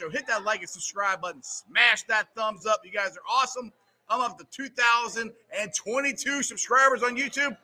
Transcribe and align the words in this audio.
show, 0.00 0.10
hit 0.10 0.26
that 0.26 0.44
like 0.44 0.60
and 0.60 0.68
subscribe 0.68 1.20
button. 1.20 1.42
Smash 1.42 2.04
that 2.04 2.28
thumbs 2.34 2.66
up. 2.66 2.80
You 2.84 2.90
guys 2.90 3.16
are 3.16 3.22
awesome. 3.30 3.72
I'm 4.08 4.20
up 4.20 4.38
to 4.38 4.46
2,022 4.50 6.42
subscribers 6.42 7.02
on 7.02 7.16
YouTube. 7.16 7.56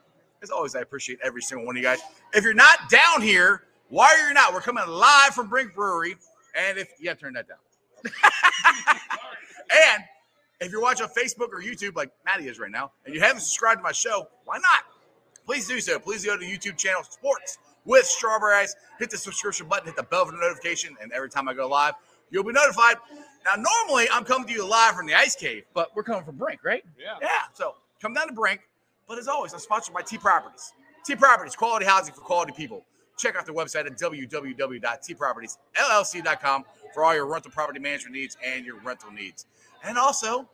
As 0.42 0.50
always, 0.50 0.76
I 0.76 0.80
appreciate 0.80 1.18
every 1.24 1.42
single 1.42 1.66
one 1.66 1.76
of 1.76 1.82
you 1.82 1.88
guys. 1.88 2.00
If 2.34 2.44
you're 2.44 2.54
not 2.54 2.90
down 2.90 3.22
here, 3.22 3.62
why 3.88 4.06
are 4.06 4.28
you 4.28 4.34
not? 4.34 4.52
We're 4.52 4.60
coming 4.60 4.84
live 4.86 5.34
from 5.34 5.48
Brink 5.48 5.74
Brewery. 5.74 6.16
And 6.56 6.78
if 6.78 6.96
to 6.98 7.14
turn 7.14 7.34
that 7.34 7.48
down. 7.48 7.58
and 8.04 10.02
if 10.60 10.70
you're 10.70 10.82
watching 10.82 11.06
Facebook 11.06 11.48
or 11.52 11.62
YouTube, 11.62 11.96
like 11.96 12.10
Maddie 12.24 12.48
is 12.48 12.58
right 12.58 12.70
now, 12.70 12.92
and 13.04 13.14
you 13.14 13.20
haven't 13.20 13.40
subscribed 13.40 13.80
to 13.80 13.82
my 13.82 13.92
show, 13.92 14.28
why 14.44 14.58
not? 14.58 14.84
Please 15.44 15.66
do 15.66 15.80
so. 15.80 15.98
Please 15.98 16.24
go 16.24 16.36
to 16.36 16.44
the 16.44 16.50
YouTube 16.50 16.76
channel 16.76 17.02
Sports 17.02 17.58
with 17.84 18.04
Strawberry 18.04 18.56
Ice. 18.56 18.74
Hit 18.98 19.10
the 19.10 19.18
subscription 19.18 19.68
button, 19.68 19.86
hit 19.86 19.96
the 19.96 20.02
bell 20.02 20.26
for 20.26 20.32
the 20.32 20.38
notification, 20.38 20.96
and 21.00 21.12
every 21.12 21.30
time 21.30 21.48
I 21.48 21.54
go 21.54 21.68
live, 21.68 21.94
you'll 22.30 22.44
be 22.44 22.52
notified. 22.52 22.96
Now, 23.44 23.54
normally 23.56 24.08
I'm 24.12 24.24
coming 24.24 24.46
to 24.48 24.52
you 24.52 24.66
live 24.66 24.94
from 24.94 25.06
the 25.06 25.14
Ice 25.14 25.36
Cave, 25.36 25.64
but 25.74 25.94
we're 25.94 26.02
coming 26.02 26.24
from 26.24 26.36
Brink, 26.36 26.64
right? 26.64 26.84
Yeah. 26.98 27.16
Yeah. 27.20 27.28
So 27.52 27.76
come 28.02 28.12
down 28.12 28.26
to 28.28 28.34
Brink. 28.34 28.62
But 29.08 29.18
as 29.18 29.28
always, 29.28 29.52
I'm 29.52 29.60
sponsored 29.60 29.94
by 29.94 30.02
T 30.02 30.18
Properties. 30.18 30.72
T 31.04 31.14
Properties, 31.14 31.54
quality 31.54 31.86
housing 31.86 32.12
for 32.12 32.22
quality 32.22 32.52
people. 32.52 32.84
Check 33.16 33.36
out 33.36 33.46
their 33.46 33.54
website 33.54 33.86
at 33.86 33.96
www.tpropertiesllc.com 33.96 36.64
for 36.92 37.04
all 37.04 37.14
your 37.14 37.26
rental 37.26 37.50
property 37.50 37.78
management 37.78 38.14
needs 38.14 38.36
and 38.44 38.66
your 38.66 38.78
rental 38.80 39.10
needs. 39.10 39.46
And 39.84 39.96
also, 39.96 40.48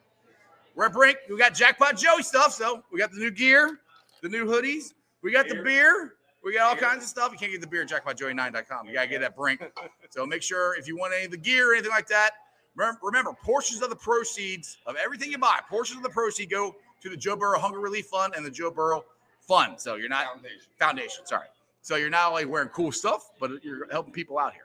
we're 0.74 0.86
at 0.86 0.92
Brink. 0.92 1.18
We 1.28 1.38
got 1.38 1.54
Jackpot 1.54 1.96
Joey 1.96 2.22
stuff. 2.22 2.52
So 2.52 2.82
we 2.92 2.98
got 2.98 3.10
the 3.10 3.18
new 3.18 3.30
gear, 3.30 3.80
the 4.22 4.28
new 4.28 4.46
hoodies. 4.46 4.94
We 5.22 5.32
got 5.32 5.48
the 5.48 5.62
Beer. 5.62 6.14
We 6.44 6.54
got 6.54 6.70
all 6.70 6.76
kinds 6.76 7.04
of 7.04 7.08
stuff. 7.08 7.30
You 7.32 7.38
can't 7.38 7.52
get 7.52 7.60
the 7.60 7.66
beer 7.66 7.82
at 7.82 7.88
jackpotjoey9.com. 7.88 8.86
You 8.86 8.94
got 8.94 9.02
to 9.02 9.08
get 9.08 9.20
that 9.20 9.26
at 9.26 9.36
Brink. 9.36 9.62
So 10.10 10.26
make 10.26 10.42
sure 10.42 10.76
if 10.78 10.86
you 10.86 10.98
want 10.98 11.14
any 11.14 11.24
of 11.24 11.30
the 11.30 11.38
gear 11.38 11.70
or 11.70 11.72
anything 11.72 11.90
like 11.90 12.06
that, 12.08 12.32
remember, 12.76 13.00
remember 13.02 13.32
portions 13.32 13.80
of 13.80 13.88
the 13.88 13.96
proceeds 13.96 14.76
of 14.84 14.94
everything 15.02 15.30
you 15.30 15.38
buy, 15.38 15.60
portions 15.70 15.96
of 15.96 16.02
the 16.02 16.10
proceeds 16.10 16.52
go 16.52 16.76
to 17.00 17.08
the 17.08 17.16
Joe 17.16 17.34
Burrow 17.34 17.58
Hunger 17.58 17.80
Relief 17.80 18.06
Fund 18.06 18.34
and 18.36 18.44
the 18.44 18.50
Joe 18.50 18.70
Burrow 18.70 19.04
Fund. 19.40 19.80
So 19.80 19.94
you're 19.94 20.10
not 20.10 20.26
Foundation. 20.26 20.60
foundation. 20.78 21.26
Sorry. 21.26 21.46
So 21.80 21.96
you're 21.96 22.10
not 22.10 22.30
only 22.30 22.44
wearing 22.44 22.68
cool 22.68 22.92
stuff, 22.92 23.30
but 23.40 23.64
you're 23.64 23.90
helping 23.90 24.12
people 24.12 24.38
out 24.38 24.52
here. 24.52 24.62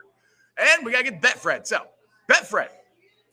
And 0.58 0.84
we 0.84 0.92
got 0.92 1.04
to 1.04 1.10
get 1.10 1.22
Betfred. 1.22 1.66
So, 1.66 1.86
Betfred, 2.28 2.68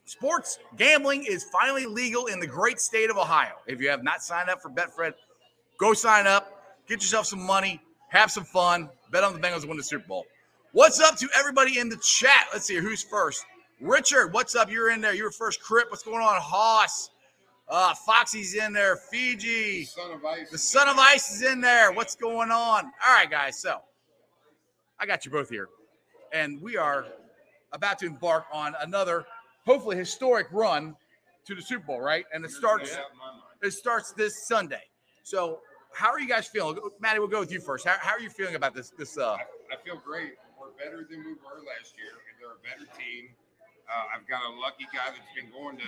sports 0.06 0.58
gambling 0.76 1.26
is 1.26 1.44
finally 1.44 1.84
legal 1.84 2.26
in 2.26 2.40
the 2.40 2.46
great 2.46 2.80
state 2.80 3.10
of 3.10 3.18
Ohio. 3.18 3.56
If 3.66 3.80
you 3.80 3.90
have 3.90 4.02
not 4.02 4.22
signed 4.22 4.48
up 4.48 4.62
for 4.62 4.70
Betfred, 4.70 5.12
go 5.78 5.92
sign 5.92 6.26
up, 6.26 6.78
get 6.88 7.02
yourself 7.02 7.26
some 7.26 7.42
money, 7.44 7.82
have 8.08 8.30
some 8.30 8.44
fun, 8.44 8.88
bet 9.10 9.24
on 9.24 9.32
the 9.34 9.38
Bengals 9.40 9.62
to 9.62 9.68
win 9.68 9.76
the 9.76 9.82
Super 9.82 10.06
Bowl. 10.06 10.24
What's 10.72 11.00
up 11.00 11.16
to 11.18 11.28
everybody 11.36 11.78
in 11.78 11.88
the 11.88 11.96
chat? 11.96 12.46
Let's 12.52 12.66
see 12.66 12.76
who's 12.76 13.02
first. 13.02 13.44
Richard, 13.80 14.32
what's 14.32 14.54
up? 14.54 14.70
You're 14.70 14.90
in 14.90 15.00
there. 15.00 15.14
You're 15.14 15.30
first. 15.30 15.62
Crip, 15.62 15.90
what's 15.90 16.02
going 16.02 16.22
on? 16.22 16.40
Hoss, 16.40 17.10
uh, 17.68 17.94
Foxy's 17.94 18.54
in 18.54 18.72
there. 18.72 18.96
Fiji, 18.96 19.84
Son 19.84 20.12
of 20.12 20.24
Ice. 20.24 20.50
the 20.50 20.58
son 20.58 20.88
of 20.88 20.96
ice 20.98 21.30
is 21.34 21.42
in 21.42 21.60
there. 21.60 21.92
What's 21.92 22.14
going 22.14 22.50
on? 22.50 22.84
All 23.06 23.14
right, 23.14 23.30
guys. 23.30 23.58
So 23.60 23.80
I 24.98 25.06
got 25.06 25.24
you 25.24 25.30
both 25.30 25.48
here, 25.50 25.68
and 26.32 26.60
we 26.62 26.76
are 26.76 27.06
about 27.72 27.98
to 27.98 28.06
embark 28.06 28.44
on 28.52 28.74
another, 28.80 29.24
hopefully 29.66 29.96
historic 29.96 30.46
run 30.52 30.94
to 31.46 31.54
the 31.54 31.62
Super 31.62 31.84
Bowl, 31.86 32.00
right? 32.00 32.24
And 32.32 32.44
it 32.44 32.50
starts 32.50 32.90
Yeah, 32.92 33.00
my 33.18 33.30
mind. 33.32 33.42
it 33.62 33.72
starts 33.72 34.12
this 34.12 34.46
Sunday. 34.46 34.82
So 35.22 35.60
how 35.96 36.10
are 36.10 36.20
you 36.20 36.28
guys 36.28 36.46
feeling? 36.46 36.78
Maddie, 37.00 37.18
we'll 37.20 37.28
go 37.28 37.40
with 37.40 37.50
you 37.50 37.58
first. 37.58 37.86
How, 37.86 37.96
how 37.98 38.12
are 38.12 38.20
you 38.20 38.28
feeling 38.28 38.54
about 38.54 38.74
this? 38.74 38.90
This 38.90 39.16
uh, 39.16 39.32
I, 39.32 39.40
I 39.72 39.76
feel 39.82 39.96
great. 40.04 40.34
We're 40.60 40.68
better 40.76 41.06
than 41.08 41.20
we 41.24 41.32
were 41.32 41.64
last 41.64 41.94
year. 41.96 42.12
They're 42.38 42.52
a 42.52 42.60
better 42.60 42.84
team. 42.98 43.30
Uh, 43.88 44.14
I've 44.14 44.28
got 44.28 44.42
a 44.44 44.60
lucky 44.60 44.84
guy 44.92 45.06
that's 45.06 45.32
been 45.34 45.50
going 45.50 45.78
to 45.78 45.84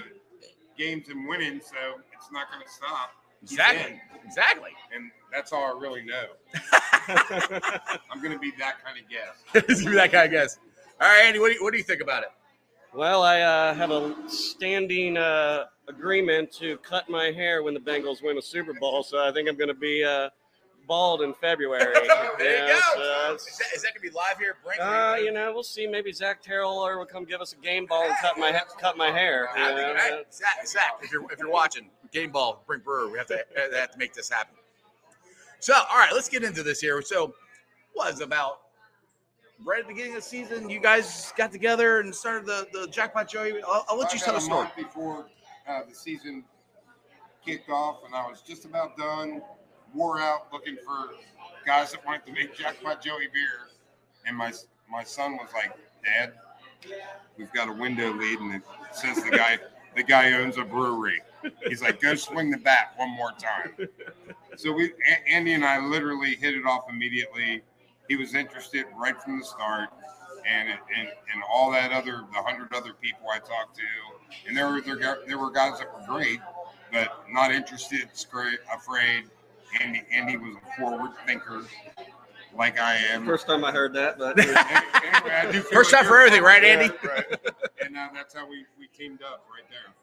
games 0.78 1.10
and 1.10 1.28
winning, 1.28 1.60
so 1.60 2.00
it's 2.14 2.32
not 2.32 2.50
going 2.50 2.64
to 2.64 2.70
stop. 2.70 3.10
Exactly, 3.42 4.00
exactly. 4.24 4.70
and 4.94 5.10
that's 5.30 5.52
all 5.52 5.76
I 5.76 5.78
really 5.78 6.02
know. 6.02 6.24
I'm 8.10 8.20
going 8.20 8.32
to 8.32 8.38
be 8.38 8.52
that 8.58 8.82
kind 8.82 8.98
of 8.98 9.08
guest. 9.08 9.68
Give 9.82 9.90
me 9.90 9.96
that 9.96 10.10
kind 10.10 10.24
of 10.24 10.30
guess. 10.32 10.58
All 11.00 11.06
right, 11.06 11.26
Andy, 11.26 11.38
what 11.38 11.48
do 11.48 11.54
you, 11.54 11.62
what 11.62 11.72
do 11.72 11.78
you 11.78 11.84
think 11.84 12.00
about 12.00 12.22
it? 12.22 12.30
Well, 12.94 13.22
I 13.22 13.42
uh, 13.42 13.74
have 13.74 13.90
a 13.90 14.14
standing 14.28 15.18
uh, 15.18 15.66
agreement 15.88 16.52
to 16.52 16.76
cut 16.78 17.08
my 17.08 17.26
hair 17.30 17.62
when 17.62 17.74
the 17.74 17.80
Bengals 17.80 18.22
win 18.22 18.38
a 18.38 18.42
Super 18.42 18.74
Bowl, 18.74 19.02
so 19.02 19.26
I 19.26 19.32
think 19.32 19.48
I'm 19.48 19.56
going 19.56 19.68
to 19.68 19.74
be 19.74 20.04
uh, 20.04 20.28
bald 20.86 21.22
in 21.22 21.34
February. 21.34 21.92
there 22.38 22.66
you 22.66 22.66
Yeah, 22.66 22.68
go. 22.68 22.78
so 22.94 23.34
Is 23.34 23.42
it's- 23.46 23.58
that, 23.58 23.76
is 23.76 23.82
that 23.82 23.94
gonna 23.94 24.00
be 24.02 24.10
live 24.10 24.38
here? 24.38 24.56
at 24.58 24.64
Brink? 24.64 24.80
uh, 24.80 25.16
you 25.22 25.32
know, 25.32 25.52
we'll 25.52 25.62
see. 25.62 25.86
Maybe 25.86 26.12
Zac 26.12 26.42
Taylor 26.42 26.98
will 26.98 27.04
come 27.06 27.24
give 27.24 27.40
us 27.40 27.52
a 27.52 27.56
game 27.56 27.84
ball 27.86 28.04
and 28.04 28.14
cut 28.20 28.38
my 28.38 28.58
cut 28.80 28.96
my 28.96 29.10
hair. 29.10 29.48
you 29.56 29.64
think, 29.64 29.76
know? 29.76 29.94
right? 29.94 30.24
Zach, 30.32 30.66
Zach, 30.66 30.98
if 31.02 31.12
you're 31.12 31.30
if 31.30 31.38
you're 31.38 31.50
watching 31.50 31.90
game 32.12 32.30
ball, 32.30 32.62
Brink 32.66 32.84
Brewer, 32.84 33.10
we 33.10 33.18
have 33.18 33.26
to 33.26 33.34
uh, 33.40 33.76
have 33.78 33.90
to 33.92 33.98
make 33.98 34.14
this 34.14 34.30
happen. 34.30 34.54
So, 35.60 35.74
all 35.74 35.98
right, 35.98 36.12
let's 36.14 36.28
get 36.28 36.42
into 36.44 36.62
this 36.62 36.80
here. 36.80 37.02
So, 37.02 37.34
was 37.94 38.20
about 38.22 38.60
right 39.66 39.80
at 39.80 39.88
the 39.88 39.92
beginning 39.92 40.14
of 40.16 40.22
the 40.22 40.28
season, 40.28 40.70
you 40.70 40.80
guys 40.80 41.32
got 41.36 41.50
together 41.52 42.00
and 42.00 42.14
started 42.14 42.46
the 42.46 42.66
the 42.72 42.86
jackpot 42.88 43.28
Joey. 43.28 43.60
I'll, 43.66 43.84
I'll 43.90 43.98
let 43.98 44.12
you 44.14 44.20
tell 44.20 44.34
the 44.34 44.40
story. 44.40 44.68
before 44.76 45.26
uh, 45.68 45.80
the 45.88 45.94
season 45.94 46.44
kicked 47.44 47.70
off, 47.70 47.98
and 48.06 48.14
I 48.14 48.26
was 48.26 48.42
just 48.42 48.64
about 48.64 48.96
done, 48.96 49.42
wore 49.94 50.20
out, 50.20 50.48
looking 50.52 50.76
for 50.84 51.14
guys 51.66 51.92
that 51.92 52.04
wanted 52.04 52.26
to 52.26 52.32
make 52.32 52.56
Jackpot 52.56 53.02
Joey 53.02 53.28
beer. 53.32 53.68
And 54.26 54.36
my 54.36 54.52
my 54.90 55.04
son 55.04 55.32
was 55.36 55.48
like, 55.54 55.72
"Dad, 56.04 56.32
we've 57.36 57.52
got 57.52 57.68
a 57.68 57.72
window 57.72 58.12
lead, 58.12 58.40
and 58.40 58.54
it 58.54 58.62
says 58.92 59.22
the 59.22 59.30
guy 59.30 59.58
the 59.96 60.02
guy 60.02 60.32
owns 60.32 60.56
a 60.56 60.64
brewery." 60.64 61.20
He's 61.66 61.82
like, 61.82 62.00
"Go 62.00 62.14
swing 62.14 62.50
the 62.50 62.58
bat 62.58 62.92
one 62.96 63.10
more 63.10 63.32
time." 63.32 63.88
So 64.56 64.72
we, 64.72 64.86
A- 64.86 65.28
Andy 65.30 65.52
and 65.52 65.64
I, 65.64 65.78
literally 65.78 66.34
hit 66.34 66.54
it 66.54 66.66
off 66.66 66.86
immediately. 66.90 67.62
He 68.08 68.16
was 68.16 68.34
interested 68.34 68.86
right 68.96 69.14
from 69.22 69.38
the 69.38 69.44
start 69.44 69.90
and 70.48 70.68
and 70.68 71.08
and 71.08 71.42
all 71.52 71.70
that 71.70 71.92
other 71.92 72.24
the 72.32 72.42
hundred 72.42 72.72
other 72.74 72.92
people 73.00 73.28
I 73.32 73.38
talked 73.38 73.76
to, 73.76 73.82
and 74.46 74.56
there 74.56 74.68
were 74.68 74.80
there, 74.80 75.18
there 75.26 75.38
were 75.38 75.50
guys 75.50 75.78
that 75.78 75.88
were 75.92 76.06
great, 76.06 76.40
but 76.92 77.24
not 77.30 77.52
interested, 77.52 78.08
scra- 78.14 78.56
afraid. 78.74 79.24
Andy 79.80 80.02
Andy 80.10 80.36
was 80.36 80.56
a 80.56 80.80
forward 80.80 81.10
thinker, 81.26 81.62
like 82.56 82.78
I 82.78 82.96
am. 82.96 83.26
First 83.26 83.46
time 83.46 83.64
I 83.64 83.70
heard 83.72 83.92
that, 83.94 84.18
but 84.18 84.38
Anyway, 84.38 84.54
I 84.56 85.50
do 85.52 85.60
feel 85.60 85.78
First 85.78 85.92
like 85.92 86.02
time 86.02 86.08
for 86.08 86.18
everything, 86.18 86.42
right. 86.42 86.64
Andy? 86.64 86.94
Yeah, 87.04 87.10
right. 87.10 87.24
And 87.84 87.96
uh, 87.96 88.08
that's 88.12 88.34
how 88.34 88.46
we 88.48 88.64
we 88.78 88.86
teamed 88.88 89.22
up 89.22 89.44
right 89.50 89.64
there. 89.70 89.94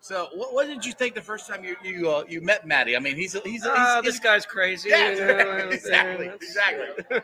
So, 0.00 0.28
what, 0.34 0.54
what 0.54 0.66
did 0.66 0.84
you 0.84 0.92
think 0.92 1.14
the 1.14 1.20
first 1.20 1.48
time 1.48 1.64
you 1.64 1.76
you 1.84 2.10
uh, 2.10 2.24
you 2.28 2.40
met 2.40 2.66
Maddie? 2.66 2.96
I 2.96 3.00
mean, 3.00 3.16
he's 3.16 3.32
he's, 3.32 3.42
he's, 3.44 3.66
uh, 3.66 4.00
he's 4.02 4.12
this 4.14 4.20
guy's 4.20 4.46
crazy. 4.46 4.88
Yeah, 4.90 5.10
you 5.10 5.70
exactly, 5.70 6.26
exactly. 6.28 7.20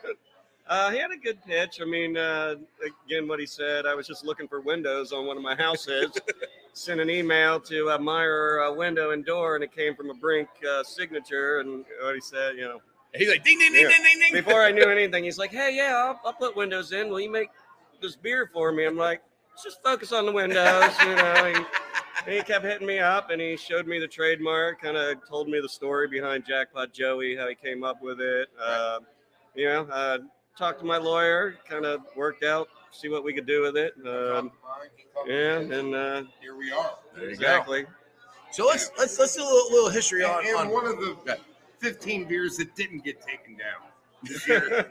Uh, 0.68 0.90
he 0.90 0.98
had 0.98 1.10
a 1.10 1.16
good 1.16 1.42
pitch. 1.44 1.80
I 1.82 1.84
mean, 1.84 2.16
uh, 2.16 2.54
again, 3.06 3.26
what 3.28 3.40
he 3.40 3.46
said, 3.46 3.84
I 3.84 3.94
was 3.94 4.06
just 4.06 4.24
looking 4.24 4.46
for 4.48 4.60
windows 4.60 5.12
on 5.12 5.26
one 5.26 5.36
of 5.36 5.42
my 5.42 5.54
houses. 5.54 6.10
Sent 6.72 7.00
an 7.00 7.10
email 7.10 7.60
to 7.60 7.90
uh, 7.90 7.98
Meyer 7.98 8.62
uh, 8.62 8.72
Window 8.72 9.10
and 9.10 9.24
Door, 9.26 9.56
and 9.56 9.64
it 9.64 9.74
came 9.74 9.94
from 9.94 10.08
a 10.10 10.14
Brink 10.14 10.48
uh, 10.70 10.82
signature. 10.82 11.60
And 11.60 11.84
what 12.02 12.14
he 12.14 12.20
said, 12.20 12.56
you 12.56 12.62
know, 12.62 12.80
he's 13.14 13.28
like 13.28 13.44
ding 13.44 13.58
ding 13.58 13.72
ding 13.72 13.82
Yeah. 13.82 13.88
ding 13.88 14.02
ding 14.02 14.20
ding. 14.20 14.32
before 14.32 14.62
I 14.62 14.70
knew 14.70 14.84
anything, 14.88 15.24
he's 15.24 15.36
like, 15.36 15.50
"Hey, 15.50 15.74
yeah, 15.76 15.94
I'll, 15.96 16.20
I'll 16.24 16.32
put 16.32 16.56
windows 16.56 16.92
in. 16.92 17.10
Will 17.10 17.20
you 17.20 17.30
make 17.30 17.50
this 18.00 18.16
beer 18.16 18.48
for 18.54 18.72
me?" 18.72 18.86
I'm 18.86 18.96
like, 18.96 19.20
"Let's 19.50 19.64
just 19.64 19.82
focus 19.82 20.12
on 20.12 20.24
the 20.24 20.32
windows." 20.32 20.92
You 21.02 21.14
know, 21.14 21.52
he, 22.26 22.36
he 22.36 22.42
kept 22.42 22.64
hitting 22.64 22.86
me 22.86 23.00
up, 23.00 23.28
and 23.28 23.38
he 23.42 23.56
showed 23.58 23.86
me 23.86 23.98
the 23.98 24.08
trademark. 24.08 24.80
Kind 24.80 24.96
of 24.96 25.18
told 25.28 25.48
me 25.48 25.60
the 25.60 25.68
story 25.68 26.08
behind 26.08 26.46
Jackpot 26.46 26.94
Joey, 26.94 27.36
how 27.36 27.48
he 27.48 27.54
came 27.54 27.84
up 27.84 28.00
with 28.00 28.18
it. 28.20 28.48
Uh, 28.58 29.00
you 29.54 29.66
know, 29.66 29.82
uh, 29.92 30.18
talked 30.56 30.80
to 30.80 30.86
my 30.86 30.98
lawyer, 30.98 31.56
kind 31.68 31.84
of 31.84 32.00
worked 32.16 32.44
out, 32.44 32.68
see 32.90 33.08
what 33.08 33.24
we 33.24 33.32
could 33.32 33.46
do 33.46 33.62
with 33.62 33.76
it. 33.76 33.94
Um, 34.06 34.52
yeah, 35.26 35.58
and 35.58 35.94
uh, 35.94 36.22
here 36.40 36.56
we 36.56 36.72
are. 36.72 36.98
There 37.16 37.28
exactly. 37.28 37.86
So 38.50 38.66
let's 38.66 38.90
let's 38.98 39.18
let's 39.18 39.34
do 39.34 39.42
a 39.42 39.44
little, 39.44 39.70
little 39.70 39.90
history 39.90 40.24
on, 40.24 40.40
And, 40.40 40.48
and 40.48 40.56
on 40.58 40.70
one 40.70 40.86
of 40.86 40.98
the 40.98 41.38
15 41.78 42.28
beers 42.28 42.56
that 42.58 42.74
didn't 42.76 43.04
get 43.04 43.20
taken 43.22 43.56
down. 43.56 43.80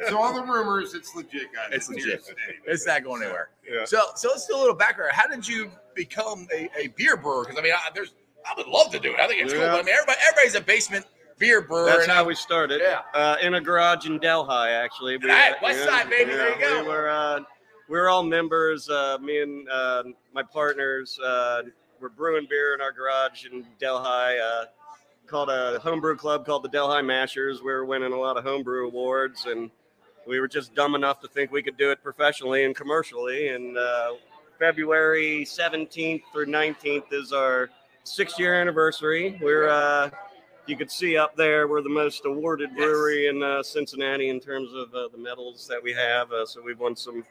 so 0.09 0.21
all 0.21 0.33
the 0.33 0.43
rumors, 0.43 0.93
it's 0.93 1.15
legit, 1.15 1.53
guys. 1.53 1.69
It's 1.71 1.87
here 1.87 1.97
legit. 1.97 2.19
to 2.19 2.25
stay. 2.25 2.35
It's 2.65 2.85
not 2.85 3.03
going 3.03 3.23
anywhere. 3.23 3.49
Yeah. 3.69 3.85
So, 3.85 4.01
so 4.15 4.27
let's 4.29 4.45
do 4.45 4.55
a 4.55 4.59
little 4.59 4.75
background. 4.75 5.13
How 5.13 5.25
did 5.27 5.47
you 5.47 5.71
become 5.95 6.47
a, 6.53 6.69
a 6.77 6.87
beer 6.97 7.15
brewer? 7.15 7.43
Because 7.43 7.57
I 7.57 7.61
mean, 7.61 7.71
I, 7.73 7.89
there's 7.95 8.13
I 8.45 8.53
would 8.57 8.67
love 8.67 8.91
to 8.91 8.99
do 8.99 9.13
it. 9.13 9.19
I 9.19 9.27
think 9.27 9.43
it's 9.43 9.53
cool. 9.53 9.61
But 9.61 9.71
I 9.71 9.83
mean, 9.83 9.93
everybody 9.93 10.17
everybody's 10.27 10.55
a 10.55 10.61
basement 10.61 11.05
beer 11.41 11.61
brewer. 11.61 11.85
That's 11.85 12.05
how 12.05 12.23
we 12.23 12.35
started. 12.35 12.81
Yeah. 12.81 13.01
Uh, 13.13 13.35
in 13.41 13.55
a 13.55 13.61
garage 13.61 14.05
in 14.05 14.19
Delhi, 14.19 14.69
actually. 14.69 15.17
We, 15.17 15.27
Hey, 15.27 15.53
West 15.61 15.83
Side, 15.83 16.09
baby, 16.09 16.31
there 16.31 16.53
you 16.53 16.61
go. 16.61 16.83
We 16.83 16.87
were, 16.87 17.09
uh, 17.09 17.39
we 17.89 17.97
were 17.97 18.07
all 18.07 18.23
members. 18.23 18.89
Uh, 18.89 19.17
me 19.19 19.41
and 19.41 19.67
uh, 19.67 20.03
my 20.33 20.43
partners 20.43 21.19
uh, 21.19 21.63
were 21.99 22.09
brewing 22.09 22.47
beer 22.49 22.75
in 22.75 22.81
our 22.81 22.91
garage 22.91 23.45
in 23.45 23.65
Delhi. 23.79 24.39
Uh, 24.39 24.65
called 25.25 25.49
a 25.49 25.79
homebrew 25.79 26.15
club 26.15 26.45
called 26.45 26.63
the 26.63 26.69
Delhi 26.69 27.01
Mashers. 27.01 27.59
We 27.59 27.71
were 27.71 27.85
winning 27.85 28.13
a 28.13 28.19
lot 28.19 28.37
of 28.37 28.43
homebrew 28.43 28.87
awards, 28.87 29.45
and 29.45 29.71
we 30.27 30.39
were 30.39 30.47
just 30.47 30.75
dumb 30.75 30.93
enough 30.93 31.21
to 31.21 31.27
think 31.27 31.51
we 31.51 31.63
could 31.63 31.77
do 31.77 31.89
it 31.89 32.03
professionally 32.03 32.65
and 32.65 32.75
commercially. 32.75 33.47
And 33.47 33.77
uh, 33.77 34.13
February 34.59 35.45
17th 35.45 36.23
through 36.33 36.47
19th 36.47 37.13
is 37.13 37.31
our 37.33 37.69
six 38.03 38.37
year 38.37 38.59
anniversary. 38.59 39.39
We're, 39.41 39.69
uh, 39.69 40.09
you 40.67 40.77
could 40.77 40.91
see 40.91 41.17
up 41.17 41.35
there, 41.35 41.67
we're 41.67 41.81
the 41.81 41.89
most 41.89 42.25
awarded 42.25 42.75
brewery 42.75 43.27
in 43.27 43.41
uh, 43.43 43.63
Cincinnati 43.63 44.29
in 44.29 44.39
terms 44.39 44.71
of 44.73 44.93
uh, 44.93 45.07
the 45.09 45.17
medals 45.17 45.67
that 45.67 45.81
we 45.81 45.93
have. 45.93 46.31
Uh, 46.31 46.45
so 46.45 46.61
we've 46.61 46.79
won 46.79 46.95
some 46.95 47.23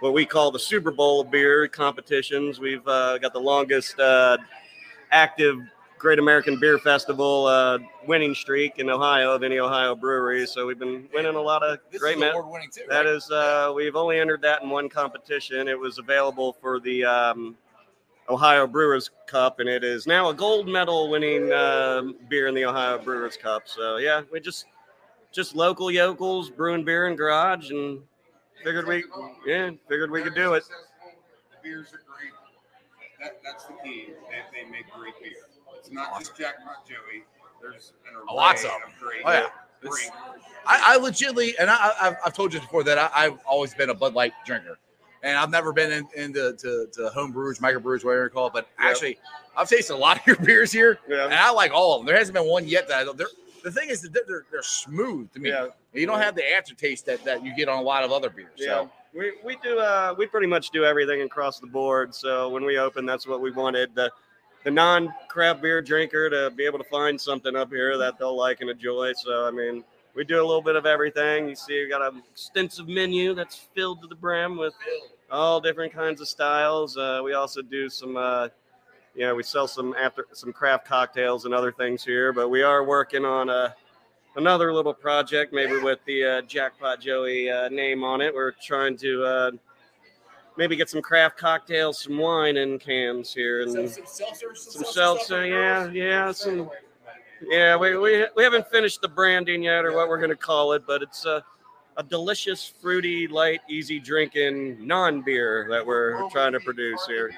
what 0.00 0.14
we 0.14 0.24
call 0.24 0.50
the 0.50 0.58
Super 0.58 0.90
Bowl 0.90 1.20
of 1.20 1.30
beer 1.30 1.68
competitions. 1.68 2.58
We've 2.58 2.86
uh, 2.86 3.18
got 3.18 3.32
the 3.32 3.40
longest 3.40 3.98
uh, 4.00 4.38
active 5.10 5.58
Great 5.98 6.18
American 6.18 6.58
Beer 6.58 6.78
Festival 6.78 7.44
uh, 7.44 7.78
winning 8.06 8.34
streak 8.34 8.78
in 8.78 8.88
Ohio 8.88 9.32
of 9.34 9.42
any 9.42 9.58
Ohio 9.58 9.94
brewery. 9.94 10.46
So 10.46 10.66
we've 10.66 10.78
been 10.78 11.06
winning 11.12 11.34
a 11.34 11.40
lot 11.40 11.62
of 11.62 11.78
This 11.90 12.00
great 12.00 12.18
medals. 12.18 12.40
award 12.40 12.52
winning 12.54 12.70
too. 12.70 12.84
That 12.88 13.00
right? 13.00 13.06
is, 13.06 13.30
uh, 13.30 13.70
we've 13.76 13.96
only 13.96 14.18
entered 14.18 14.40
that 14.40 14.62
in 14.62 14.70
one 14.70 14.88
competition. 14.88 15.68
It 15.68 15.78
was 15.78 15.98
available 15.98 16.56
for 16.62 16.80
the 16.80 17.04
um, 17.04 17.54
Ohio 18.30 18.66
Brewers 18.66 19.10
Cup, 19.26 19.58
and 19.60 19.68
it 19.68 19.82
is 19.84 20.06
now 20.06 20.28
a 20.30 20.34
gold 20.34 20.68
medal 20.68 21.10
winning 21.10 21.52
uh, 21.52 22.02
beer 22.28 22.46
in 22.46 22.54
the 22.54 22.64
Ohio 22.64 22.98
Brewers 22.98 23.36
Cup. 23.36 23.64
So 23.66 23.96
yeah, 23.96 24.22
we 24.32 24.40
just 24.40 24.66
just 25.32 25.54
local 25.54 25.90
yokels 25.90 26.48
brewing 26.48 26.84
beer 26.84 27.08
in 27.08 27.16
garage, 27.16 27.70
and 27.70 28.00
figured 28.64 28.86
we 28.86 29.04
yeah 29.46 29.70
figured 29.88 30.10
we 30.10 30.22
could 30.22 30.34
do 30.34 30.54
it. 30.54 30.64
The 30.64 31.56
beers 31.62 31.88
are 31.92 32.02
great. 32.06 32.32
That, 33.20 33.40
that's 33.44 33.64
the 33.66 33.74
key. 33.84 34.06
They, 34.30 34.64
they 34.64 34.70
make 34.70 34.90
great 34.96 35.14
beer. 35.22 35.32
It's 35.76 35.90
not 35.90 36.18
just 36.18 36.36
Jackpot 36.36 36.86
Joey. 36.86 37.24
There's 37.60 37.92
an 38.08 38.16
array 38.16 38.24
Lots 38.34 38.64
of 38.64 38.70
them. 38.70 38.80
great, 38.98 39.20
Oh, 39.26 39.32
yeah. 39.32 39.46
I, 40.66 40.94
I 40.94 40.96
legitimately, 40.96 41.54
and 41.58 41.70
I, 41.70 41.92
I've, 42.00 42.16
I've 42.26 42.32
told 42.34 42.52
you 42.54 42.60
before 42.60 42.84
that 42.84 42.98
I, 42.98 43.10
I've 43.14 43.38
always 43.46 43.74
been 43.74 43.90
a 43.90 43.94
Bud 43.94 44.14
Light 44.14 44.32
drinker, 44.46 44.78
and 45.22 45.36
I've 45.36 45.50
never 45.50 45.72
been 45.72 45.92
in, 45.92 46.08
into 46.16 46.52
to, 46.54 46.88
to 46.92 47.08
home 47.10 47.32
brewers, 47.32 47.60
micro 47.60 47.80
brewers, 47.80 48.04
whatever 48.04 48.24
you 48.24 48.30
call 48.30 48.46
it. 48.48 48.52
But 48.52 48.68
Yep. 48.80 48.90
actually, 48.90 49.18
I've 49.56 49.68
tasted 49.68 49.94
a 49.94 49.96
lot 49.96 50.18
of 50.18 50.26
your 50.26 50.36
beers 50.36 50.72
here, 50.72 50.98
and 51.08 51.34
I 51.34 51.50
like 51.50 51.72
all 51.72 51.94
of 51.94 52.00
them. 52.00 52.06
There 52.06 52.16
hasn't 52.16 52.34
been 52.34 52.46
one 52.46 52.66
yet 52.66 52.88
that 52.88 52.98
I 53.00 53.04
don't. 53.04 53.16
They're, 53.18 53.26
the 53.62 53.70
thing 53.70 53.90
is 53.90 54.00
that 54.02 54.12
they're, 54.26 54.44
they're 54.50 54.62
smooth 54.62 55.30
to 55.32 55.38
me. 55.38 55.50
yeah, 55.50 55.66
You 55.92 56.06
don't 56.06 56.20
have 56.20 56.34
the 56.34 56.54
aftertaste 56.54 57.04
that, 57.06 57.22
that 57.24 57.44
you 57.44 57.54
get 57.54 57.68
on 57.68 57.78
a 57.78 57.82
lot 57.82 58.04
of 58.04 58.10
other 58.12 58.30
beers. 58.30 58.48
yeah. 58.56 58.66
So 58.66 58.90
We 59.12 59.32
we 59.44 59.56
do 59.62 59.78
uh 59.78 60.14
we 60.16 60.26
pretty 60.26 60.46
much 60.46 60.70
do 60.70 60.84
everything 60.84 61.20
across 61.22 61.58
the 61.60 61.66
board. 61.66 62.14
So 62.14 62.48
when 62.48 62.64
we 62.64 62.78
open, 62.78 63.04
that's 63.04 63.26
what 63.26 63.40
we 63.42 63.50
wanted 63.50 63.94
the 63.94 64.10
the 64.64 64.70
non 64.70 65.12
craft 65.28 65.60
beer 65.62 65.82
drinker 65.82 66.30
to 66.30 66.50
be 66.56 66.64
able 66.64 66.78
to 66.78 66.84
find 66.84 67.20
something 67.20 67.54
up 67.56 67.70
here 67.70 67.98
that 67.98 68.18
they'll 68.18 68.36
like 68.36 68.60
and 68.62 68.70
enjoy. 68.70 69.12
So 69.14 69.46
I 69.46 69.50
mean, 69.50 69.84
we 70.14 70.24
do 70.24 70.36
a 70.36 70.46
little 70.46 70.62
bit 70.62 70.76
of 70.76 70.86
everything. 70.86 71.48
You 71.48 71.54
see, 71.54 71.82
we 71.82 71.88
got 71.88 72.02
an 72.02 72.22
extensive 72.30 72.88
menu 72.88 73.34
that's 73.34 73.56
filled 73.56 74.02
to 74.02 74.08
the 74.08 74.14
brim 74.14 74.56
with 74.56 74.74
all 75.30 75.60
different 75.60 75.92
kinds 75.92 76.20
of 76.20 76.28
styles. 76.28 76.96
Uh, 76.96 77.20
we 77.24 77.34
also 77.34 77.62
do 77.62 77.88
some, 77.88 78.16
uh, 78.16 78.48
you 79.14 79.26
know, 79.26 79.34
we 79.34 79.42
sell 79.42 79.68
some 79.68 79.94
after 80.00 80.26
some 80.32 80.52
craft 80.52 80.86
cocktails 80.86 81.44
and 81.44 81.54
other 81.54 81.72
things 81.72 82.04
here. 82.04 82.32
But 82.32 82.48
we 82.48 82.62
are 82.62 82.84
working 82.84 83.24
on 83.24 83.48
a 83.48 83.74
another 84.36 84.72
little 84.72 84.94
project, 84.94 85.52
maybe 85.52 85.78
with 85.78 85.98
the 86.06 86.24
uh, 86.24 86.42
Jackpot 86.42 87.00
Joey 87.00 87.50
uh, 87.50 87.68
name 87.68 88.04
on 88.04 88.20
it. 88.20 88.34
We're 88.34 88.52
trying 88.52 88.96
to 88.98 89.24
uh, 89.24 89.50
maybe 90.56 90.76
get 90.76 90.88
some 90.88 91.02
craft 91.02 91.38
cocktails, 91.38 92.00
some 92.02 92.18
wine 92.18 92.56
in 92.56 92.78
cans 92.78 93.32
here, 93.32 93.62
and 93.62 93.72
some 93.90 94.04
seltzer, 94.06 94.54
some 94.54 94.84
seltzer. 94.84 95.46
Yeah, 95.46 95.90
yeah, 95.90 96.32
some. 96.32 96.70
Yeah, 97.48 97.76
we, 97.76 97.96
we, 97.96 98.26
we 98.36 98.42
haven't 98.42 98.68
finished 98.68 99.00
the 99.00 99.08
branding 99.08 99.62
yet 99.62 99.84
or 99.84 99.94
what 99.94 100.08
we're 100.08 100.18
going 100.18 100.30
to 100.30 100.36
call 100.36 100.72
it, 100.72 100.82
but 100.86 101.02
it's 101.02 101.24
a, 101.24 101.42
a 101.96 102.02
delicious, 102.02 102.72
fruity, 102.80 103.26
light, 103.26 103.60
easy 103.68 103.98
drinking 103.98 104.86
non 104.86 105.22
beer 105.22 105.66
that 105.70 105.84
we're 105.84 106.28
trying 106.30 106.52
to 106.52 106.60
produce 106.60 107.04
here. 107.06 107.30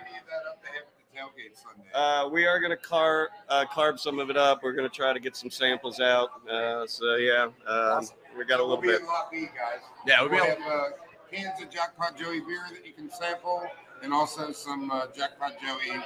Uh, 1.95 2.29
we 2.33 2.47
are 2.47 2.59
going 2.59 2.71
to 2.71 2.77
car 2.77 3.29
uh, 3.49 3.65
carb 3.71 3.99
some 3.99 4.19
of 4.19 4.31
it 4.31 4.37
up. 4.37 4.63
We're 4.63 4.73
going 4.73 4.89
to 4.89 4.95
try 4.95 5.13
to 5.13 5.21
get 5.21 5.37
some 5.37 5.51
samples 5.51 6.01
out. 6.01 6.31
Uh, 6.51 6.87
so 6.87 7.17
yeah, 7.17 7.49
um, 7.69 8.09
we 8.37 8.45
got 8.45 8.61
a 8.61 8.63
little 8.65 8.81
We'll 8.81 8.99
bit. 8.99 9.01
be 9.01 9.05
in 9.05 9.07
Lot 9.07 9.31
B, 9.31 9.41
guys. 9.41 9.81
Yeah, 10.07 10.23
we'll 10.23 10.31
be 10.31 10.37
have 10.37 10.59
uh, 10.67 10.85
cans 11.31 11.61
of 11.63 11.71
Jackpot 11.71 12.17
Joey 12.17 12.41
beer 12.41 12.63
that 12.73 12.87
you 12.87 12.93
can 12.95 13.11
sample, 13.11 13.63
and 14.03 14.13
also 14.13 14.53
some 14.53 14.91
uh, 14.91 15.07
Jackpot 15.17 15.53
Joey 15.61 16.01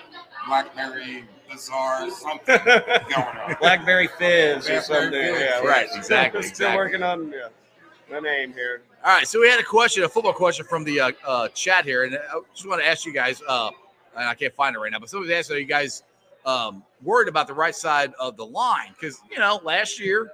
Blackberry 0.46 1.24
Bazaar 1.50 2.10
something 2.10 2.58
going 2.66 3.14
on. 3.14 3.56
Blackberry 3.60 4.08
Fizz 4.18 4.68
or 4.68 4.68
Blackberry 4.68 4.82
something. 4.82 5.10
Fizz. 5.12 5.40
Yeah, 5.40 5.60
Right, 5.60 5.88
exactly, 5.94 6.42
Still 6.42 6.50
exactly. 6.50 6.76
working 6.76 7.02
on 7.02 7.32
yeah, 7.32 7.48
the 8.10 8.20
name 8.20 8.52
here. 8.52 8.82
All 9.04 9.12
right, 9.16 9.26
so 9.26 9.40
we 9.40 9.48
had 9.48 9.60
a 9.60 9.64
question, 9.64 10.02
a 10.04 10.08
football 10.08 10.32
question 10.32 10.66
from 10.66 10.84
the 10.84 11.00
uh, 11.00 11.12
uh, 11.26 11.48
chat 11.48 11.84
here, 11.84 12.04
and 12.04 12.16
I 12.16 12.40
just 12.54 12.68
want 12.68 12.80
to 12.82 12.86
ask 12.86 13.06
you 13.06 13.12
guys. 13.12 13.40
Uh, 13.46 13.70
and 14.16 14.26
I 14.28 14.34
can't 14.34 14.54
find 14.54 14.74
it 14.74 14.78
right 14.78 14.90
now, 14.90 14.98
but 14.98 15.08
somebody 15.10 15.32
asked, 15.34 15.50
"Are 15.50 15.58
you 15.58 15.66
guys 15.66 16.02
um, 16.44 16.82
worried 17.02 17.28
about 17.28 17.46
the 17.46 17.54
right 17.54 17.74
side 17.74 18.12
of 18.18 18.36
the 18.36 18.46
line?" 18.46 18.88
Because 18.98 19.20
you 19.30 19.38
know, 19.38 19.60
last 19.62 20.00
year 20.00 20.32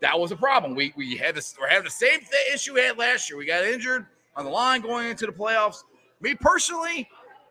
that 0.00 0.18
was 0.18 0.30
a 0.32 0.36
problem. 0.36 0.74
We 0.74 0.92
we 0.96 1.16
had 1.16 1.34
this, 1.34 1.54
we're 1.60 1.68
having 1.68 1.84
the 1.84 1.90
same 1.90 2.20
th- 2.20 2.54
issue 2.54 2.74
we 2.74 2.80
had 2.80 2.96
last 2.96 3.28
year. 3.28 3.36
We 3.36 3.44
got 3.46 3.64
injured 3.64 4.06
on 4.36 4.44
the 4.44 4.50
line 4.50 4.80
going 4.80 5.08
into 5.08 5.26
the 5.26 5.32
playoffs. 5.32 5.82
Me 6.24 6.34
personally, 6.34 7.06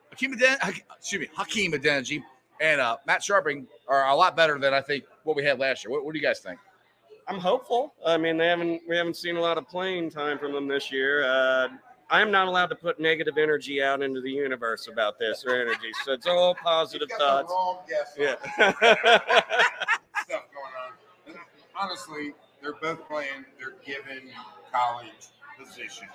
Hakeem 0.10 0.34
Aden, 0.34 0.58
excuse 0.98 1.22
me, 1.22 1.28
Hakeem 1.36 1.74
Adeniji 1.74 2.24
and 2.60 2.82
uh, 2.82 2.98
Matt 3.06 3.22
Scharping 3.22 3.68
are 3.88 4.08
a 4.08 4.16
lot 4.16 4.36
better 4.36 4.58
than 4.58 4.74
I 4.74 4.82
think 4.82 5.04
what 5.26 5.36
we 5.36 5.44
had 5.44 5.60
last 5.60 5.84
year. 5.86 5.92
What, 5.92 6.04
what 6.04 6.14
do 6.14 6.20
you 6.20 6.26
guys 6.26 6.40
think? 6.40 6.58
I'm 7.28 7.38
hopeful. 7.38 7.94
I 8.04 8.18
mean, 8.18 8.36
they 8.36 8.48
haven't 8.48 8.82
we 8.90 8.98
haven't 8.98 9.16
seen 9.16 9.36
a 9.36 9.40
lot 9.40 9.60
of 9.60 9.68
playing 9.70 10.10
time 10.10 10.40
from 10.40 10.54
them 10.54 10.68
this 10.68 10.92
year. 10.92 11.24
Uh, 11.24 11.68
I'm 12.10 12.32
not 12.32 12.48
allowed 12.48 12.66
to 12.68 12.76
put 12.76 13.00
negative 13.00 13.38
energy 13.38 13.82
out 13.84 14.02
into 14.02 14.22
the 14.22 14.32
universe 14.32 14.88
about 14.92 15.20
this 15.20 15.46
or 15.46 15.56
energy, 15.62 15.92
so 16.04 16.14
it's 16.14 16.26
all 16.26 16.56
positive 16.56 17.08
You've 17.12 17.20
got 17.20 17.44
the 17.44 17.48
thoughts. 17.48 17.52
wrong 17.52 17.78
guess 17.88 18.16
Yeah. 18.18 18.36
stuff 20.24 20.46
going 20.52 20.74
on. 20.84 21.40
Honestly, 21.80 22.34
they're 22.60 22.74
both 22.82 23.08
playing 23.08 23.46
their 23.60 23.76
given 23.86 24.30
college 24.72 25.30
positions. 25.60 26.10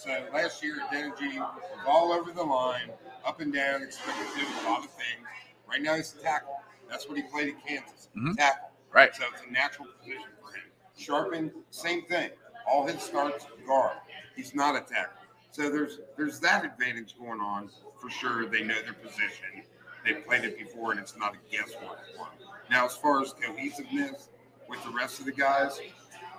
So 0.00 0.24
last 0.32 0.64
year, 0.64 0.78
Energy 0.94 1.38
was 1.38 1.60
all 1.86 2.10
over 2.10 2.32
the 2.32 2.42
line, 2.42 2.88
up 3.26 3.40
and 3.40 3.52
down, 3.52 3.82
expected 3.82 4.26
to 4.32 4.40
do 4.40 4.46
a 4.46 4.70
lot 4.70 4.82
of 4.82 4.90
things. 4.92 5.26
Right 5.68 5.82
now, 5.82 5.94
he's 5.94 6.14
a 6.18 6.22
tackle. 6.22 6.58
That's 6.88 7.06
what 7.06 7.18
he 7.18 7.22
played 7.24 7.54
at 7.54 7.66
Kansas. 7.66 8.08
Mhm. 8.16 8.34
Tackle. 8.34 8.70
Right. 8.90 9.14
So 9.14 9.24
it's 9.30 9.42
a 9.46 9.50
natural 9.50 9.88
position 9.98 10.24
for 10.40 10.52
him. 10.56 10.62
Scharping, 10.96 11.52
same 11.70 12.06
thing. 12.06 12.30
All 12.66 12.86
his 12.86 13.02
starts 13.02 13.44
guard. 13.66 13.98
He's 14.34 14.54
not 14.54 14.74
a 14.74 14.80
tackle. 14.80 15.20
So 15.50 15.68
there's 15.68 16.00
there's 16.16 16.40
that 16.40 16.64
advantage 16.64 17.18
going 17.18 17.42
on 17.42 17.70
for 18.00 18.08
sure. 18.08 18.46
They 18.46 18.62
know 18.62 18.80
their 18.80 18.94
position. 18.94 19.64
They've 20.02 20.24
played 20.24 20.44
it 20.44 20.56
before, 20.56 20.92
and 20.92 21.00
it's 21.00 21.14
not 21.14 21.34
a 21.34 21.38
guesswork 21.54 22.00
one. 22.16 22.30
Now, 22.70 22.86
as 22.86 22.96
far 22.96 23.20
as 23.20 23.34
cohesiveness 23.34 24.30
with 24.66 24.82
the 24.82 24.90
rest 24.92 25.18
of 25.18 25.26
the 25.26 25.32
guys, 25.32 25.78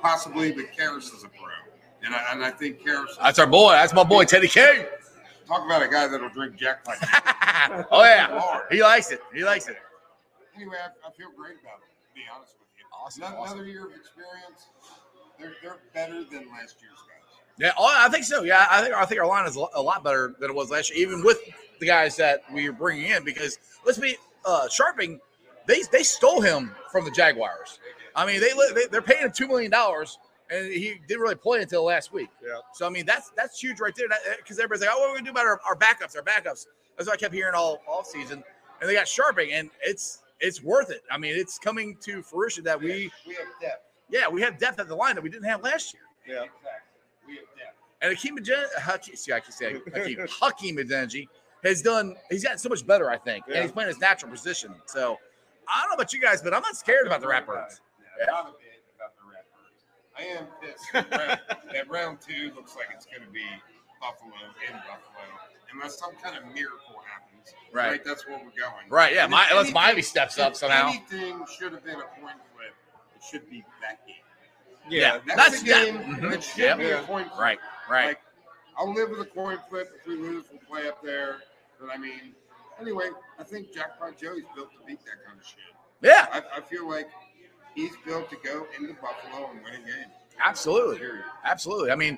possibly, 0.02 0.52
but 0.52 0.66
Karras 0.76 1.16
is 1.16 1.24
a 1.24 1.30
pro, 1.30 1.52
and 2.04 2.14
I, 2.16 2.32
and 2.32 2.44
I 2.44 2.52
think. 2.52 2.80
That's 3.22 3.40
our 3.40 3.48
boy. 3.48 3.72
That's 3.74 3.94
my 3.94 4.04
boy 4.04 4.26
Teddy 4.26 4.48
King. 4.48 4.86
Talk 5.48 5.66
about 5.66 5.82
a 5.84 5.88
guy 5.88 6.08
that'll 6.08 6.30
drink 6.30 6.56
jackpot. 6.56 6.96
oh 7.92 8.04
yeah, 8.04 8.60
he 8.72 8.82
likes 8.82 9.12
it. 9.12 9.22
He 9.34 9.44
likes 9.44 9.68
it. 9.68 9.76
anyway, 10.56 10.78
I, 10.82 11.08
I 11.08 11.12
feel 11.12 11.28
great 11.36 11.58
about 11.62 11.80
it. 11.80 11.92
To 11.92 12.16
be 12.16 12.22
honest 12.34 12.56
with 12.60 12.68
you, 12.78 12.86
Awesome, 13.04 13.24
Another, 13.24 13.38
awesome. 13.38 13.58
another 13.58 13.70
year 13.70 13.86
of 13.88 13.92
experience. 13.94 14.70
They're 15.40 15.54
they're 15.62 15.80
better 15.94 16.24
than 16.24 16.50
last 16.52 16.78
year's 16.82 17.00
guys. 17.08 17.42
Yeah, 17.58 17.72
oh, 17.78 17.86
I 17.98 18.08
think 18.10 18.24
so. 18.24 18.44
Yeah, 18.44 18.66
I 18.70 18.82
think 18.82 18.94
I 18.96 19.06
think 19.06 19.20
our 19.20 19.28
line 19.28 19.48
is 19.48 19.56
a 19.56 19.82
lot 19.82 20.04
better 20.04 20.34
than 20.40 20.50
it 20.50 20.56
was 20.56 20.72
last 20.72 20.90
year, 20.96 21.06
even 21.08 21.24
with 21.24 21.40
the 21.80 21.86
guys 21.88 22.16
that 22.18 22.44
we 22.54 22.68
are 22.68 22.72
bringing 22.74 23.12
in. 23.12 23.24
Because 23.24 23.60
let's 23.86 23.98
be 23.98 24.16
uh, 24.46 24.68
Scharping, 24.70 25.20
they 25.68 25.82
they 25.92 26.04
stole 26.04 26.42
him 26.42 26.74
from 26.92 27.04
the 27.06 27.12
Jaguars. 27.12 27.80
I 28.16 28.26
mean, 28.26 28.40
they, 28.40 28.52
they 28.74 28.86
they're 28.92 29.02
paying 29.02 29.22
him 29.24 29.32
two 29.32 29.48
million 29.48 29.72
dollars, 29.72 30.18
and 30.52 30.66
he 30.72 31.00
didn't 31.08 31.22
really 31.22 31.36
play 31.36 31.62
until 31.62 31.84
last 31.86 32.12
week. 32.14 32.30
Yeah. 32.46 32.58
So 32.74 32.86
I 32.86 32.90
mean, 32.90 33.06
that's 33.06 33.32
that's 33.36 33.60
huge 33.60 33.80
right 33.80 33.94
there. 33.96 34.08
Because 34.38 34.60
everybody's 34.60 34.82
like, 34.82 34.90
oh, 34.94 35.00
what 35.00 35.10
are 35.10 35.12
we 35.14 35.18
gonna 35.20 35.26
do 35.26 35.32
about 35.32 35.46
our, 35.46 35.60
our 35.68 35.76
backups? 35.76 36.16
Our 36.16 36.22
backups. 36.22 36.68
That's 36.98 37.08
what 37.08 37.14
I 37.14 37.18
kept 37.18 37.34
hearing 37.34 37.56
all 37.56 37.82
all 37.88 38.04
season. 38.04 38.44
And 38.82 38.90
they 38.90 38.94
got 38.94 39.06
Scharping, 39.06 39.54
and 39.54 39.70
it's 39.84 40.20
it's 40.40 40.62
worth 40.62 40.90
it. 40.92 41.02
I 41.10 41.18
mean, 41.18 41.36
it's 41.36 41.58
coming 41.58 41.98
to 42.02 42.22
fruition 42.22 42.64
that 42.66 42.80
we 42.80 43.12
we 43.28 43.36
have 43.36 43.46
depth. 43.62 43.86
yeah 44.10 44.28
we 44.28 44.42
have 44.42 44.58
depth 44.58 44.80
at 44.80 44.88
the 44.88 44.96
line 44.96 45.16
that 45.16 45.22
we 45.24 45.30
didn't 45.30 45.46
have 45.46 45.64
last 45.64 45.94
year. 45.94 46.04
Yeah. 46.28 46.44
Exactly. 46.44 46.72
We 47.28 47.36
have 47.36 47.46
depth. 47.58 47.78
And 48.02 48.12
Hakeem 48.16 48.38
Aden- 48.40 48.70
Hakeem, 48.80 49.16
see, 49.16 49.32
I 49.32 49.40
can 49.40 49.52
say 49.52 49.74
Hakeem, 49.94 50.26
Hakeem 50.28 50.78
Adeniji 50.78 51.28
has 51.64 51.82
done. 51.84 52.16
He's 52.32 52.44
gotten 52.44 52.58
so 52.58 52.70
much 52.70 52.86
better, 52.86 53.10
I 53.12 53.18
think, 53.18 53.46
and 53.48 53.58
he's 53.62 53.72
playing 53.72 53.90
his 53.90 54.00
natural 54.00 54.32
position. 54.32 54.74
So 54.88 55.18
I 55.68 55.82
don't 55.82 55.92
know 55.92 55.96
about 55.96 56.12
you 56.12 56.20
guys, 56.20 56.42
but 56.42 56.54
I'm 56.54 56.64
not 56.64 56.76
scared 56.76 57.06
about 57.06 57.22
the 57.22 57.28
Ratbirds. 57.28 57.80
Yeah, 58.20 58.26
Not 58.26 58.50
a 58.50 58.52
bit 58.54 58.82
about 58.98 59.14
the 59.16 59.22
Ratbirds. 59.30 60.11
I 60.22 60.38
am 60.38 60.46
pissed. 60.62 60.86
that 60.94 61.10
round, 61.12 61.40
that 61.74 61.90
round 61.90 62.18
two 62.22 62.52
looks 62.56 62.76
like 62.76 62.88
it's 62.96 63.06
going 63.06 63.22
to 63.26 63.32
be 63.32 63.44
Buffalo 64.00 64.32
in 64.68 64.74
Buffalo 64.74 65.26
unless 65.74 65.98
some 65.98 66.12
kind 66.22 66.38
of 66.38 66.44
miracle 66.54 67.02
happens. 67.10 67.54
Right. 67.74 68.04
That's 68.04 68.28
where 68.28 68.38
we're 68.38 68.44
going. 68.60 68.90
Right. 68.90 69.14
Yeah. 69.14 69.28
My, 69.28 69.44
unless 69.50 69.66
anything- 69.68 69.74
Miami 69.74 70.02
steps 70.02 70.38
up 70.38 70.56
somehow. 70.56 70.90
Anything 70.90 71.44
should 71.58 71.72
have 71.74 71.84
been 71.84 71.96
a 71.96 72.04
coin 72.22 72.34
flip. 72.56 72.74
It 73.16 73.22
should 73.30 73.50
be 73.50 73.64
that 73.82 74.06
game. 74.06 74.16
Yeah. 74.90 75.20
That's, 75.26 75.38
That's- 75.38 75.62
the 75.62 75.70
that- 75.70 75.86
game. 75.86 76.16
mhm. 76.16 76.34
It 76.34 76.44
should 76.44 76.58
Yep. 76.60 76.78
be 76.80 76.90
a 76.92 77.02
coin 77.04 77.26
flip. 77.26 77.40
Right. 77.40 77.60
Right. 77.90 78.06
Like, 78.08 78.22
I'll 78.78 78.94
live 78.94 79.10
with 79.12 79.20
a 79.22 79.26
coin 79.26 79.60
flip. 79.70 79.92
If 80.00 80.08
we 80.08 80.16
lose, 80.16 80.46
we'll 80.52 80.60
play 80.62 80.88
up 80.90 81.02
there. 81.04 81.38
But 81.80 81.90
I 81.90 81.98
mean, 81.98 82.34
anyway, 82.80 83.10
I 83.40 83.44
think 83.44 83.74
Jackpot 83.74 84.18
Joey's 84.20 84.44
built 84.56 84.72
to 84.74 84.86
beat 84.86 85.00
that 85.06 85.26
kind 85.26 85.40
of 85.40 85.46
shit. 85.46 85.58
Yeah. 86.02 86.28
I, 86.32 86.58
I 86.58 86.62
feel 86.62 86.88
like 86.90 87.10
he's 87.76 87.92
built 88.06 88.30
to 88.30 88.38
go 88.44 88.66
into 88.78 88.94
Buffalo 88.96 89.50
and 89.52 89.64
win 89.64 89.74
a 89.74 89.78
game. 89.78 90.10
Absolutely. 90.44 90.98
Period. 90.98 91.24
Absolutely. 91.46 91.92
I 91.92 91.96
mean, 91.96 92.18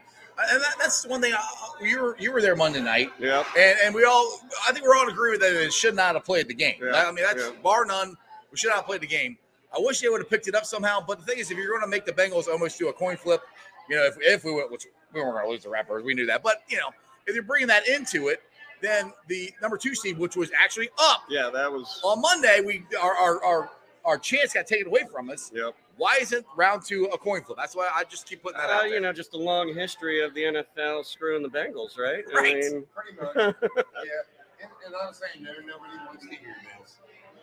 and 0.52 0.62
that, 0.62 0.74
that's 0.80 1.06
one 1.06 1.22
thing. 1.22 1.34
uh, 1.34 1.40
You 1.82 2.02
were 2.02 2.18
you 2.20 2.32
were 2.32 2.42
there 2.42 2.56
Monday 2.56 2.82
night, 2.82 3.12
Yep. 3.20 3.46
and 3.58 3.78
and 3.84 3.96
we 3.96 4.04
all 4.04 4.40
I 4.68 4.72
think 4.72 4.86
we're 4.86 4.96
all 4.96 5.04
in 5.04 5.10
agreement 5.14 5.42
that 5.42 5.54
it 5.54 5.72
should 5.74 5.96
not 5.96 6.16
have 6.16 6.24
played 6.26 6.48
the 6.48 6.54
game. 6.56 6.76
Yeah, 6.82 7.06
I 7.08 7.12
mean, 7.12 7.24
that's 7.24 7.44
yeah. 7.44 7.52
bar 7.62 7.86
none. 7.86 8.16
We 8.52 8.58
should 8.58 8.70
not 8.70 8.78
have 8.78 8.86
played 8.86 9.02
the 9.02 9.08
game. 9.08 9.38
I 9.76 9.80
wish 9.80 10.00
they 10.02 10.10
would 10.10 10.22
have 10.22 10.30
picked 10.30 10.48
it 10.48 10.56
up 10.56 10.66
somehow. 10.66 11.04
But 11.06 11.20
the 11.20 11.26
thing 11.26 11.40
is, 11.40 11.50
if 11.52 11.58
you're 11.58 11.68
going 11.70 11.82
to 11.82 11.88
make 11.88 12.06
the 12.06 12.12
Bengals 12.12 12.48
almost 12.48 12.78
do 12.78 12.90
a 12.90 12.94
coin 12.94 13.18
flip, 13.18 13.42
you 13.90 13.96
know, 13.96 14.04
if 14.06 14.16
if 14.22 14.44
we 14.44 14.54
went, 14.54 14.72
which 14.72 14.86
we 15.14 15.20
weren't 15.22 15.34
going 15.34 15.46
to 15.46 15.52
lose 15.52 15.64
the 15.64 15.70
Rappers, 15.70 16.04
we 16.04 16.14
knew 16.14 16.26
that. 16.28 16.42
But 16.44 16.64
you 16.68 16.78
know, 16.78 16.90
if 17.28 17.36
you're 17.36 17.44
bringing 17.44 17.68
that 17.68 17.88
into 17.88 18.28
it, 18.30 18.42
then 18.82 19.12
the 19.28 19.52
number 19.62 19.78
two 19.78 19.94
seed, 19.96 20.18
which 20.18 20.36
was 20.36 20.52
actually 20.60 20.90
up 21.00 21.24
Yeah, 21.30 21.50
that 21.54 21.72
was. 21.72 22.00
on 22.04 22.22
Monday, 22.22 22.62
we 22.66 22.84
our 23.02 23.14
our 23.16 23.44
our, 23.44 23.70
our 24.06 24.18
chance 24.18 24.54
got 24.54 24.68
taken 24.68 24.88
away 24.88 25.04
from 25.12 25.30
us. 25.30 25.52
Yep. 25.54 25.76
Why 25.98 26.18
isn't 26.22 26.46
round 26.56 26.84
two 26.84 27.06
a 27.14 27.18
coin 27.18 27.44
flip? 27.44 27.58
That's 27.58 27.76
why 27.76 27.90
I 27.94 28.04
just 28.04 28.28
keep 28.28 28.42
putting 28.44 28.60
that 28.60 28.70
Uh, 28.70 28.74
out 28.74 28.90
you 28.90 29.00
know, 29.00 29.14
just 29.14 29.34
a 29.34 29.38
long 29.38 29.74
history 29.74 30.24
of 30.24 30.34
the 30.34 30.44
NFL 30.44 31.06
screwing 31.06 31.44
the 31.44 31.50
Bengals, 31.50 31.98
right? 31.98 32.24
Right. 32.34 32.56
I 32.56 32.70
mean, 32.70 32.86
Pretty 32.96 33.18
much. 33.22 33.36
yeah. 33.64 34.62
And, 34.62 34.72
and 34.86 34.96
I'm 34.96 35.14
saying, 35.14 35.44
no, 35.44 35.52
nobody 35.66 35.98
wants 36.06 36.24
to 36.26 36.30
hear 36.32 36.56
this. 36.80 36.98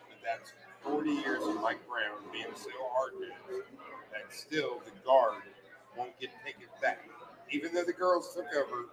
But 0.09 0.19
that's 0.25 0.52
40 0.83 1.11
years 1.11 1.43
of 1.45 1.61
Mike 1.61 1.87
Brown 1.88 2.19
being 2.33 2.47
so 2.55 2.71
hard 2.93 3.12
nosed 3.21 3.67
that 4.12 4.35
still 4.35 4.81
the 4.85 4.93
guard 5.05 5.43
won't 5.97 6.19
get 6.21 6.31
taken 6.45 6.67
back. 6.83 7.09
Even 7.50 7.75
though 7.75 7.85
the 7.85 7.93
girls 7.93 8.35
took 8.35 8.47
over, 8.57 8.87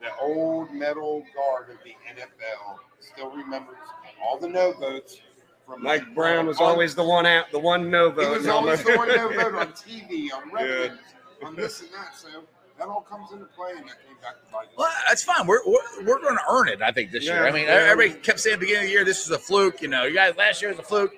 the 0.00 0.08
old 0.20 0.72
metal 0.72 1.24
guard 1.34 1.70
of 1.70 1.76
the 1.84 1.94
NFL 2.10 2.78
still 3.00 3.30
remembers 3.30 3.76
all 4.22 4.38
the 4.38 4.48
no 4.48 4.72
votes 4.72 5.16
from 5.16 5.31
Mike 5.78 6.14
Brown 6.14 6.46
was 6.46 6.58
on- 6.58 6.66
always 6.66 6.94
the 6.94 7.04
one 7.04 7.24
out, 7.26 7.50
the 7.50 7.58
one 7.58 7.90
no 7.90 8.10
vote. 8.10 8.32
He 8.32 8.38
was 8.38 8.46
always 8.46 8.82
the 8.84 8.96
one 8.96 9.08
no 9.08 9.28
vote 9.28 9.54
on 9.54 9.68
TV, 9.72 10.32
on 10.32 10.50
records, 10.52 10.98
on 11.42 11.56
this 11.56 11.80
and 11.80 11.90
that. 11.92 12.14
So 12.16 12.28
that 12.78 12.88
all 12.88 13.00
comes 13.02 13.32
into 13.32 13.46
play, 13.46 13.70
and 13.76 13.88
that 13.88 14.04
came 14.06 14.16
back 14.22 14.34
to 14.44 14.52
bite 14.52 14.66
us. 14.66 14.72
Well, 14.76 14.90
that's 15.08 15.22
fine. 15.24 15.46
We're 15.46 15.60
we're, 15.66 16.04
we're 16.04 16.20
going 16.20 16.36
to 16.36 16.42
earn 16.50 16.68
it. 16.68 16.82
I 16.82 16.90
think 16.92 17.10
this 17.10 17.24
year. 17.24 17.46
I 17.46 17.50
mean, 17.52 17.64
yeah. 17.64 17.86
everybody 17.90 18.20
kept 18.20 18.40
saying 18.40 18.54
at 18.54 18.60
the 18.60 18.66
beginning 18.66 18.84
of 18.84 18.88
the 18.88 18.92
year 18.92 19.04
this 19.04 19.24
is 19.24 19.30
a 19.30 19.38
fluke. 19.38 19.80
You 19.80 19.88
know, 19.88 20.04
you 20.04 20.14
guys 20.14 20.36
last 20.36 20.60
year 20.60 20.70
was 20.70 20.78
a 20.78 20.82
fluke, 20.82 21.12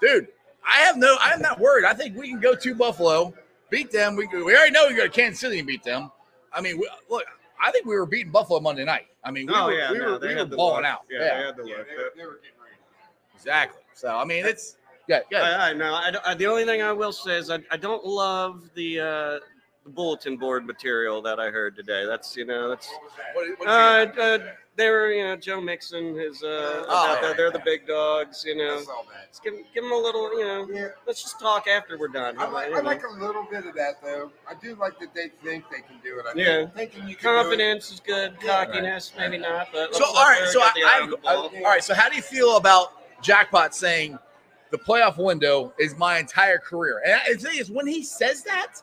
dude. 0.00 0.28
I 0.68 0.78
have 0.80 0.96
no. 0.96 1.16
I'm 1.20 1.40
not 1.40 1.58
worried. 1.60 1.84
I 1.86 1.94
think 1.94 2.16
we 2.16 2.28
can 2.28 2.40
go 2.40 2.54
to 2.54 2.74
Buffalo, 2.74 3.32
beat 3.70 3.90
them. 3.92 4.16
We 4.16 4.26
we 4.26 4.54
already 4.54 4.72
know 4.72 4.88
we 4.88 4.94
go 4.94 5.04
to 5.04 5.08
Kansas 5.10 5.40
City 5.40 5.58
and 5.58 5.66
beat 5.66 5.84
them. 5.84 6.10
I 6.52 6.60
mean, 6.60 6.76
we, 6.78 6.90
look. 7.08 7.24
I 7.62 7.70
think 7.70 7.86
we 7.86 7.94
were 7.96 8.04
beating 8.04 8.32
Buffalo 8.32 8.60
Monday 8.60 8.84
night. 8.84 9.06
I 9.24 9.30
mean, 9.30 9.46
we 9.46 9.54
Oh 9.54 9.66
were 9.66 9.72
yeah, 9.72 9.90
we 9.92 9.98
no, 9.98 10.12
were, 10.12 10.18
they 10.18 10.28
we 10.28 10.34
were 10.34 10.44
balling 10.46 10.82
look. 10.82 10.84
out. 10.92 11.00
Yeah, 11.10 11.18
Yeah, 11.18 11.24
they 11.40 11.46
had 11.46 11.56
the 11.56 11.62
Yeah, 11.64 11.76
look. 11.78 11.86
they, 11.88 11.94
were, 11.96 12.12
they 12.16 12.26
were 12.26 12.40
getting 12.42 12.55
ready. 12.55 12.55
Exactly. 13.36 13.82
So 13.94 14.08
I 14.16 14.24
mean, 14.24 14.44
it's 14.44 14.76
yeah, 15.08 15.20
yeah. 15.30 15.42
I, 15.42 15.70
I 15.70 15.72
know. 15.72 15.94
I, 15.94 16.12
I, 16.24 16.34
the 16.34 16.46
only 16.46 16.64
thing 16.64 16.82
I 16.82 16.92
will 16.92 17.12
say 17.12 17.36
is 17.36 17.50
I, 17.50 17.58
I 17.70 17.76
don't 17.76 18.04
love 18.04 18.68
the 18.74 19.00
uh, 19.00 19.04
the 19.84 19.90
bulletin 19.90 20.36
board 20.36 20.66
material 20.66 21.22
that 21.22 21.38
I 21.38 21.50
heard 21.50 21.76
today. 21.76 22.04
That's 22.06 22.36
you 22.36 22.44
know 22.44 22.68
that's 22.68 22.88
What, 23.34 23.58
what 23.58 23.68
uh, 23.68 24.20
uh, 24.20 24.38
they 24.76 24.90
were 24.90 25.12
you 25.12 25.22
know 25.22 25.36
Joe 25.36 25.60
Mixon 25.60 26.18
is 26.18 26.42
uh 26.42 26.84
Oh, 26.88 27.18
yeah, 27.22 27.28
the- 27.28 27.34
they're 27.36 27.46
yeah. 27.46 27.52
the 27.52 27.62
big 27.64 27.86
dogs 27.86 28.44
you 28.44 28.56
know. 28.56 28.78
I 28.78 28.82
saw 28.82 29.02
that. 29.12 29.28
Just 29.30 29.44
give, 29.44 29.54
give 29.72 29.84
them 29.84 29.92
a 29.92 29.96
little 29.96 30.36
you 30.38 30.44
know. 30.44 30.68
Yeah, 30.70 30.88
Let's 31.06 31.22
just 31.22 31.38
talk 31.38 31.68
after 31.68 31.96
we're 31.96 32.08
done. 32.08 32.34
I 32.38 32.48
like, 32.48 32.70
you 32.70 32.76
I 32.76 32.80
like 32.80 33.02
a 33.04 33.24
little 33.24 33.46
bit 33.50 33.64
of 33.64 33.74
that 33.76 34.02
though. 34.02 34.30
I 34.50 34.54
do 34.54 34.74
like 34.74 34.98
that 34.98 35.14
they 35.14 35.28
think 35.44 35.64
they 35.70 35.78
can 35.82 36.00
do 36.02 36.18
it. 36.18 36.26
I 36.26 36.32
Yeah. 36.36 36.66
think 36.66 36.74
thinking 36.92 37.08
you 37.08 37.14
can 37.16 37.32
do 37.32 37.38
it. 37.38 37.42
Confidence 37.42 37.92
is 37.92 38.00
good. 38.00 38.38
Cockiness, 38.40 39.12
maybe 39.16 39.38
not. 39.38 39.68
But 39.72 39.94
So 39.94 40.00
let's 40.00 40.10
all 40.10 40.14
let 40.14 40.28
right, 40.28 40.38
Derek 40.38 40.50
so 40.52 40.60
I, 40.62 40.64
get 40.66 40.74
the 40.74 40.82
eye 40.82 41.00
on 41.00 41.10
the 41.10 41.18
I, 41.28 41.32
I- 41.32 41.64
all 41.64 41.70
right. 41.70 41.84
So 41.84 41.94
how 41.94 42.08
do 42.08 42.16
you 42.16 42.22
feel 42.22 42.56
about 42.56 42.92
Jackpot 43.22 43.74
saying 43.74 44.18
the 44.70 44.78
playoff 44.78 45.16
window 45.18 45.72
is 45.78 45.96
my 45.96 46.18
entire 46.18 46.58
career? 46.58 47.00
And 47.04 47.14
I- 47.14 47.50
is, 47.58 47.70
when 47.70 47.86
he 47.86 48.02
says 48.02 48.42
that, 48.44 48.76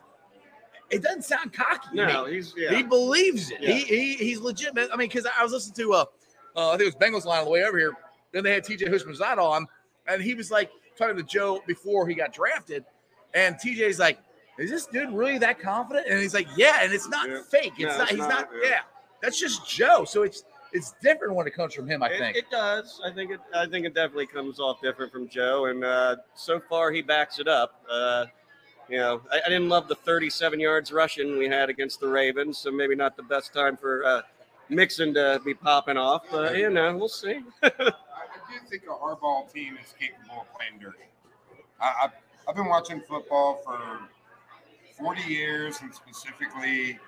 it 0.90 1.02
doesn't 1.02 1.22
sound 1.24 1.52
cocky. 1.52 1.88
No, 1.94 2.26
he's 2.26 2.54
yeah. 2.56 2.74
he 2.74 2.82
believes 2.82 3.50
it. 3.50 3.58
Yeah. 3.60 3.72
He, 3.72 3.82
he 3.84 4.14
he's 4.14 4.40
legitimate. 4.40 4.90
I 4.92 4.96
mean, 4.96 5.08
because 5.08 5.26
I 5.26 5.42
was 5.42 5.52
listening 5.52 5.74
to 5.76 5.94
uh, 5.94 6.04
uh, 6.56 6.68
I 6.68 6.76
think 6.76 6.82
it 6.92 6.96
was 6.96 6.96
Bengals 6.96 7.24
line 7.24 7.38
on 7.40 7.44
the 7.46 7.50
way 7.50 7.64
over 7.64 7.78
here. 7.78 7.92
Then 8.32 8.44
they 8.44 8.52
had 8.52 8.64
T.J. 8.64 8.86
Houshmandzadeh 8.86 9.38
on, 9.38 9.66
and 10.06 10.22
he 10.22 10.34
was 10.34 10.50
like 10.50 10.70
talking 10.98 11.16
to 11.16 11.22
Joe 11.22 11.62
before 11.66 12.06
he 12.06 12.14
got 12.14 12.32
drafted, 12.32 12.84
and 13.32 13.58
T.J.'s 13.58 13.98
like, 13.98 14.18
"Is 14.58 14.70
this 14.70 14.86
dude 14.86 15.10
really 15.12 15.38
that 15.38 15.58
confident?" 15.58 16.06
And 16.08 16.20
he's 16.20 16.34
like, 16.34 16.48
"Yeah," 16.56 16.78
and 16.82 16.92
it's 16.92 17.08
not 17.08 17.28
Yeah. 17.28 17.40
fake. 17.50 17.72
It's 17.78 17.82
No, 17.92 17.98
not. 17.98 18.00
it's 18.02 18.10
He's 18.10 18.18
not, 18.18 18.28
not. 18.28 18.48
yeah, 18.62 18.80
that's 19.22 19.40
just 19.40 19.68
Joe. 19.68 20.04
So 20.04 20.22
it's 20.22 20.44
it's 20.74 20.94
different 21.00 21.34
when 21.34 21.46
it 21.46 21.54
comes 21.54 21.72
from 21.72 21.88
him. 21.88 22.02
I 22.02 22.08
It, 22.10 22.18
think. 22.18 22.36
it 22.36 22.50
does. 22.50 23.00
I 23.04 23.10
think 23.10 23.30
it. 23.30 23.40
I 23.54 23.66
think 23.66 23.86
it 23.86 23.94
definitely 23.94 24.26
comes 24.26 24.60
off 24.60 24.82
different 24.82 25.10
from 25.12 25.28
Joe, 25.28 25.66
and 25.66 25.82
uh, 25.84 26.16
so 26.34 26.60
far 26.60 26.90
he 26.90 27.00
backs 27.00 27.38
it 27.38 27.48
up. 27.48 27.82
Uh, 27.90 28.26
you 28.90 28.98
know, 28.98 29.22
I, 29.32 29.40
I 29.46 29.48
didn't 29.48 29.70
love 29.70 29.88
the 29.88 29.94
37 29.94 30.60
yards 30.60 30.92
rushing 30.92 31.38
we 31.38 31.48
had 31.48 31.70
against 31.70 32.00
the 32.00 32.08
Ravens, 32.08 32.58
so 32.58 32.70
maybe 32.70 32.94
not 32.94 33.16
the 33.16 33.22
best 33.22 33.54
time 33.54 33.76
for 33.78 34.04
uh, 34.04 34.22
Mixon 34.68 35.14
to 35.14 35.40
be 35.44 35.54
popping 35.54 35.96
off. 35.96 36.24
But 36.30 36.58
you 36.58 36.68
know, 36.68 36.94
we'll 36.96 37.08
see. 37.08 37.40
I, 37.62 37.70
I 37.70 37.86
do 38.50 38.66
think 38.68 38.82
a 38.84 38.94
hardball 38.94 39.50
team 39.52 39.78
is 39.82 39.94
capable 39.98 40.42
of 40.42 40.54
playing 40.58 40.80
dirty. 40.80 40.98
I, 41.80 41.94
I've, 42.04 42.10
I've 42.48 42.56
been 42.56 42.66
watching 42.68 43.00
football 43.00 43.60
for 43.64 43.78
40 44.98 45.22
years, 45.22 45.80
and 45.80 45.94
specifically 45.94 46.98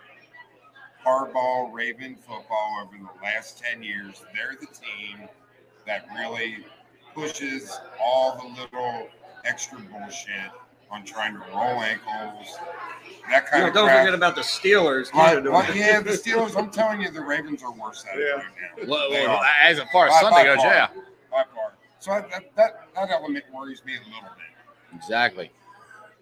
hardball 1.07 1.73
Raven 1.73 2.17
football 2.17 2.83
over 2.83 2.97
the 2.99 3.25
last 3.25 3.63
10 3.63 3.83
years. 3.83 4.23
They're 4.35 4.57
the 4.61 4.67
team 4.67 5.29
that 5.87 6.07
really 6.17 6.59
pushes 7.15 7.79
all 8.03 8.37
the 8.37 8.61
little 8.63 9.09
extra 9.45 9.79
bullshit 9.79 10.51
on 10.91 11.05
trying 11.05 11.35
to 11.35 11.41
roll 11.41 11.81
ankles, 11.83 12.59
that 13.29 13.47
kind 13.51 13.63
No, 13.63 13.69
of 13.69 13.75
don't 13.75 13.87
crap. 13.89 14.01
forget 14.01 14.15
about 14.15 14.37
the 14.37 14.43
Steelers. 14.43 15.11
too, 15.11 15.17
Well, 15.19 15.35
don't 15.43 15.53
well, 15.53 15.67
we? 15.73 15.81
yeah, 15.81 16.01
the 16.01 16.11
Steelers. 16.11 16.57
I'm 16.57 16.71
telling 16.71 17.01
you, 17.03 17.11
the 17.11 17.21
Ravens 17.23 17.63
are 17.63 17.73
worse 17.73 18.05
at 18.13 18.19
it 18.19 18.23
right 18.37 18.45
now. 18.79 18.89
Well, 18.89 19.11
well, 19.11 19.41
as 19.63 19.81
far 19.93 20.07
as 20.07 20.13
By- 20.13 20.21
Sunday 20.21 20.37
by 20.37 20.45
goes, 20.45 20.57
far. 20.59 20.73
yeah, 20.75 20.89
by 21.31 21.45
far. 21.55 21.73
So 21.99 22.13
I, 22.13 22.21
that, 22.21 22.55
that 22.57 22.89
that 22.95 23.11
element 23.11 23.45
worries 23.53 23.85
me 23.85 23.95
a 23.95 23.99
little 23.99 24.31
bit. 24.37 24.97
exactly. 24.97 25.51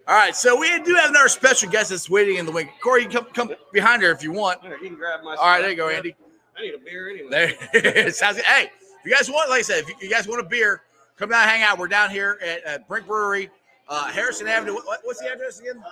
All 0.07 0.15
right, 0.15 0.35
so 0.35 0.55
we 0.59 0.67
do 0.83 0.93
have 0.95 1.09
another 1.09 1.27
special 1.29 1.69
guest 1.69 1.89
that's 1.89 2.09
waiting 2.09 2.35
in 2.37 2.45
the 2.45 2.51
wing. 2.51 2.69
Corey, 2.83 3.03
you 3.03 3.09
come 3.09 3.25
come 3.33 3.51
behind 3.73 4.03
her 4.03 4.11
if 4.11 4.21
you 4.21 4.31
want. 4.31 4.59
Yeah, 4.63 4.71
you 4.81 4.89
can 4.89 4.95
grab 4.95 5.23
my. 5.23 5.35
All 5.35 5.47
right, 5.47 5.61
there 5.61 5.71
you 5.71 5.75
go, 5.75 5.89
Andy. 5.89 6.15
I 6.57 6.61
need 6.61 6.75
a 6.75 6.77
beer 6.77 7.09
anyway. 7.09 7.57
There, 7.73 8.11
sounds 8.11 8.37
good. 8.37 8.45
Hey, 8.45 8.65
if 8.99 9.05
you 9.05 9.11
guys 9.15 9.29
want, 9.31 9.49
like 9.49 9.59
I 9.59 9.63
said, 9.63 9.79
if 9.79 9.89
you, 9.89 9.95
you 10.01 10.09
guys 10.09 10.27
want 10.27 10.39
a 10.41 10.47
beer, 10.47 10.83
come 11.17 11.29
down, 11.29 11.47
hang 11.47 11.63
out. 11.63 11.79
We're 11.79 11.87
down 11.87 12.11
here 12.11 12.37
at, 12.41 12.63
at 12.63 12.87
Brink 12.87 13.07
Brewery, 13.07 13.49
uh, 13.89 14.05
Harrison 14.11 14.47
Avenue. 14.47 14.75
What, 14.75 14.85
what- 14.85 14.99
what's 15.03 15.19
the 15.19 15.31
address 15.31 15.59
again? 15.59 15.83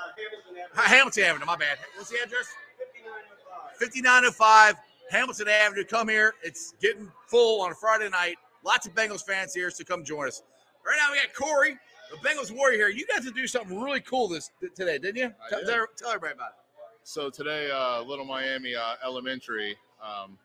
Ha- 0.73 0.81
Hamilton 0.83 1.23
Avenue. 1.23 1.45
My 1.45 1.55
bad. 1.55 1.77
What's 1.97 2.11
the 2.11 2.17
address? 2.23 2.47
5905 3.79 4.75
Hamilton 5.09 5.47
Avenue. 5.47 5.83
Come 5.83 6.07
here. 6.07 6.35
It's 6.43 6.73
getting 6.81 7.11
full 7.27 7.61
on 7.61 7.71
a 7.71 7.75
Friday 7.75 8.09
night. 8.09 8.35
Lots 8.63 8.85
of 8.87 8.93
Bengals 8.93 9.25
fans 9.25 9.53
here, 9.53 9.69
so 9.71 9.83
come 9.83 10.03
join 10.05 10.27
us. 10.27 10.43
Right 10.85 10.95
now, 10.97 11.11
we 11.11 11.17
got 11.17 11.33
Corey, 11.33 11.77
the 12.11 12.17
Bengals 12.17 12.51
warrior 12.55 12.77
here. 12.77 12.89
You 12.89 13.05
got 13.07 13.23
to 13.23 13.31
do 13.31 13.47
something 13.47 13.79
really 13.79 14.01
cool 14.01 14.27
this 14.27 14.51
today, 14.75 14.97
didn't 14.97 15.17
you? 15.17 15.33
Tell, 15.49 15.59
did. 15.59 15.67
tell, 15.97 16.09
everybody 16.09 16.33
about 16.33 16.49
it. 16.49 16.55
So 17.03 17.29
today, 17.29 17.69
uh, 17.71 18.01
Little 18.01 18.25
Miami 18.25 18.75
uh, 18.75 18.95
Elementary 19.03 19.75
um, 20.01 20.37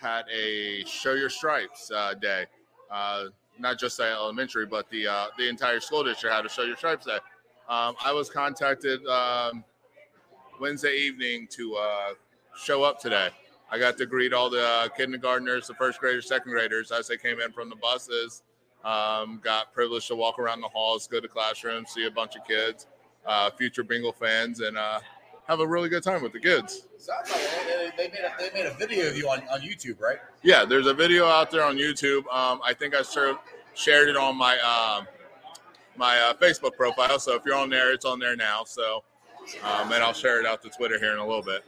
had 0.00 0.24
a 0.32 0.84
Show 0.86 1.14
Your 1.14 1.30
Stripes 1.30 1.90
uh, 1.90 2.14
day. 2.14 2.46
Uh, 2.90 3.24
not 3.58 3.78
just 3.78 3.96
the 3.98 4.04
elementary, 4.04 4.66
but 4.66 4.88
the 4.90 5.06
uh, 5.06 5.26
the 5.38 5.48
entire 5.48 5.80
school 5.80 6.02
district 6.02 6.34
had 6.34 6.44
a 6.44 6.48
Show 6.48 6.62
Your 6.62 6.76
Stripes 6.76 7.06
day. 7.06 7.18
Um, 7.68 7.94
I 8.04 8.12
was 8.12 8.28
contacted 8.28 9.06
um, 9.06 9.64
Wednesday 10.60 10.94
evening 10.96 11.46
to 11.52 11.76
uh, 11.76 12.08
show 12.56 12.82
up 12.82 13.00
today. 13.00 13.30
I 13.70 13.78
got 13.78 13.96
to 13.98 14.06
greet 14.06 14.32
all 14.32 14.50
the 14.50 14.64
uh, 14.64 14.88
kindergartners, 14.88 15.66
the 15.66 15.74
first 15.74 15.98
graders, 15.98 16.28
second 16.28 16.52
graders 16.52 16.92
as 16.92 17.08
they 17.08 17.16
came 17.16 17.40
in 17.40 17.52
from 17.52 17.70
the 17.70 17.76
buses. 17.76 18.42
Um, 18.84 19.40
got 19.42 19.72
privileged 19.72 20.08
to 20.08 20.16
walk 20.16 20.38
around 20.38 20.60
the 20.60 20.68
halls, 20.68 21.06
go 21.06 21.20
to 21.20 21.28
classrooms, 21.28 21.90
see 21.90 22.06
a 22.06 22.10
bunch 22.10 22.36
of 22.36 22.46
kids, 22.46 22.86
uh, 23.24 23.50
future 23.50 23.82
Bengal 23.82 24.12
fans, 24.12 24.60
and 24.60 24.76
uh, 24.76 25.00
have 25.46 25.60
a 25.60 25.66
really 25.66 25.88
good 25.88 26.02
time 26.02 26.22
with 26.22 26.32
the 26.32 26.40
kids. 26.40 26.86
Sounds 26.98 27.30
like 27.30 27.40
they, 27.66 27.90
they, 27.96 28.08
made 28.08 28.20
a, 28.20 28.32
they 28.38 28.50
made 28.52 28.66
a 28.66 28.74
video 28.74 29.08
of 29.08 29.16
you 29.16 29.28
on, 29.28 29.40
on 29.50 29.60
YouTube, 29.60 30.00
right? 30.00 30.18
Yeah, 30.42 30.64
there's 30.64 30.86
a 30.86 30.94
video 30.94 31.26
out 31.26 31.50
there 31.50 31.64
on 31.64 31.76
YouTube. 31.76 32.26
Um, 32.32 32.60
I 32.62 32.74
think 32.74 32.94
I 32.94 33.02
sort 33.02 33.38
shared 33.74 34.08
it 34.08 34.16
on 34.16 34.36
my 34.36 34.58
um, 34.58 35.06
my 35.96 36.18
uh, 36.18 36.34
Facebook 36.34 36.74
profile. 36.74 37.18
So 37.18 37.34
if 37.34 37.42
you're 37.44 37.56
on 37.56 37.70
there, 37.70 37.92
it's 37.92 38.04
on 38.04 38.18
there 38.18 38.36
now. 38.36 38.64
So, 38.64 39.04
um, 39.62 39.92
and 39.92 40.02
I'll 40.02 40.12
share 40.12 40.40
it 40.40 40.46
out 40.46 40.62
to 40.62 40.70
Twitter 40.70 40.98
here 40.98 41.12
in 41.12 41.18
a 41.18 41.26
little 41.26 41.42
bit. 41.42 41.64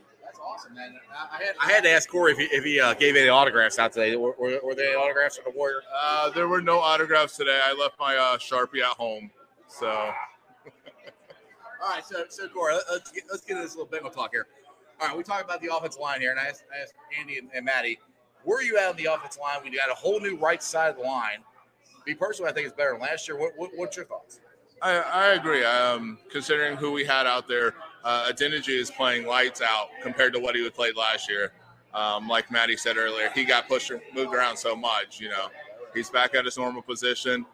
Awesome, 0.47 0.75
man. 0.75 0.95
I 1.13 1.43
had, 1.43 1.55
I 1.61 1.73
had 1.73 1.83
to 1.85 1.91
ask 1.91 2.09
Corey 2.09 2.33
if 2.33 2.39
he, 2.39 2.45
if 2.45 2.65
he 2.65 2.81
uh, 2.81 2.95
gave 2.95 3.17
any 3.17 3.29
autographs 3.29 3.79
out 3.79 3.93
today. 3.93 4.15
Were, 4.15 4.35
were, 4.39 4.61
were 4.63 4.75
there 4.75 4.87
any 4.87 4.95
autographs 4.95 5.37
for 5.37 5.51
the 5.51 5.57
Warrior? 5.57 5.83
Uh, 5.95 6.31
there 6.31 6.47
were 6.47 6.61
no 6.61 6.79
autographs 6.79 7.37
today. 7.37 7.61
I 7.65 7.73
left 7.75 7.99
my 7.99 8.17
uh, 8.17 8.39
Sharpie 8.39 8.81
at 8.81 8.97
home. 8.97 9.31
So, 9.67 9.89
All 11.83 11.91
right, 11.91 12.05
so 12.05 12.25
so 12.29 12.49
Corey, 12.49 12.75
let- 12.75 12.85
let's 12.91 13.11
get, 13.11 13.25
let's 13.29 13.43
get 13.43 13.53
into 13.53 13.65
this 13.65 13.75
little 13.75 13.91
Bengal 13.91 14.11
talk 14.11 14.31
here. 14.33 14.47
All 15.01 15.09
right, 15.09 15.17
we 15.17 15.25
talked 15.25 15.45
about 15.45 15.61
the 15.61 15.75
offensive 15.75 16.01
line 16.01 16.21
here, 16.21 16.31
and 16.31 16.39
I 16.39 16.45
asked, 16.45 16.65
I 16.73 16.83
asked 16.83 16.95
Andy 17.19 17.39
and, 17.39 17.49
and 17.55 17.65
Maddie, 17.65 17.99
where 18.45 18.59
are 18.59 18.63
you 18.63 18.79
at 18.79 18.89
on 18.89 18.97
the 18.97 19.07
offensive 19.07 19.43
line? 19.43 19.59
We 19.65 19.77
got 19.77 19.91
a 19.91 19.95
whole 19.95 20.21
new 20.21 20.37
right 20.37 20.63
side 20.63 20.91
of 20.91 20.97
the 20.97 21.03
line. 21.03 21.39
Me 22.07 22.15
personally, 22.15 22.51
I 22.51 22.55
think 22.55 22.67
it's 22.67 22.77
better 22.77 22.93
than 22.93 23.01
last 23.01 23.27
year. 23.27 23.37
What, 23.37 23.53
what, 23.57 23.71
what's 23.75 23.97
your 23.97 24.07
thoughts? 24.07 24.41
I, 24.81 24.99
I 24.99 25.27
agree. 25.35 25.65
Um, 25.65 26.19
considering 26.31 26.77
who 26.77 26.93
we 26.93 27.05
had 27.05 27.27
out 27.27 27.49
there, 27.49 27.75
uh, 28.07 28.31
Adeniji 28.31 28.79
is 28.79 28.89
playing 28.89 29.27
lights 29.27 29.61
out 29.61 29.89
compared 30.01 30.33
to 30.33 30.39
what 30.39 30.55
he 30.55 30.71
played 30.71 30.97
last 30.97 31.29
year. 31.29 31.51
Um, 31.93 32.29
like 32.29 32.53
Maddie 32.53 32.77
said 32.77 32.97
earlier, 32.97 33.31
he 33.35 33.45
got 33.45 33.69
pushed, 33.69 33.91
moved 34.15 34.33
around 34.33 34.57
so 34.57 34.77
much. 34.77 35.19
You 35.19 35.31
know, 35.31 35.49
he's 35.93 36.09
back 36.09 36.35
at 36.37 36.45
his 36.45 36.57
normal 36.57 36.83
position, 36.83 37.45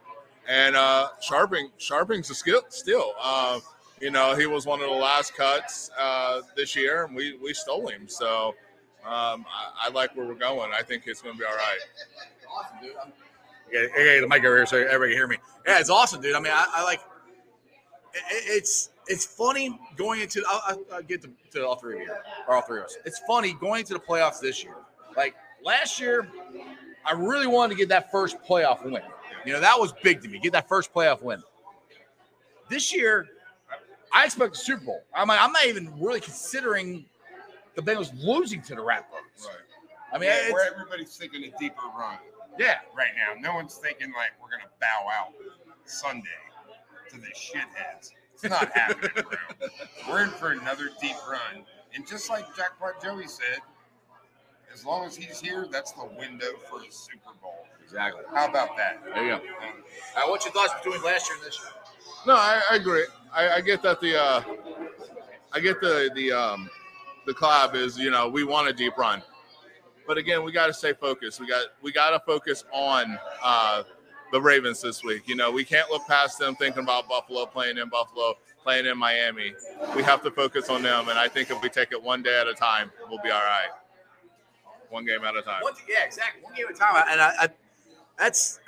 and 0.46 0.76
uh, 0.76 1.08
Scharping, 1.26 1.70
Scharping's 1.78 2.28
a 2.28 2.34
skill 2.34 2.62
still. 2.68 3.14
Uh, 3.20 3.60
you 3.98 4.10
know, 4.10 4.36
he 4.36 4.46
was 4.46 4.66
one 4.66 4.82
of 4.82 4.90
the 4.90 4.94
last 4.94 5.34
cuts 5.34 5.90
uh, 5.98 6.42
this 6.54 6.76
year, 6.76 7.04
and 7.04 7.16
we 7.16 7.38
we 7.42 7.54
stole 7.54 7.88
him. 7.88 8.06
So 8.06 8.48
um, 9.06 9.46
I, 9.48 9.86
I 9.86 9.90
like 9.90 10.14
where 10.14 10.26
we're 10.26 10.34
going. 10.34 10.70
I 10.74 10.82
think 10.82 11.04
it's 11.06 11.22
going 11.22 11.34
to 11.34 11.38
be 11.38 11.46
all 11.46 11.54
right. 11.54 11.78
Awesome, 12.54 12.76
dude. 12.82 12.92
Yeah, 13.72 14.20
the 14.20 14.26
mic 14.28 14.44
over 14.44 14.56
here 14.56 14.66
so 14.66 14.76
everybody 14.76 15.12
can 15.12 15.18
hear 15.18 15.28
me. 15.28 15.36
Yeah, 15.66 15.80
it's 15.80 15.88
awesome, 15.88 16.20
dude. 16.20 16.34
I 16.34 16.40
mean, 16.40 16.52
I, 16.52 16.66
I 16.74 16.84
like 16.84 17.00
it, 18.12 18.22
it's 18.30 18.90
it's 19.06 19.24
funny 19.24 19.78
going 19.96 20.20
into. 20.20 20.42
I'll, 20.48 20.80
I'll- 20.92 21.02
get 21.02 21.22
to, 21.22 21.30
to 21.52 21.66
all 21.66 21.76
three 21.76 21.96
of 21.96 22.02
you 22.02 22.14
or 22.48 22.56
all 22.56 22.62
three 22.62 22.78
of 22.78 22.86
us. 22.86 22.96
It's 23.04 23.20
funny 23.26 23.54
going 23.54 23.80
into 23.80 23.94
the 23.94 24.00
playoffs 24.00 24.40
this 24.40 24.62
year. 24.62 24.76
Like 25.16 25.34
last 25.64 26.00
year, 26.00 26.28
I 27.04 27.12
really 27.12 27.46
wanted 27.46 27.74
to 27.74 27.78
get 27.78 27.88
that 27.88 28.10
first 28.10 28.36
playoff 28.48 28.84
win. 28.84 29.02
You 29.44 29.52
know, 29.52 29.60
that 29.60 29.78
was 29.78 29.92
big 30.02 30.22
to 30.22 30.28
me. 30.28 30.38
Get 30.38 30.52
that 30.52 30.68
first 30.68 30.92
playoff 30.94 31.22
win. 31.22 31.42
This 32.68 32.94
year, 32.94 33.26
I 34.12 34.24
expect 34.24 34.52
the 34.52 34.58
Super 34.58 34.84
Bowl. 34.84 35.02
I'm 35.14 35.28
like, 35.28 35.40
I'm 35.40 35.52
not 35.52 35.66
even 35.66 35.92
really 36.00 36.20
considering 36.20 37.04
the 37.74 37.82
Bengals 37.82 38.12
losing 38.22 38.62
to 38.62 38.74
the 38.74 38.82
Ratbirds. 38.82 39.48
I 40.12 40.18
mean, 40.18 40.28
yeah, 40.28 40.52
where 40.52 40.72
everybody's 40.72 41.16
thinking 41.16 41.44
a 41.44 41.58
deeper 41.58 41.80
run 41.98 42.18
yeah, 42.58 42.78
right 42.96 43.12
now. 43.16 43.40
No 43.40 43.54
one's 43.54 43.76
thinking 43.76 44.12
like 44.12 44.32
we're 44.40 44.50
gonna 44.50 44.70
bow 44.80 45.08
out 45.12 45.32
Sunday 45.84 46.28
to 47.10 47.16
the 47.16 47.28
shitheads. 47.28 48.10
It's 48.42 48.50
not 48.50 48.76
happening, 48.76 49.10
bro. 49.14 49.68
We're 50.08 50.24
in 50.24 50.30
for 50.30 50.50
another 50.50 50.90
deep 51.00 51.16
run, 51.30 51.64
and 51.94 52.06
just 52.06 52.28
like 52.28 52.44
Jackpot 52.56 53.02
Joey 53.02 53.28
said, 53.28 53.58
as 54.72 54.84
long 54.84 55.06
as 55.06 55.14
he's 55.14 55.40
here, 55.40 55.66
that's 55.70 55.92
the 55.92 56.06
window 56.18 56.52
for 56.68 56.80
the 56.80 56.90
Super 56.90 57.30
Bowl. 57.40 57.66
exactly. 57.84 58.22
How 58.32 58.48
about 58.48 58.76
that? 58.76 59.00
There 59.04 59.22
you 59.22 59.30
go. 59.30 59.34
All 59.36 59.40
right, 60.16 60.28
what's 60.28 60.44
your 60.44 60.52
thoughts 60.54 60.72
between 60.82 61.02
last 61.02 61.28
year 61.28 61.36
and 61.36 61.46
this 61.46 61.58
year? 61.60 61.70
No, 62.26 62.34
I, 62.34 62.60
I 62.70 62.76
agree. 62.76 63.04
I, 63.32 63.48
I 63.50 63.60
get 63.60 63.82
that 63.82 64.00
the 64.00 64.20
uh, 64.20 64.42
I 65.52 65.60
get 65.60 65.80
the 65.80 66.10
the 66.14 66.32
um, 66.32 66.68
the 67.26 67.34
club 67.34 67.74
is 67.74 67.98
you 67.98 68.10
know 68.10 68.28
we 68.28 68.44
want 68.44 68.68
a 68.68 68.72
deep 68.72 68.96
run, 68.96 69.22
but 70.06 70.18
again 70.18 70.42
we 70.42 70.52
got 70.52 70.66
to 70.66 70.74
stay 70.74 70.94
focused. 70.94 71.40
We 71.40 71.46
got 71.46 71.66
we 71.82 71.92
got 71.92 72.10
to 72.10 72.20
focus 72.20 72.64
on 72.72 73.18
uh, 73.42 73.84
the 74.32 74.40
Ravens 74.40 74.80
this 74.80 75.04
week. 75.04 75.28
You 75.28 75.36
know 75.36 75.50
we 75.50 75.64
can't 75.64 75.90
look 75.90 76.06
past 76.08 76.38
them 76.38 76.56
thinking 76.56 76.82
about 76.82 77.08
Buffalo 77.08 77.46
playing 77.46 77.78
in 77.78 77.88
Buffalo, 77.88 78.34
playing 78.62 78.86
in 78.86 78.98
Miami. 78.98 79.54
We 79.94 80.02
have 80.02 80.22
to 80.22 80.30
focus 80.30 80.68
on 80.68 80.82
them, 80.82 81.08
and 81.08 81.18
I 81.18 81.28
think 81.28 81.50
if 81.50 81.62
we 81.62 81.68
take 81.68 81.92
it 81.92 82.02
one 82.02 82.22
day 82.22 82.40
at 82.40 82.48
a 82.48 82.54
time, 82.54 82.90
we'll 83.08 83.22
be 83.22 83.30
all 83.30 83.40
right. 83.40 83.68
One 84.90 85.06
game 85.06 85.24
at 85.24 85.36
a 85.36 85.42
time. 85.42 85.62
One, 85.62 85.72
yeah, 85.88 86.04
exactly. 86.04 86.42
One 86.42 86.54
game 86.54 86.66
at 86.68 86.74
a 86.74 86.78
time. 86.78 87.04
And 87.08 87.20
I, 87.20 87.32
I 87.40 87.48
that's 88.18 88.60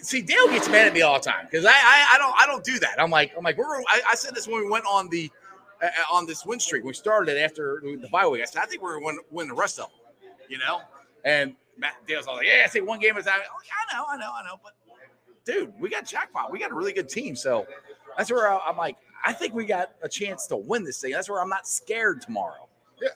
see, 0.00 0.22
Dale 0.22 0.48
gets 0.48 0.68
mad 0.68 0.86
at 0.86 0.92
me 0.92 1.02
all 1.02 1.18
the 1.18 1.30
time 1.30 1.46
because 1.50 1.64
I, 1.64 1.70
I, 1.70 2.06
I 2.14 2.18
don't, 2.18 2.34
I 2.42 2.46
don't 2.46 2.64
do 2.64 2.78
that. 2.80 3.00
I'm 3.00 3.10
like, 3.10 3.32
I'm 3.36 3.44
like, 3.44 3.56
we're. 3.56 3.80
I, 3.82 4.02
I 4.10 4.14
said 4.14 4.34
this 4.34 4.46
when 4.46 4.62
we 4.62 4.70
went 4.70 4.84
on 4.86 5.08
the 5.08 5.30
uh, 5.82 5.88
on 6.12 6.26
this 6.26 6.44
win 6.44 6.60
streak. 6.60 6.84
We 6.84 6.92
started 6.92 7.36
it 7.36 7.40
after 7.40 7.82
the 7.82 8.08
bye 8.10 8.26
week. 8.26 8.42
I 8.42 8.44
said, 8.44 8.62
I 8.62 8.66
think 8.66 8.82
we're 8.82 9.00
going 9.00 9.16
to 9.16 9.24
win 9.30 9.48
the 9.48 9.54
rest 9.54 9.78
of 9.78 9.86
them. 9.86 10.30
You 10.48 10.58
know, 10.58 10.82
and 11.24 11.54
Matt 11.76 11.94
Dale's 12.06 12.26
all 12.26 12.36
like, 12.36 12.46
yeah, 12.46 12.62
I 12.64 12.68
say 12.68 12.80
one 12.80 12.98
game 13.00 13.16
at 13.16 13.20
a 13.20 13.24
time. 13.24 13.34
I'm 13.34 13.40
like, 13.40 13.68
I 13.72 13.96
know, 13.96 14.04
I 14.08 14.16
know, 14.16 14.32
I 14.32 14.44
know, 14.44 14.60
but 14.62 14.72
dude, 15.44 15.72
we 15.80 15.88
got 15.88 16.06
jackpot. 16.06 16.52
We 16.52 16.58
got 16.58 16.70
a 16.70 16.74
really 16.74 16.92
good 16.92 17.08
team. 17.08 17.34
So 17.34 17.66
that's 18.16 18.30
where 18.30 18.50
I'm 18.50 18.76
like, 18.76 18.96
I 19.24 19.32
think 19.32 19.54
we 19.54 19.64
got 19.64 19.92
a 20.02 20.08
chance 20.08 20.46
to 20.48 20.56
win 20.56 20.84
this 20.84 21.00
thing. 21.00 21.12
That's 21.12 21.28
where 21.28 21.40
I'm 21.40 21.48
not 21.48 21.66
scared 21.66 22.22
tomorrow. 22.22 22.68
Yeah, 23.00 23.08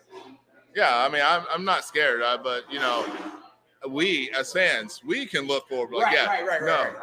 Yeah. 0.75 0.97
I 0.97 1.09
mean, 1.09 1.23
I'm, 1.25 1.45
I'm 1.51 1.65
not 1.65 1.85
scared, 1.85 2.23
uh, 2.23 2.39
but 2.43 2.71
you 2.71 2.79
know, 2.79 3.07
we 3.89 4.31
as 4.31 4.53
fans, 4.53 5.01
we 5.05 5.27
can 5.27 5.47
look 5.47 5.69
forward. 5.69 5.95
Like, 5.95 6.13
yeah, 6.15 6.59
no, 6.63 6.95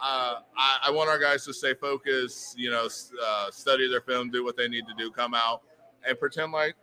uh, 0.00 0.40
I, 0.56 0.78
I 0.86 0.90
want 0.90 1.08
our 1.08 1.18
guys 1.18 1.44
to 1.46 1.52
stay 1.52 1.74
focused. 1.74 2.58
You 2.58 2.70
know, 2.70 2.88
uh, 3.24 3.50
study 3.50 3.88
their 3.88 4.00
film, 4.00 4.30
do 4.30 4.44
what 4.44 4.56
they 4.56 4.68
need 4.68 4.86
to 4.86 4.94
do, 4.96 5.10
come 5.10 5.34
out 5.34 5.62
and 6.06 6.18
pretend 6.18 6.52
like 6.52 6.74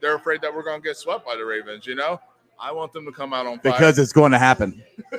they're 0.00 0.16
afraid 0.16 0.40
that 0.42 0.54
we're 0.54 0.64
going 0.64 0.80
to 0.80 0.84
get 0.86 0.96
swept 0.96 1.24
by 1.24 1.36
the 1.36 1.44
Ravens. 1.44 1.86
You 1.86 1.94
know, 1.94 2.20
I 2.58 2.72
want 2.72 2.92
them 2.92 3.04
to 3.04 3.12
come 3.12 3.32
out 3.32 3.46
on 3.46 3.58
fire. 3.60 3.72
Because 3.72 3.98
it's 3.98 4.12
going 4.12 4.32
to 4.32 4.38
happen. 4.38 4.82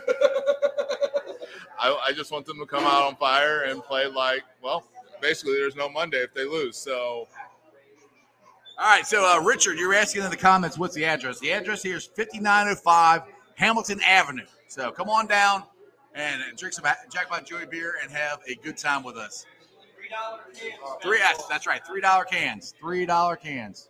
I, 1.79 1.95
I 2.07 2.11
just 2.13 2.31
want 2.31 2.45
them 2.45 2.57
to 2.59 2.65
come 2.65 2.83
out 2.83 3.03
on 3.03 3.15
fire 3.15 3.63
and 3.63 3.83
play 3.83 4.07
like, 4.07 4.43
well, 4.61 4.83
basically, 5.21 5.53
there's 5.53 5.75
no 5.75 5.87
Monday 5.89 6.17
if 6.17 6.33
they 6.33 6.45
lose. 6.45 6.75
So 6.75 7.27
All 8.79 8.87
right, 8.87 9.05
so 9.05 9.25
uh, 9.25 9.41
Richard, 9.43 9.77
you're 9.77 9.93
asking 9.93 10.23
in 10.23 10.29
the 10.29 10.37
comments 10.37 10.77
what's 10.77 10.95
the 10.95 11.05
address. 11.05 11.39
The 11.39 11.51
address 11.51 11.83
here 11.83 11.97
is 11.97 12.05
5905 12.05 13.21
Hamilton 13.55 13.99
Avenue. 14.05 14.45
So 14.67 14.91
come 14.91 15.09
on 15.09 15.27
down 15.27 15.63
and 16.15 16.41
drink 16.57 16.73
some 16.73 16.85
Jackpot 17.11 17.45
Joey 17.45 17.65
beer 17.67 17.95
and 18.01 18.11
have 18.11 18.39
a 18.47 18.55
good 18.55 18.77
time 18.77 19.03
with 19.03 19.15
us. 19.17 19.45
Three, 21.01 21.17
yes, 21.19 21.45
that's 21.47 21.67
right, 21.67 21.85
three 21.85 22.01
dollar 22.01 22.23
cans, 22.23 22.73
three 22.79 23.05
dollar 23.05 23.35
cans. 23.35 23.89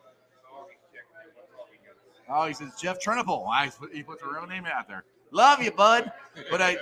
Oh, 2.30 2.46
he 2.46 2.54
says 2.54 2.74
Jeff 2.80 3.00
Treniple. 3.00 3.48
I 3.50 3.72
he 3.94 4.04
puts 4.04 4.22
a 4.24 4.28
real 4.28 4.46
name 4.46 4.66
out 4.66 4.88
there. 4.88 5.04
Love 5.32 5.62
you, 5.62 5.72
bud, 5.72 6.12
but 6.50 6.62
I 6.62 6.78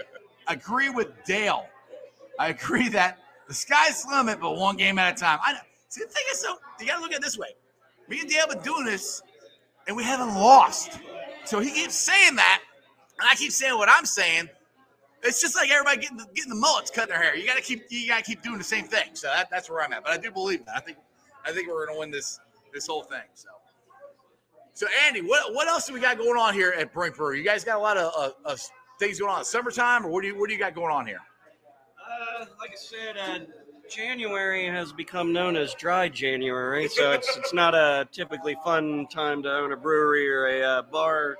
agree 0.47 0.89
with 0.89 1.09
Dale. 1.25 1.67
I 2.39 2.49
agree 2.49 2.89
that 2.89 3.19
the 3.47 3.53
sky's 3.53 4.03
the 4.03 4.15
limit, 4.15 4.39
but 4.39 4.57
one 4.57 4.75
game 4.75 4.97
at 4.99 5.15
a 5.15 5.19
time. 5.19 5.39
I. 5.41 5.55
See, 5.89 6.01
the 6.01 6.09
thing 6.09 6.23
is, 6.31 6.41
so 6.41 6.55
you 6.79 6.87
got 6.87 6.95
to 6.95 7.01
look 7.01 7.11
at 7.11 7.17
it 7.17 7.23
this 7.23 7.37
way. 7.37 7.49
Me 8.09 8.19
and 8.19 8.29
Dale 8.29 8.47
been 8.47 8.59
doing 8.59 8.85
this, 8.85 9.21
and 9.87 9.95
we 9.95 10.03
haven't 10.03 10.33
lost. 10.35 10.99
So 11.45 11.59
he 11.59 11.71
keeps 11.71 11.95
saying 11.95 12.35
that, 12.35 12.61
and 13.19 13.29
I 13.29 13.35
keep 13.35 13.51
saying 13.51 13.77
what 13.77 13.87
I'm 13.89 14.05
saying. 14.05 14.49
It's 15.23 15.41
just 15.41 15.55
like 15.55 15.71
everybody 15.71 16.01
getting 16.01 16.17
the, 16.17 16.27
getting 16.35 16.49
the 16.49 16.55
mullets, 16.55 16.91
cutting 16.91 17.13
their 17.13 17.21
hair. 17.21 17.35
You 17.35 17.47
got 17.47 17.55
to 17.55 17.63
keep 17.63 17.85
you 17.89 18.07
got 18.07 18.17
to 18.17 18.23
keep 18.23 18.41
doing 18.43 18.57
the 18.57 18.63
same 18.63 18.85
thing. 18.85 19.09
So 19.13 19.27
that, 19.27 19.49
that's 19.49 19.69
where 19.69 19.81
I'm 19.81 19.93
at. 19.93 20.03
But 20.03 20.11
I 20.11 20.17
do 20.17 20.31
believe 20.31 20.65
that. 20.65 20.75
I 20.75 20.79
think 20.79 20.97
I 21.45 21.51
think 21.51 21.67
we're 21.67 21.87
to 21.87 21.97
win 21.97 22.11
this 22.11 22.39
this 22.73 22.87
whole 22.87 23.03
thing. 23.03 23.23
So. 23.33 23.49
So 24.75 24.87
Andy, 25.07 25.21
what 25.21 25.53
what 25.53 25.67
else 25.69 25.87
do 25.87 25.93
we 25.93 26.01
got 26.01 26.17
going 26.17 26.37
on 26.37 26.53
here 26.53 26.73
at 26.77 26.91
Brink 26.93 27.15
Brewery? 27.15 27.37
You 27.37 27.45
guys 27.45 27.63
got 27.63 27.77
a 27.77 27.79
lot 27.81 27.95
of, 27.95 28.13
of, 28.13 28.33
of 28.43 28.61
things 28.99 29.19
going 29.19 29.31
on 29.31 29.39
in 29.39 29.45
summertime, 29.45 30.05
or 30.05 30.09
what 30.09 30.21
do 30.21 30.27
you 30.27 30.37
what 30.37 30.49
do 30.49 30.53
you 30.53 30.59
got 30.59 30.75
going 30.75 30.93
on 30.93 31.07
here? 31.07 31.21
Uh, 32.41 32.45
like 32.59 32.71
I 32.71 32.75
said, 32.75 33.17
uh, 33.17 33.39
January 33.89 34.65
has 34.67 34.91
become 34.91 35.31
known 35.31 35.55
as 35.55 35.73
dry 35.75 36.09
January, 36.09 36.89
so 36.89 37.13
it's 37.13 37.37
it's 37.37 37.53
not 37.53 37.73
a 37.73 38.05
typically 38.11 38.57
fun 38.65 39.07
time 39.09 39.41
to 39.43 39.49
own 39.49 39.71
a 39.71 39.77
brewery 39.77 40.29
or 40.29 40.47
a 40.47 40.61
uh, 40.61 40.81
bar 40.81 41.37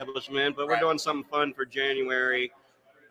establishment. 0.00 0.56
But 0.56 0.66
we're 0.66 0.72
Right. 0.72 0.80
doing 0.80 0.98
something 0.98 1.28
fun 1.30 1.52
for 1.52 1.66
January. 1.66 2.50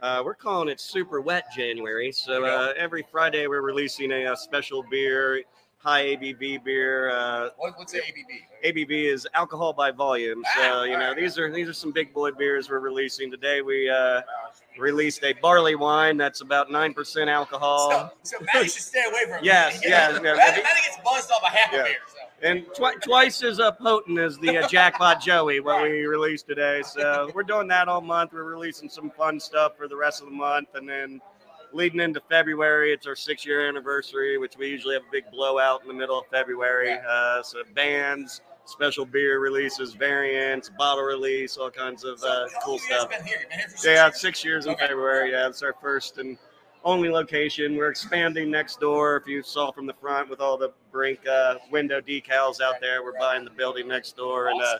Uh, 0.02 0.24
we're 0.26 0.34
calling 0.34 0.68
it 0.68 0.82
Super 0.82 1.22
Wet 1.22 1.46
January. 1.56 2.12
So 2.12 2.44
uh, 2.44 2.74
every 2.76 3.04
Friday 3.04 3.46
we're 3.48 3.62
releasing 3.62 4.12
a, 4.12 4.26
uh 4.26 4.36
special 4.36 4.84
beer, 4.84 5.44
high 5.84 6.06
ABV 6.16 6.64
beer. 6.64 7.10
Uh, 7.12 7.50
What, 7.58 7.78
what's 7.78 7.94
ABV? 7.94 8.04
ABV 8.66 9.12
is 9.14 9.28
alcohol 9.34 9.74
by 9.74 9.92
volume. 9.92 10.44
So 10.56 10.84
you 10.84 10.98
know 10.98 11.14
these 11.14 11.38
are 11.38 11.52
these 11.52 11.68
are 11.68 11.74
some 11.74 11.92
big 11.92 12.14
boy 12.14 12.32
beers 12.32 12.70
we're 12.70 12.80
releasing 12.80 13.30
today. 13.30 13.62
We 13.62 13.90
uh, 13.90 14.22
released 14.80 15.24
a 15.24 15.34
barley 15.34 15.76
wine 15.76 16.16
that's 16.18 16.42
about 16.42 16.72
nine 16.72 16.94
percent 16.94 17.30
alcohol, 17.30 17.92
So, 18.24 18.38
so 18.38 18.46
Maddie 18.54 18.70
should 18.70 18.82
stay 18.82 19.04
away 19.08 19.26
from 19.26 19.34
it. 19.36 19.44
Yes, 19.44 19.80
Yeah. 19.84 19.90
yes, 19.90 20.22
yeah. 20.24 20.34
Maddie, 20.34 20.64
Maddie 20.64 20.82
gets 20.86 20.98
buzzed 21.04 21.32
off 21.32 21.44
a 21.44 21.50
half 21.50 21.74
Yeah. 21.74 21.80
a 21.82 21.84
beer. 21.84 21.96
So. 22.08 22.18
and 22.42 22.66
twi- 22.74 22.96
twice 23.04 23.44
as 23.44 23.60
uh, 23.60 23.72
potent 23.74 24.18
as 24.20 24.38
the 24.40 24.58
uh, 24.60 24.68
Jackpot 24.70 25.22
Joey 25.22 25.60
what 25.60 25.84
we 25.84 26.06
released 26.06 26.48
today. 26.48 26.82
So 26.86 27.30
we're 27.36 27.44
doing 27.44 27.68
that 27.68 27.88
all 27.90 28.02
month. 28.02 28.32
We're 28.34 28.44
releasing 28.44 28.88
some 28.90 29.10
fun 29.12 29.40
stuff 29.42 29.76
for 29.78 29.88
the 29.90 29.96
rest 29.98 30.22
of 30.22 30.28
the 30.30 30.36
month, 30.36 30.70
and 30.76 30.88
then 30.88 31.20
leading 31.74 32.00
into 32.00 32.22
February, 32.30 32.94
it's 32.94 33.08
our 33.08 33.16
six 33.16 33.46
year 33.46 33.68
anniversary, 33.68 34.38
which 34.38 34.58
we 34.58 34.68
usually 34.70 34.94
have 34.96 35.04
a 35.04 35.12
big 35.12 35.30
blowout 35.32 35.82
in 35.82 35.88
the 35.88 35.94
middle 35.94 36.20
of 36.20 36.26
February. 36.28 36.98
Uh, 37.08 37.42
so 37.44 37.64
bands. 37.74 38.42
Special 38.66 39.06
beer 39.06 39.42
releases, 39.42 39.94
variants, 39.94 40.70
bottle 40.78 41.04
release, 41.04 41.58
all 41.58 41.70
kinds 41.70 42.06
of 42.06 42.24
uh, 42.24 42.46
cool 42.64 42.76
long 42.76 42.80
you 42.82 42.90
guys 42.90 43.00
stuff. 43.02 43.10
Been 43.10 43.26
here? 43.26 43.38
Been 43.50 43.60
here 43.60 43.68
for 43.68 43.76
six 43.78 43.86
Yeah, 43.86 44.10
six 44.12 44.46
years 44.46 44.66
in 44.68 44.72
Okay. 44.72 44.88
February. 44.88 45.32
Yeah, 45.32 45.50
it's 45.50 45.62
our 45.62 45.76
first 45.82 46.18
and 46.18 46.38
only 46.86 47.10
location. 47.10 47.76
We're 47.76 47.90
expanding 47.90 48.50
next 48.50 48.80
door. 48.80 49.18
If 49.18 49.28
you 49.28 49.44
saw 49.44 49.74
from 49.74 49.86
the 49.86 49.94
front 49.94 50.30
with 50.30 50.40
all 50.40 50.58
the 50.58 50.72
Brink 50.94 51.28
uh, 51.28 51.56
window 51.72 52.00
decals 52.00 52.62
out 52.62 52.76
there, 52.80 53.04
we're 53.04 53.20
buying 53.20 53.44
the 53.44 53.52
building 53.52 53.86
next 53.86 54.16
door 54.16 54.48
and 54.48 54.62
uh, 54.62 54.78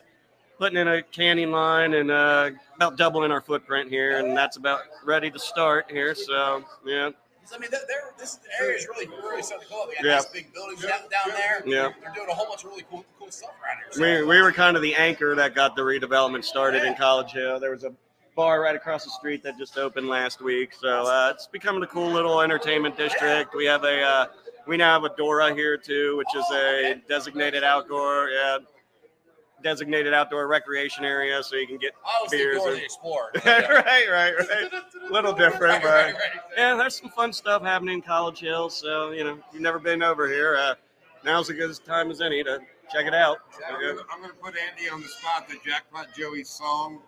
putting 0.58 0.78
in 0.78 0.88
a 0.88 1.02
canning 1.02 1.50
line 1.50 1.94
and 1.94 2.10
uh, 2.10 2.50
about 2.76 2.96
doubling 2.96 3.30
our 3.30 3.40
footprint 3.40 3.90
here. 3.90 4.18
And 4.18 4.36
that's 4.36 4.56
about 4.56 4.80
ready 5.04 5.30
to 5.30 5.38
start 5.38 5.90
here. 5.90 6.14
So 6.14 6.64
yeah, 6.86 7.10
I 7.54 7.58
mean, 7.58 7.70
they're, 7.70 7.80
they're, 7.88 8.12
this 8.18 8.38
area 8.60 8.76
is 8.76 8.86
really, 8.88 9.06
really 9.06 9.42
starting 9.42 9.66
to 9.66 9.72
go 9.74 9.82
up. 9.82 9.88
They 9.90 9.96
got 9.96 10.04
Yeah. 10.04 10.14
nice 10.14 10.26
big 10.26 10.52
buildings 10.52 10.82
down, 10.82 11.00
down 11.10 11.34
there. 11.34 11.62
Yeah. 11.66 11.90
They're 12.02 12.12
doing 12.14 12.28
a 12.30 12.34
whole 12.34 12.46
bunch 12.46 12.64
of 12.64 12.70
really 12.70 12.84
cool, 12.90 13.04
cool 13.18 13.30
stuff 13.30 13.50
around 13.62 13.78
here. 13.78 13.86
So, 13.90 14.26
we, 14.26 14.36
we 14.36 14.42
were 14.42 14.52
kind 14.52 14.76
of 14.76 14.82
the 14.82 14.94
anchor 14.94 15.34
that 15.34 15.54
got 15.54 15.76
the 15.76 15.82
redevelopment 15.82 16.44
started 16.44 16.84
in 16.84 16.94
College 16.94 17.32
Hill. 17.32 17.60
There 17.60 17.70
was 17.70 17.84
a 17.84 17.92
bar 18.34 18.60
right 18.62 18.74
across 18.74 19.04
the 19.04 19.10
street 19.10 19.42
that 19.42 19.58
just 19.58 19.76
opened 19.78 20.08
last 20.08 20.40
week, 20.40 20.74
so 20.74 21.06
uh, 21.06 21.32
it's 21.34 21.46
becoming 21.46 21.82
a 21.82 21.86
cool 21.86 22.10
little 22.10 22.40
entertainment 22.40 22.96
district. 22.96 23.54
We 23.54 23.64
have 23.66 23.84
a 23.84 24.02
uh, 24.02 24.26
we 24.66 24.76
now 24.76 24.94
have 25.00 25.04
a 25.04 25.14
Dora 25.14 25.54
here 25.54 25.76
too, 25.76 26.16
which 26.16 26.34
is 26.34 26.44
a 26.50 27.00
designated 27.08 27.62
outdoor 27.62 28.30
yeah 28.30 28.58
designated 29.68 30.14
outdoor 30.14 30.46
recreation 30.46 31.04
area, 31.04 31.42
so 31.42 31.56
you 31.56 31.66
can 31.66 31.78
get 31.78 31.92
I 32.06 32.26
beers 32.30 32.62
and- 32.62 32.78
Explorer. 32.78 33.32
right, 33.44 33.68
right, 34.08 34.34
right. 34.38 34.72
A 34.72 34.84
little 35.12 35.32
different, 35.32 35.62
Right, 35.62 35.82
but 35.82 35.88
right, 35.90 36.14
right. 36.14 36.30
yeah, 36.56 36.76
there's 36.76 37.00
some 37.00 37.08
fun 37.10 37.32
stuff 37.32 37.62
happening 37.62 37.94
in 37.94 38.02
College 38.02 38.38
Hill. 38.38 38.70
So 38.70 39.10
you 39.10 39.24
know, 39.24 39.32
if 39.32 39.38
you've 39.52 39.62
never 39.62 39.78
been 39.80 40.02
over 40.02 40.28
here, 40.28 40.56
uh, 40.56 40.74
now's 41.24 41.50
as 41.50 41.56
good 41.56 41.70
a 41.70 41.74
time 41.74 42.10
as 42.12 42.20
any 42.20 42.44
to 42.44 42.60
check 42.92 43.06
it 43.06 43.14
out. 43.14 43.38
I'm 43.66 43.74
I'm 44.12 44.20
gonna 44.20 44.34
put 44.34 44.54
Andy 44.56 44.88
on 44.90 45.00
the 45.00 45.08
spot. 45.08 45.48
The 45.48 45.56
Jackpot 45.66 46.08
Joey 46.16 46.44
song 46.44 47.00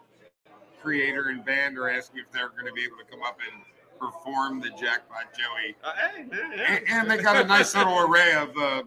creator 0.82 1.28
and 1.28 1.44
band 1.44 1.76
are 1.78 1.90
asking 1.90 2.20
if 2.20 2.32
they're 2.32 2.50
gonna 2.58 2.72
be 2.72 2.84
able 2.84 2.96
to 2.96 3.04
come 3.04 3.22
up 3.22 3.38
and 3.52 3.62
perform 3.98 4.60
the 4.60 4.70
Jackpot 4.70 5.32
Joey. 5.36 5.76
Uh, 5.82 5.92
hey, 5.94 6.22
man, 6.24 6.52
yeah. 6.56 6.74
And, 6.76 6.84
and 6.88 7.10
they 7.10 7.22
got 7.22 7.36
a 7.36 7.46
nice 7.46 7.74
little 7.74 7.98
array 8.06 8.34
of, 8.34 8.56
uh, 8.56 8.82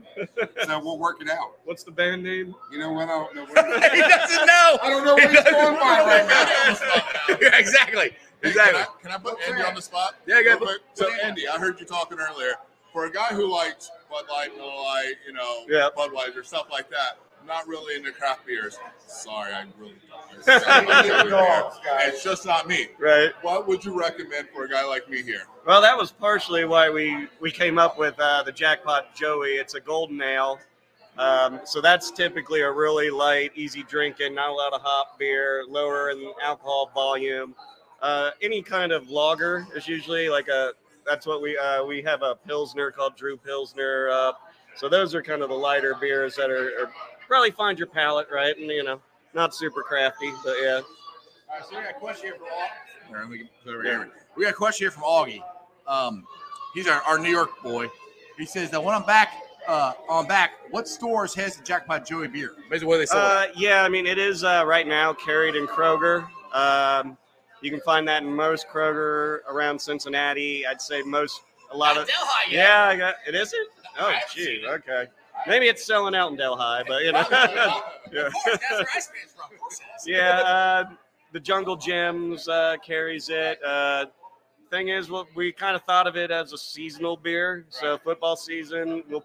so 0.66 0.80
we'll 0.84 1.00
work 1.00 1.22
it 1.22 1.30
out. 1.30 1.54
What's 1.66 1.84
the 1.84 1.92
band 1.92 2.24
name? 2.24 2.56
You 2.72 2.80
know 2.80 2.92
what? 2.92 3.06
I 3.10 3.12
don't 3.12 3.36
know. 3.36 3.46
What, 3.50 3.94
he 3.94 4.02
doesn't 4.02 4.46
know. 4.46 4.78
I 4.82 4.90
don't 4.90 5.06
know 5.06 5.14
what 5.16 5.30
he's 5.30 5.44
going 5.44 5.76
by 5.76 6.04
right 6.06 6.28
now. 6.28 7.38
yeah, 7.42 7.58
exactly. 7.58 8.12
Hey, 8.42 8.50
Exactly. 8.50 8.82
Can 9.02 9.12
I, 9.12 9.12
can 9.12 9.12
I 9.12 9.18
put 9.18 9.38
Andy 9.50 9.64
on 9.64 9.76
the 9.76 9.82
spot? 9.82 10.16
Yeah, 10.26 10.42
go 10.44 10.50
Real 10.52 10.58
quick? 10.60 10.78
So, 10.94 11.10
Andy, 11.24 11.48
I 11.48 11.58
heard 11.58 11.80
you 11.80 11.86
talking 11.86 12.18
earlier. 12.20 12.54
For 12.94 13.06
a 13.06 13.12
guy 13.12 13.28
who 13.28 13.52
likes 13.52 13.92
Bud 14.10 14.24
Light, 14.32 14.56
Miller 14.56 14.74
Lite, 14.76 15.16
you 15.28 15.34
know, 15.34 15.66
Yeah. 15.68 15.90
Budweiser, 15.96 16.44
stuff 16.46 16.68
like 16.72 16.90
that, 16.90 17.20
not 17.50 17.68
really 17.68 17.96
into 17.96 18.12
craft 18.12 18.46
beers. 18.46 18.78
Sorry, 19.06 19.52
I 19.52 19.66
really 19.78 19.96
don't. 20.08 20.24
it's 22.08 22.24
just 22.24 22.46
not 22.46 22.68
me. 22.68 22.88
Right. 23.00 23.32
What 23.42 23.68
would 23.68 23.84
you 23.84 24.00
recommend 24.00 24.50
for 24.54 24.64
a 24.64 24.70
guy 24.70 24.86
like 24.86 25.10
me 25.10 25.24
here? 25.24 25.42
Well, 25.66 25.82
that 25.82 25.98
was 25.98 26.12
partially 26.12 26.64
why 26.64 26.90
we 26.90 27.28
we 27.42 27.52
came 27.52 27.78
up 27.78 27.98
with 27.98 28.18
uh, 28.20 28.44
the 28.44 28.52
Jackpot 28.52 29.16
Joey. 29.16 29.54
It's 29.54 29.74
a 29.74 29.82
golden 29.82 30.22
ale. 30.22 30.60
Um, 31.18 31.60
so 31.66 31.82
that's 31.82 32.12
typically 32.12 32.62
a 32.62 32.72
really 32.72 33.10
light, 33.10 33.52
easy 33.56 33.84
drinking, 33.84 34.36
not 34.36 34.52
a 34.52 34.54
lot 34.54 34.72
of 34.72 34.82
hop 34.82 35.20
beer, 35.20 35.66
lower 35.68 36.12
in 36.12 36.32
alcohol 36.42 36.92
volume. 36.94 37.56
Uh, 38.02 38.30
any 38.42 38.62
kind 38.62 38.94
of 38.94 39.10
lager 39.10 39.68
is 39.76 39.88
usually 39.88 40.30
like 40.30 40.48
a. 40.48 40.74
That's 41.06 41.26
what 41.26 41.42
we 41.42 41.58
uh, 41.58 41.84
we 41.84 42.04
have 42.04 42.22
a 42.22 42.36
pilsner 42.36 42.92
called 42.92 43.18
Drew 43.18 43.38
Pilsner. 43.38 44.10
Uh, 44.10 44.32
so 44.76 44.88
those 44.88 45.16
are 45.16 45.24
kind 45.24 45.42
of 45.42 45.50
the 45.50 45.56
lighter 45.56 45.96
beers 46.00 46.36
that 46.36 46.52
are, 46.52 46.84
are 46.84 46.92
probably 47.30 47.52
find 47.52 47.78
your 47.78 47.88
palate 47.88 48.28
right, 48.34 48.58
and 48.58 48.68
you 48.68 48.84
know, 48.84 49.00
not 49.34 49.56
super 49.56 49.84
crafty, 49.84 50.32
but 50.44 50.56
yeah. 50.62 50.82
All 50.82 51.56
right, 51.56 51.64
so 51.64 51.78
we 51.78 51.84
got 51.84 51.92
a 51.92 52.00
question 52.00 52.26
here 52.26 52.36
from 52.36 52.48
Augie. 52.48 53.10
All 53.10 53.16
right, 53.16 53.30
we 53.30 53.38
can 53.38 53.50
put 53.64 53.70
it 53.70 53.74
over 53.76 53.84
here. 53.84 54.12
We 54.36 54.44
got 54.44 54.52
a 54.52 54.56
question 54.56 54.86
here 54.86 54.92
from 54.92 55.04
Augie. 55.04 55.42
Um, 55.88 56.26
he's 56.74 56.88
our, 56.88 57.02
our 57.04 57.18
New 57.18 57.30
York 57.30 57.52
boy. 57.64 57.88
He 58.38 58.46
says 58.46 58.70
that 58.72 58.84
when 58.84 58.96
I'm 58.96 59.06
back, 59.06 59.34
uh, 59.68 59.94
on 60.10 60.28
back, 60.28 60.52
what 60.72 60.88
stores 60.88 61.34
has 61.36 61.58
the 61.58 61.64
Jackpot 61.64 62.06
Joey 62.06 62.28
beer? 62.28 62.54
Basically, 62.70 62.88
what 62.88 62.98
they 62.98 63.06
sell. 63.06 63.20
Uh, 63.20 63.48
yeah, 63.56 63.84
I 63.84 63.90
mean, 63.90 64.08
it 64.08 64.18
is 64.18 64.44
uh, 64.44 64.64
right 64.66 64.88
now 64.88 65.14
carried 65.14 65.56
in 65.56 65.68
Kroger. 65.68 66.28
Um, 66.54 67.18
you 67.62 67.70
can 67.70 67.82
find 67.82 68.08
that 68.08 68.24
in 68.24 68.34
most 68.34 68.68
Kroger 68.68 69.40
around 69.50 69.80
Cincinnati. 69.80 70.66
I'd 70.66 70.82
say 70.82 71.02
most, 71.04 71.42
a 71.72 71.78
lot 71.78 71.96
Not 71.96 72.04
of. 72.04 72.08
Delhi 72.08 72.30
yet. 72.52 72.68
Yeah, 72.68 72.84
I 72.86 72.96
got 72.96 73.16
it. 73.28 73.36
Isn't? 73.36 73.68
Oh, 74.00 74.14
gee, 74.34 74.64
okay. 74.68 75.08
Maybe 75.48 75.68
it's 75.68 75.86
selling 75.86 76.16
out 76.16 76.32
in 76.32 76.38
Delhi, 76.38 76.84
but 76.88 77.04
you 77.04 77.12
know. 77.12 77.26
yeah. 77.32 78.28
Of 78.28 78.34
course, 78.34 78.58
that's 78.60 78.72
where 78.72 78.88
I 78.96 79.00
stand 79.00 79.30
from. 79.36 79.54
Of 79.54 79.60
course 79.60 79.80
it 79.80 80.02
is. 80.02 80.08
yeah, 80.08 80.40
uh, 80.42 80.90
the 81.32 81.40
Jungle 81.40 81.76
Jim's 81.76 82.48
uh, 82.48 82.76
carries 82.86 83.30
it. 83.30 83.64
Uh, 83.64 84.06
thing 84.70 84.90
is, 84.90 85.10
what 85.10 85.28
we 85.36 85.52
kind 85.52 85.76
of 85.76 85.84
thought 85.84 86.08
of 86.08 86.16
it 86.16 86.32
as 86.32 86.54
a 86.54 86.58
seasonal 86.58 87.18
beer. 87.18 87.66
So 87.70 87.98
football 87.98 88.36
season 88.36 89.04
will 89.10 89.24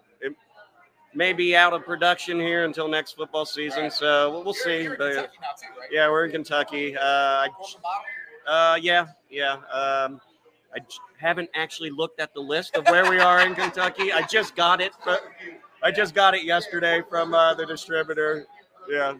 may 1.15 1.33
be 1.33 1.55
out 1.55 1.73
of 1.73 1.85
production 1.85 2.39
here 2.39 2.65
until 2.65 2.87
next 2.87 3.13
football 3.13 3.45
season. 3.45 3.89
So 3.89 4.31
we'll, 4.31 4.43
we'll 4.43 4.53
see. 4.53 4.87
But 4.87 4.97
too, 4.97 5.17
right? 5.17 5.29
yeah, 5.91 6.09
we're 6.09 6.25
in 6.25 6.31
Kentucky. 6.31 6.95
Uh, 6.97 7.47
I, 7.47 7.49
uh, 8.47 8.75
yeah, 8.75 9.07
yeah. 9.29 9.53
Um, 9.53 10.19
I 10.75 10.79
haven't 11.17 11.49
actually 11.55 11.89
looked 11.89 12.19
at 12.19 12.33
the 12.33 12.41
list 12.41 12.75
of 12.75 12.85
where 12.87 13.09
we 13.09 13.19
are 13.19 13.41
in 13.41 13.55
Kentucky. 13.55 14.11
I 14.11 14.23
just 14.23 14.55
got 14.55 14.81
it. 14.81 14.91
But 15.05 15.23
I 15.85 15.91
just 15.91 16.15
got 16.15 16.33
it 16.33 16.43
yesterday 16.43 17.03
from 17.07 17.35
uh, 17.35 17.53
the 17.53 17.63
distributor. 17.65 18.47
Yeah. 18.89 19.13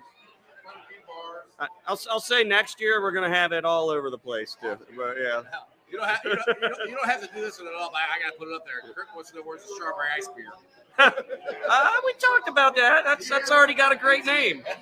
I- 1.60 1.68
I'll, 1.88 2.00
I'll 2.10 2.20
say 2.20 2.44
next 2.44 2.82
year 2.82 3.02
we're 3.04 3.12
gonna 3.12 3.30
have 3.34 3.52
it 3.52 3.64
all 3.66 3.90
over 3.92 4.10
the 4.10 4.18
place 4.18 4.58
too. 4.60 4.76
But 4.98 5.16
yeah, 5.22 5.44
You 5.92 6.00
don't 6.00 6.08
have 6.10 6.20
you 6.26 6.36
don't, 6.36 6.48
you 6.48 6.68
don't, 6.70 6.90
you 6.90 6.96
don't 6.96 7.06
have 7.08 7.22
to 7.22 7.30
do 7.36 7.42
this 7.42 7.60
with 7.60 7.68
it 7.68 7.74
up. 7.80 7.94
I, 7.94 8.18
I 8.18 8.20
got 8.24 8.34
to 8.34 8.40
put 8.40 8.48
it 8.48 8.56
up 8.56 8.66
there. 8.66 8.82
Kirk 8.94 9.14
wants 9.16 9.30
to 9.30 9.38
know 9.38 9.44
where's 9.44 9.62
the 9.62 9.76
strawberry 9.76 10.08
ice 10.18 10.28
beer. 10.36 10.48
uh, 11.70 11.92
we 12.04 12.14
talked 12.14 12.50
about 12.50 12.76
that. 12.78 13.04
That's 13.06 13.30
that's 13.30 13.52
already 13.52 13.76
got 13.76 13.92
a 13.92 13.96
great 13.96 14.26
name. 14.26 14.64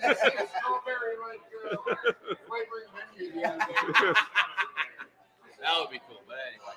That 5.62 5.80
would 5.80 5.89
be 5.91 6.00
cool. 6.10 6.17
But 6.28 6.36
anyway. 6.50 6.76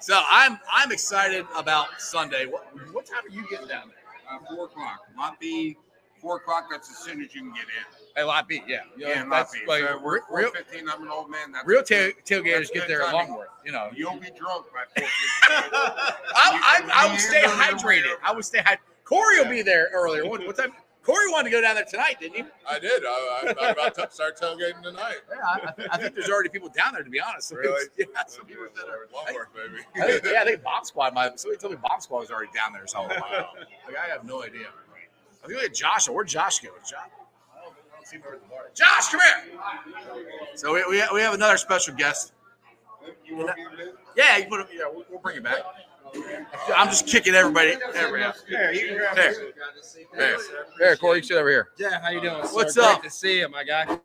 So 0.00 0.20
I'm 0.28 0.58
I'm 0.72 0.90
excited 0.90 1.46
about 1.56 1.86
Sunday. 2.00 2.46
What 2.46 2.66
what 2.92 3.06
time 3.06 3.24
are 3.24 3.28
you 3.32 3.48
getting 3.48 3.68
down 3.68 3.88
there? 3.88 4.01
Uh, 4.32 4.38
four 4.54 4.64
o'clock. 4.66 5.00
Lot 5.18 5.38
B, 5.40 5.76
four 6.20 6.36
o'clock. 6.36 6.66
That's 6.70 6.90
as 6.90 6.98
soon 6.98 7.20
as 7.22 7.34
you 7.34 7.42
can 7.42 7.52
get 7.52 7.64
in. 7.64 8.20
At 8.20 8.26
Lot 8.26 8.48
B, 8.48 8.62
yeah. 8.66 8.80
Yeah, 8.96 9.20
Lot 9.20 9.30
that's 9.30 9.52
B. 9.54 9.60
like 9.66 9.82
so 9.82 10.00
we're 10.02 10.20
real, 10.30 10.50
four 10.50 10.56
fifteen. 10.56 10.88
I'm 10.88 11.02
an 11.02 11.08
old 11.08 11.30
man. 11.30 11.52
That's 11.52 11.66
real 11.66 11.82
tail, 11.82 12.12
tailgaters 12.24 12.72
get 12.72 12.88
there 12.88 13.02
at. 13.02 13.12
Longworth. 13.12 13.48
You 13.64 13.72
know, 13.72 13.90
You'll 13.94 14.18
be 14.18 14.30
drunk 14.38 14.66
by 14.72 14.84
four 14.96 15.08
I, 15.48 16.22
I, 16.34 17.06
I 17.06 17.10
would 17.10 17.20
stay 17.20 17.42
hydrated. 17.42 18.14
I 18.22 18.32
would 18.32 18.44
stay 18.44 18.58
hydrated. 18.58 18.78
Corey 19.04 19.40
will 19.40 19.50
be 19.50 19.62
there 19.62 19.90
earlier. 19.92 20.26
What, 20.26 20.46
what 20.46 20.56
time? 20.56 20.72
Corey 21.02 21.30
wanted 21.32 21.50
to 21.50 21.50
go 21.50 21.60
down 21.60 21.74
there 21.74 21.84
tonight, 21.84 22.20
didn't 22.20 22.36
he? 22.36 22.44
I 22.68 22.78
did. 22.78 23.02
I, 23.04 23.54
I'm 23.60 23.72
about 23.72 23.94
to 23.96 24.08
start 24.10 24.38
tailgating 24.38 24.82
tonight. 24.82 25.16
Yeah, 25.32 25.42
I, 25.44 25.72
I, 25.92 25.98
think, 25.98 26.14
there's 26.14 26.28
already 26.28 26.50
people 26.50 26.68
down 26.68 26.92
there. 26.92 27.02
To 27.02 27.10
be 27.10 27.20
honest, 27.20 27.52
Really? 27.52 27.86
yeah, 27.98 28.06
some 28.26 28.44
people 28.44 28.64
said 28.74 28.84
there. 28.86 29.08
Longworth, 29.12 29.48
baby. 29.54 29.82
I 29.96 30.20
think, 30.20 30.32
yeah, 30.32 30.42
I 30.42 30.44
think 30.44 30.62
Bomb 30.62 30.84
Squad 30.84 31.14
might. 31.14 31.40
Somebody 31.40 31.60
told 31.60 31.72
me 31.72 31.78
Bomb 31.82 32.00
Squad 32.00 32.20
was 32.20 32.30
already 32.30 32.50
down 32.54 32.72
there 32.72 32.86
So 32.86 32.98
something. 32.98 33.18
Like, 33.86 33.96
I 33.96 34.12
have 34.12 34.24
no 34.24 34.42
idea. 34.42 34.68
I 35.42 35.46
think 35.46 35.58
we 35.58 35.62
had 35.62 35.74
Josh. 35.74 36.08
Where'd 36.08 36.28
Josh 36.28 36.60
go? 36.60 36.68
Josh. 36.88 36.92
I 36.92 37.64
don't, 37.64 37.74
I 37.74 37.96
don't 37.96 38.06
see 38.06 38.16
him 38.16 38.22
over 38.26 38.36
at 38.36 38.42
the 38.42 38.48
bar. 38.48 38.70
Josh, 38.74 39.08
come 39.08 39.20
here. 39.20 39.58
So 40.54 40.74
we, 40.74 40.84
we, 40.84 41.02
we 41.14 41.20
have 41.20 41.34
another 41.34 41.56
special 41.56 41.94
guest. 41.94 42.32
You 43.24 43.36
want 43.36 43.48
to 43.48 43.54
be 43.54 43.62
in 43.62 43.76
bed? 43.76 43.94
Yeah, 44.16 44.36
you 44.36 44.44
put 44.44 44.60
him. 44.60 44.66
Yeah, 44.72 44.84
we'll, 44.92 45.04
we'll 45.10 45.20
bring 45.20 45.38
it 45.38 45.42
back. 45.42 45.62
I'm 46.76 46.88
just 46.88 47.06
kicking 47.06 47.34
everybody. 47.34 47.76
Everybody 47.94 48.22
out. 48.24 48.36
Yeah, 48.48 48.70
you 48.70 48.88
can 48.88 48.96
grab 48.98 49.16
There. 49.16 49.30
this. 49.74 49.96
There, 50.16 50.38
there, 50.78 50.96
Corey, 50.96 51.18
you 51.18 51.22
sit 51.24 51.36
over 51.36 51.48
here. 51.50 51.68
Yeah, 51.78 52.00
how 52.00 52.10
you 52.10 52.20
doing? 52.20 52.44
sir? 52.44 52.54
What's 52.54 52.74
Great 52.74 52.86
up? 52.86 53.02
to 53.02 53.10
see 53.10 53.40
you, 53.40 53.48
my 53.48 53.64
guy. 53.64 53.98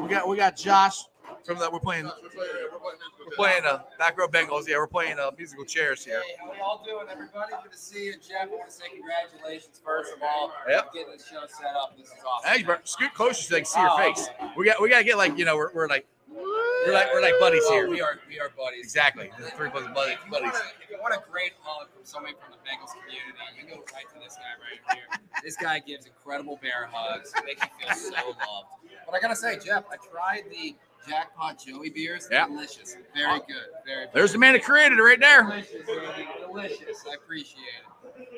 We 0.00 0.08
got 0.08 0.28
we 0.28 0.36
got 0.36 0.56
Josh 0.56 1.04
from 1.44 1.58
that. 1.58 1.72
We're 1.72 1.80
playing. 1.80 2.04
We're 2.06 2.12
playing, 2.30 2.50
we're 2.72 2.78
playing, 2.78 2.98
We're 3.28 3.36
playing 3.36 3.64
uh, 3.66 3.82
back 3.98 4.18
row 4.18 4.28
Bengals. 4.28 4.68
Yeah, 4.68 4.76
we're 4.78 4.86
playing 4.86 5.18
uh, 5.18 5.30
musical 5.36 5.64
chairs 5.64 6.04
here. 6.04 6.22
Hey, 6.22 6.34
how 6.40 6.52
y'all 6.54 6.84
doing, 6.84 7.06
everybody? 7.10 7.52
Good 7.62 7.72
to 7.72 7.78
see 7.78 8.06
you, 8.06 8.12
Jeff. 8.14 8.44
I 8.44 8.46
want 8.46 8.68
to 8.68 8.72
say 8.74 8.84
congratulations 8.92 9.80
first 9.84 10.12
of 10.14 10.22
all. 10.22 10.52
Yep. 10.68 10.94
Getting 10.94 11.12
the 11.16 11.18
show 11.22 11.42
set 11.48 11.74
up. 11.76 11.96
This 11.98 12.06
is 12.08 12.14
awesome. 12.26 12.50
Hey, 12.50 12.62
bro, 12.62 12.76
scoot 12.84 13.14
closer 13.14 13.42
so 13.42 13.54
they 13.54 13.60
can 13.62 13.66
see 13.66 13.80
your 13.80 13.90
Oh, 13.90 13.98
face. 13.98 14.28
We 14.56 14.64
got 14.66 14.80
we 14.80 14.88
got 14.88 14.98
to 14.98 15.04
get 15.04 15.18
like 15.18 15.36
you 15.38 15.44
know 15.44 15.56
we're, 15.56 15.72
we're 15.74 15.88
like 15.88 16.06
we're 16.30 16.92
like 16.92 17.08
we're 17.12 17.22
like 17.22 17.38
buddies 17.40 17.66
here. 17.68 17.88
we 17.88 18.00
are 18.00 18.18
we 18.28 18.38
are 18.38 18.50
buddies. 18.56 18.84
Exactly. 18.84 19.30
The 19.38 19.50
three 19.50 19.68
buddies. 19.68 19.88
buddies. 19.94 20.18
If 20.18 20.26
you 20.26 20.30
want 20.32 20.44
a, 20.44 20.58
if 20.82 20.90
you 20.90 20.98
want 21.00 21.14
a 21.14 21.22
great 21.30 21.52
hug 21.60 21.88
from 21.92 22.04
somebody 22.04 22.34
from 22.34 22.52
the 22.52 22.58
Bengals 22.62 22.92
community, 22.94 23.34
you 23.58 23.66
go 23.66 23.82
right 23.92 24.06
to 24.14 24.18
this 24.22 24.36
guy 24.36 24.54
right 24.62 24.96
here. 24.96 25.20
This 25.42 25.56
guy 25.56 25.80
gives 25.80 26.06
incredible 26.06 26.58
bear 26.62 26.88
hugs. 26.90 27.32
Makes 27.44 27.62
you 27.62 27.68
feel 27.80 27.96
so 27.96 28.28
loved. 28.28 28.68
But 29.06 29.14
I 29.14 29.20
gotta 29.20 29.36
say, 29.36 29.58
Jeff, 29.58 29.84
I 29.90 29.96
tried 30.10 30.44
the 30.50 30.74
Jackpot 31.08 31.58
Joey 31.64 31.90
beers. 31.90 32.28
Yeah. 32.30 32.46
Delicious. 32.46 32.96
Very 33.14 33.40
oh. 33.40 33.44
good. 33.46 33.66
Very. 33.86 34.06
There's 34.12 34.32
the 34.32 34.38
man 34.38 34.54
that 34.54 34.62
created 34.62 34.98
it 34.98 35.02
right 35.02 35.20
there. 35.20 35.42
Delicious. 35.42 35.86
Delicious. 36.40 37.04
I 37.10 37.14
appreciate 37.14 37.58
it. 37.58 37.90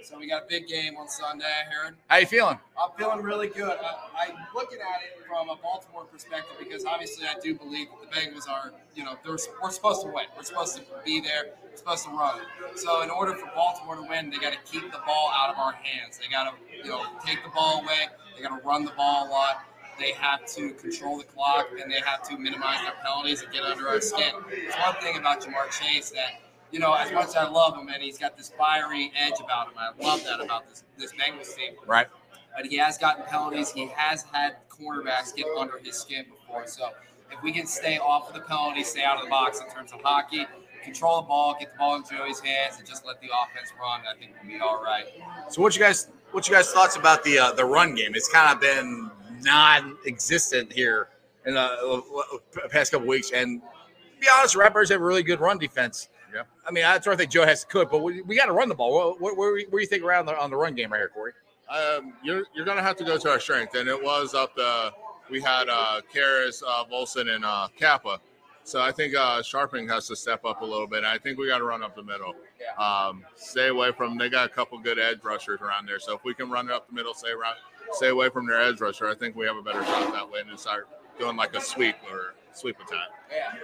So 0.02 0.18
we 0.18 0.28
got 0.28 0.44
a 0.44 0.46
big 0.48 0.66
game 0.66 0.96
on 0.96 1.08
Sunday. 1.08 1.44
Heard. 1.70 1.96
How 2.06 2.18
you 2.18 2.26
feeling? 2.26 2.58
I'm 2.80 2.90
feeling 2.96 3.22
really 3.22 3.48
good. 3.48 3.78
I, 3.80 4.28
I'm 4.28 4.36
looking 4.54 4.78
at 4.78 5.02
it 5.02 5.24
from 5.26 5.48
a 5.48 5.56
Baltimore 5.56 6.04
perspective 6.04 6.56
because 6.58 6.84
obviously 6.84 7.26
I 7.26 7.34
do 7.40 7.54
believe 7.54 7.88
that 7.88 8.10
the 8.10 8.16
Bengals 8.16 8.48
are, 8.48 8.72
you 8.94 9.04
know, 9.04 9.16
they're, 9.24 9.36
we're 9.62 9.70
supposed 9.70 10.02
to 10.02 10.08
win. 10.08 10.26
We're 10.36 10.42
supposed 10.42 10.76
to 10.76 10.82
be 11.04 11.20
there. 11.20 11.54
We're 11.62 11.76
supposed 11.76 12.04
to 12.04 12.10
run. 12.10 12.40
So 12.76 13.02
in 13.02 13.10
order 13.10 13.34
for 13.34 13.50
Baltimore 13.54 13.96
to 13.96 14.02
win, 14.02 14.30
they 14.30 14.38
got 14.38 14.52
to 14.52 14.58
keep 14.70 14.90
the 14.90 15.00
ball 15.06 15.32
out 15.34 15.50
of 15.50 15.58
our 15.58 15.72
hands. 15.72 16.18
They 16.18 16.28
got 16.28 16.52
to, 16.52 16.76
you 16.76 16.90
know, 16.90 17.04
take 17.24 17.42
the 17.42 17.50
ball 17.50 17.82
away. 17.82 18.08
They 18.36 18.42
got 18.42 18.56
to 18.56 18.66
run 18.66 18.84
the 18.84 18.92
ball 18.92 19.28
a 19.28 19.30
lot. 19.30 19.64
They 19.98 20.12
have 20.12 20.46
to 20.54 20.70
control 20.70 21.18
the 21.18 21.24
clock 21.24 21.68
and 21.80 21.90
they 21.90 22.00
have 22.00 22.26
to 22.28 22.38
minimize 22.38 22.80
their 22.82 22.94
penalties 23.02 23.42
and 23.42 23.52
get 23.52 23.62
under 23.62 23.88
our 23.88 24.00
skin. 24.00 24.32
It's 24.50 24.76
one 24.76 24.94
thing 25.02 25.16
about 25.18 25.42
Ja'Marr 25.42 25.70
Chase 25.70 26.10
that 26.10 26.40
you 26.72 26.78
know, 26.78 26.94
as 26.94 27.12
much 27.12 27.28
as 27.28 27.36
I 27.36 27.48
love 27.48 27.76
him 27.76 27.88
and 27.88 28.02
he's 28.02 28.18
got 28.18 28.36
this 28.36 28.50
fiery 28.58 29.12
edge 29.14 29.38
about 29.44 29.68
him, 29.68 29.74
I 29.78 29.90
love 30.02 30.24
that 30.24 30.40
about 30.40 30.68
this 30.68 30.84
this 30.98 31.12
Bengals 31.12 31.54
team. 31.54 31.74
Right. 31.86 32.08
But 32.56 32.66
he 32.66 32.78
has 32.78 32.98
gotten 32.98 33.24
penalties. 33.26 33.70
He 33.70 33.88
has 33.94 34.24
had 34.32 34.56
cornerbacks 34.68 35.34
get 35.34 35.46
under 35.58 35.78
his 35.78 35.96
skin 35.96 36.24
before. 36.30 36.66
So 36.66 36.90
if 37.30 37.42
we 37.42 37.52
can 37.52 37.66
stay 37.66 37.98
off 37.98 38.28
of 38.28 38.34
the 38.34 38.40
penalty, 38.40 38.84
stay 38.84 39.04
out 39.04 39.18
of 39.18 39.24
the 39.24 39.30
box 39.30 39.60
in 39.60 39.68
terms 39.70 39.92
of 39.92 40.00
hockey, 40.02 40.46
control 40.82 41.20
the 41.20 41.26
ball, 41.26 41.56
get 41.58 41.72
the 41.72 41.78
ball 41.78 41.96
in 41.96 42.02
Joey's 42.04 42.40
hands, 42.40 42.76
and 42.78 42.86
just 42.86 43.06
let 43.06 43.20
the 43.20 43.28
offense 43.28 43.72
run, 43.80 44.00
I 44.00 44.18
think 44.18 44.32
we'll 44.42 44.58
be 44.58 44.60
all 44.60 44.82
right. 44.82 45.06
So 45.48 45.62
what 45.62 45.76
you 45.76 45.82
guys 45.82 46.08
what 46.32 46.48
you 46.48 46.54
guys 46.54 46.70
thoughts 46.70 46.96
about 46.96 47.22
the 47.24 47.38
uh, 47.38 47.52
the 47.52 47.64
run 47.64 47.94
game? 47.94 48.14
It's 48.14 48.28
kind 48.28 48.52
of 48.52 48.60
been 48.60 49.10
non-existent 49.42 50.72
here 50.72 51.08
in 51.46 51.54
the 51.54 51.60
uh, 51.60 52.68
past 52.70 52.92
couple 52.92 53.06
weeks, 53.06 53.30
and 53.32 53.60
to 53.60 54.20
be 54.20 54.26
honest, 54.36 54.56
Rappers 54.56 54.90
have 54.90 55.00
a 55.00 55.04
really 55.04 55.22
good 55.22 55.40
run 55.40 55.58
defense. 55.58 56.08
Yeah. 56.34 56.42
I 56.66 56.70
mean, 56.70 56.84
I 56.84 56.98
don't 56.98 57.16
think 57.16 57.30
Joe 57.30 57.44
has 57.44 57.62
to 57.62 57.66
cook, 57.66 57.90
but 57.90 58.02
we, 58.02 58.22
we 58.22 58.36
got 58.36 58.46
to 58.46 58.52
run 58.52 58.68
the 58.68 58.74
ball. 58.74 58.94
What, 58.94 59.20
what, 59.20 59.36
where, 59.36 59.52
where 59.52 59.64
do 59.70 59.80
you 59.80 59.86
think 59.86 60.02
around 60.02 60.26
the, 60.26 60.38
on 60.40 60.50
the 60.50 60.56
run 60.56 60.74
game 60.74 60.90
right 60.90 60.98
here, 60.98 61.10
Corey? 61.12 61.32
Um, 61.68 62.14
you're 62.22 62.44
you're 62.54 62.64
gonna 62.66 62.82
have 62.82 62.96
to 62.96 63.04
go 63.04 63.16
to 63.16 63.30
our 63.30 63.40
strength, 63.40 63.74
and 63.74 63.88
it 63.88 64.02
was 64.02 64.34
up 64.34 64.54
the. 64.54 64.92
We 65.30 65.40
had 65.40 65.68
uh, 65.70 66.02
Karras, 66.14 66.62
uh, 66.66 66.84
Volson, 66.90 67.34
and 67.34 67.44
uh, 67.44 67.68
Cappa. 67.78 68.20
So 68.64 68.80
I 68.80 68.92
think 68.92 69.14
uh, 69.14 69.40
Scharping 69.40 69.88
has 69.88 70.06
to 70.08 70.16
step 70.16 70.44
up 70.44 70.60
a 70.60 70.64
little 70.64 70.86
bit. 70.86 71.04
I 71.04 71.18
think 71.18 71.38
we 71.38 71.48
got 71.48 71.58
to 71.58 71.64
run 71.64 71.82
up 71.82 71.96
the 71.96 72.02
middle. 72.02 72.34
Um, 72.78 73.24
stay 73.34 73.68
away 73.68 73.92
from. 73.92 74.18
They 74.18 74.28
got 74.28 74.46
a 74.46 74.48
couple 74.48 74.78
good 74.78 74.98
edge 74.98 75.24
rushers 75.24 75.60
around 75.60 75.86
there. 75.86 75.98
So 75.98 76.14
if 76.14 76.24
we 76.24 76.34
can 76.34 76.50
run 76.50 76.68
it 76.68 76.72
up 76.72 76.88
the 76.88 76.94
middle, 76.94 77.14
stay 77.14 77.30
around, 77.30 77.56
stay 77.92 78.08
away 78.08 78.28
from 78.30 78.46
their 78.46 78.60
edge 78.60 78.80
rusher. 78.80 79.08
I 79.08 79.14
think 79.14 79.36
we 79.36 79.46
have 79.46 79.56
a 79.56 79.62
better 79.62 79.84
shot 79.84 80.12
that 80.12 80.30
way, 80.30 80.40
and 80.48 80.58
start 80.58 80.88
doing 81.18 81.36
like 81.36 81.54
a 81.54 81.60
sweep 81.60 81.96
or 82.10 82.34
sweep 82.52 82.76
attack. 82.76 83.08
Yeah. 83.30 83.58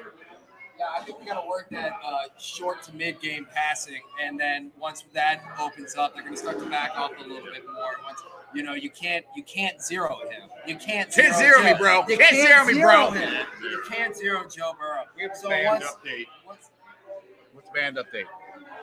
Yeah, 0.78 0.84
I 0.96 1.02
think 1.02 1.18
we 1.18 1.26
got 1.26 1.42
to 1.42 1.48
work 1.48 1.66
that 1.70 1.90
uh, 2.06 2.18
short 2.38 2.84
to 2.84 2.94
mid 2.94 3.20
game 3.20 3.48
passing, 3.52 4.00
and 4.22 4.38
then 4.38 4.70
once 4.78 5.02
that 5.12 5.42
opens 5.60 5.96
up, 5.96 6.14
they're 6.14 6.22
going 6.22 6.36
to 6.36 6.40
start 6.40 6.60
to 6.60 6.66
back 6.66 6.92
off 6.96 7.10
a 7.18 7.22
little 7.26 7.42
bit 7.52 7.64
more. 7.66 7.96
Once 8.04 8.20
you 8.54 8.62
know, 8.62 8.74
you 8.74 8.88
can't 8.88 9.24
you 9.36 9.42
can't 9.42 9.82
zero 9.82 10.20
him. 10.30 10.48
You 10.68 10.76
can't 10.76 11.10
Can't 11.10 11.34
zero 11.34 11.64
me, 11.64 11.74
bro. 11.76 12.04
You 12.08 12.16
Can't 12.16 12.36
zero 12.36 12.64
me, 12.64 12.80
bro. 12.80 13.10
him. 13.10 13.46
You 13.60 13.82
can't 13.90 14.16
zero 14.16 14.44
Joe 14.48 14.72
Burrow. 14.78 15.02
We 15.16 15.22
have 15.24 15.32
a 15.32 15.36
So 15.36 15.48
band 15.48 15.66
once, 15.66 15.84
update. 15.84 16.26
once 16.46 16.70
What's 17.52 17.68
the 17.68 17.74
band 17.74 17.96
update? 17.96 18.24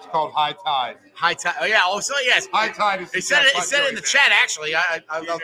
It's 0.06 0.12
called 0.12 0.34
High 0.34 0.54
Tide. 0.54 0.98
High 1.16 1.34
tide. 1.34 1.56
Oh 1.60 1.66
yeah. 1.66 1.82
Also 1.84 2.14
yes. 2.24 2.48
High 2.54 2.70
Tide 2.70 3.02
is. 3.02 3.12
He 3.12 3.22
said 3.22 3.44
it. 3.44 3.56
He 3.56 3.62
said 3.62 3.90
in 3.90 3.96
the 3.96 4.02
chat. 4.02 4.30
Actually, 4.32 4.76
I, 4.76 5.02
I, 5.10 5.18
I, 5.18 5.22
that 5.26 5.40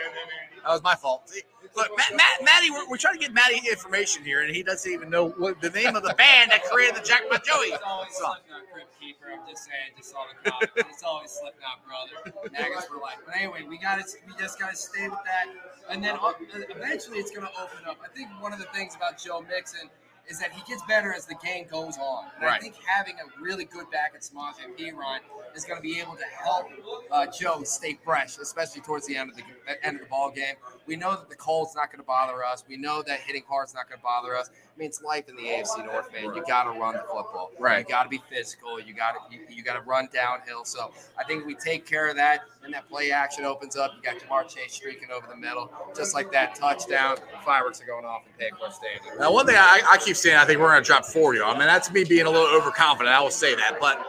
was 0.68 0.82
my 0.84 0.94
fault. 0.94 1.28
See, 1.28 1.42
Look, 1.74 1.88
Matt, 1.96 2.12
Matt, 2.12 2.44
Matty, 2.44 2.70
we're, 2.70 2.86
we're 2.90 2.96
trying 2.98 3.14
to 3.14 3.20
get 3.20 3.32
Matty 3.32 3.62
information 3.68 4.22
here, 4.24 4.42
and 4.42 4.54
he 4.54 4.62
doesn't 4.62 4.90
even 4.90 5.08
know 5.08 5.30
what 5.30 5.58
the 5.62 5.70
name 5.70 5.96
of 5.96 6.02
the 6.02 6.12
band 6.14 6.50
that 6.50 6.64
created 6.64 6.96
the 6.96 7.00
Jackpot 7.00 7.44
Joey 7.44 7.72
It's 7.72 7.82
always 7.82 8.14
song. 8.14 8.36
Slipknot 8.44 8.92
Keeper. 9.00 9.32
I'm 9.32 9.48
just 9.48 9.64
saying, 9.64 9.96
just 9.96 10.10
saw 10.10 10.24
the 10.28 10.50
crowd. 10.50 10.68
it's 10.76 11.02
always 11.02 11.30
Slipknot, 11.30 11.80
brother. 11.88 12.36
Naggers 12.52 12.84
for 12.84 13.00
life. 13.00 13.16
But 13.24 13.36
anyway, 13.36 13.64
we 13.66 13.78
got 13.78 13.98
to 13.98 14.04
we 14.26 14.34
just 14.38 14.60
got 14.60 14.70
to 14.70 14.76
stay 14.76 15.08
with 15.08 15.18
that, 15.24 15.46
and 15.88 16.04
then 16.04 16.16
uh, 16.20 16.32
eventually 16.76 17.18
it's 17.18 17.30
going 17.30 17.46
to 17.46 17.52
open 17.56 17.88
up. 17.88 17.96
I 18.04 18.08
think 18.08 18.28
one 18.40 18.52
of 18.52 18.58
the 18.58 18.66
things 18.66 18.94
about 18.94 19.16
Joe 19.16 19.42
Mixon 19.48 19.88
is 20.32 20.40
that 20.40 20.50
he 20.50 20.62
gets 20.66 20.82
better 20.88 21.12
as 21.12 21.26
the 21.26 21.34
game 21.44 21.66
goes 21.70 21.98
on. 21.98 22.24
And 22.40 22.48
I 22.48 22.58
think 22.58 22.74
having 22.86 23.16
a 23.16 23.42
really 23.42 23.66
good 23.66 23.90
back 23.90 24.12
at 24.14 24.22
Samaje 24.22 24.64
Perine 24.78 25.20
is 25.54 25.66
going 25.66 25.76
to 25.76 25.82
be 25.82 26.00
able 26.00 26.16
to 26.16 26.24
help 26.24 26.66
uh, 27.10 27.26
Joe 27.26 27.62
stay 27.64 27.98
fresh, 28.02 28.38
especially 28.38 28.80
towards 28.80 29.06
the 29.06 29.14
end 29.14 29.30
of 29.30 29.36
the 29.36 29.42
end 29.86 29.96
of 29.96 30.02
the 30.02 30.08
ball 30.08 30.30
game. 30.30 30.54
We 30.86 30.96
know 30.96 31.10
that 31.10 31.28
the 31.28 31.36
cold's 31.36 31.76
not 31.76 31.90
going 31.92 32.00
to 32.00 32.06
bother 32.06 32.42
us. 32.44 32.64
We 32.66 32.78
know 32.78 33.02
that 33.06 33.20
hitting 33.20 33.42
hard's 33.46 33.74
not 33.74 33.88
going 33.88 33.98
to 33.98 34.02
bother 34.02 34.34
us. 34.36 34.48
I 34.50 34.78
mean, 34.78 34.88
it's 34.88 35.02
life 35.02 35.28
in 35.28 35.36
the 35.36 35.42
AFC 35.42 35.84
North, 35.84 36.10
man. 36.12 36.34
You 36.34 36.42
got 36.46 36.64
to 36.64 36.78
run 36.78 36.94
the 36.94 37.00
football. 37.00 37.50
Right. 37.58 37.80
You 37.80 37.84
got 37.84 38.04
to 38.04 38.08
be 38.08 38.22
physical. 38.30 38.80
You 38.80 38.94
got 38.94 39.12
to 39.12 39.36
you, 39.36 39.40
you 39.50 39.62
got 39.62 39.74
to 39.74 39.82
run 39.82 40.08
downhill. 40.12 40.64
So 40.64 40.92
I 41.18 41.24
think 41.24 41.46
we 41.46 41.54
take 41.54 41.86
care 41.86 42.08
of 42.08 42.16
that, 42.16 42.40
and 42.64 42.72
that 42.72 42.88
play 42.88 43.10
action 43.10 43.44
opens 43.44 43.76
up. 43.76 43.92
You 43.96 44.02
got 44.02 44.20
Ja'Marr 44.20 44.48
Chase 44.48 44.72
streaking 44.72 45.10
over 45.14 45.26
the 45.28 45.36
middle, 45.36 45.70
just 45.94 46.14
like 46.14 46.32
that 46.32 46.54
touchdown. 46.54 47.18
Fireworks 47.44 47.82
are 47.82 47.86
going 47.86 48.06
off 48.06 48.22
in 48.26 48.46
Paycor 48.46 48.72
Stadium. 48.72 49.18
Now, 49.18 49.32
one 49.32 49.46
thing 49.46 49.56
I, 49.56 49.82
I 49.90 49.98
keep 49.98 50.16
I 50.30 50.44
think 50.44 50.60
we're 50.60 50.70
going 50.70 50.82
to 50.82 50.86
drop 50.86 51.04
40 51.04 51.40
on. 51.40 51.56
I 51.56 51.58
mean, 51.58 51.66
that's 51.66 51.90
me 51.90 52.04
being 52.04 52.26
a 52.26 52.30
little 52.30 52.46
overconfident. 52.46 53.14
I 53.14 53.20
will 53.20 53.30
say 53.30 53.54
that, 53.54 53.78
but 53.80 54.04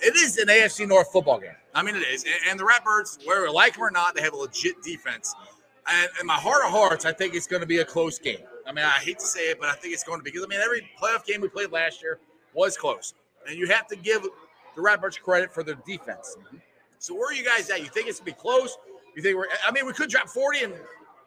it 0.00 0.14
is 0.16 0.38
an 0.38 0.48
AFC 0.48 0.86
North 0.86 1.10
football 1.10 1.38
game. 1.38 1.56
I 1.74 1.82
mean, 1.82 1.96
it 1.96 2.00
is. 2.00 2.24
And, 2.48 2.58
the 2.58 2.64
Ratbirds, 2.64 3.26
whether 3.26 3.42
we 3.42 3.48
like 3.48 3.74
them 3.74 3.82
or 3.82 3.90
not, 3.90 4.14
they 4.14 4.22
have 4.22 4.32
a 4.32 4.36
legit 4.36 4.82
defense. 4.82 5.34
And 5.88 6.10
in 6.20 6.26
my 6.26 6.34
heart 6.34 6.64
of 6.64 6.70
hearts, 6.70 7.04
I 7.04 7.12
think 7.12 7.34
it's 7.34 7.46
going 7.46 7.60
to 7.60 7.66
be 7.66 7.78
a 7.78 7.84
close 7.84 8.18
game. 8.18 8.40
I 8.66 8.72
mean, 8.72 8.84
I 8.84 8.98
hate 8.98 9.18
to 9.20 9.26
say 9.26 9.50
it, 9.50 9.60
but 9.60 9.68
I 9.68 9.74
think 9.74 9.94
it's 9.94 10.02
going 10.04 10.18
to 10.18 10.24
be 10.24 10.30
because 10.30 10.44
I 10.44 10.48
mean, 10.48 10.60
every 10.60 10.88
playoff 11.00 11.24
game 11.24 11.40
we 11.40 11.48
played 11.48 11.70
last 11.70 12.02
year 12.02 12.18
was 12.54 12.76
close, 12.76 13.14
and 13.46 13.56
you 13.56 13.68
have 13.68 13.86
to 13.88 13.96
give 13.96 14.22
the 14.22 14.82
Ratbirds 14.82 15.20
credit 15.20 15.52
for 15.52 15.62
their 15.62 15.76
defense. 15.86 16.36
So, 16.98 17.14
where 17.14 17.30
are 17.30 17.34
you 17.34 17.44
guys 17.44 17.70
at? 17.70 17.80
You 17.80 17.86
think 17.86 18.08
it's 18.08 18.18
going 18.18 18.32
to 18.32 18.36
be 18.36 18.40
close? 18.40 18.76
You 19.14 19.22
think 19.22 19.36
we're? 19.36 19.46
I 19.66 19.70
mean, 19.70 19.86
we 19.86 19.92
could 19.92 20.10
drop 20.10 20.28
40 20.28 20.64
and 20.64 20.74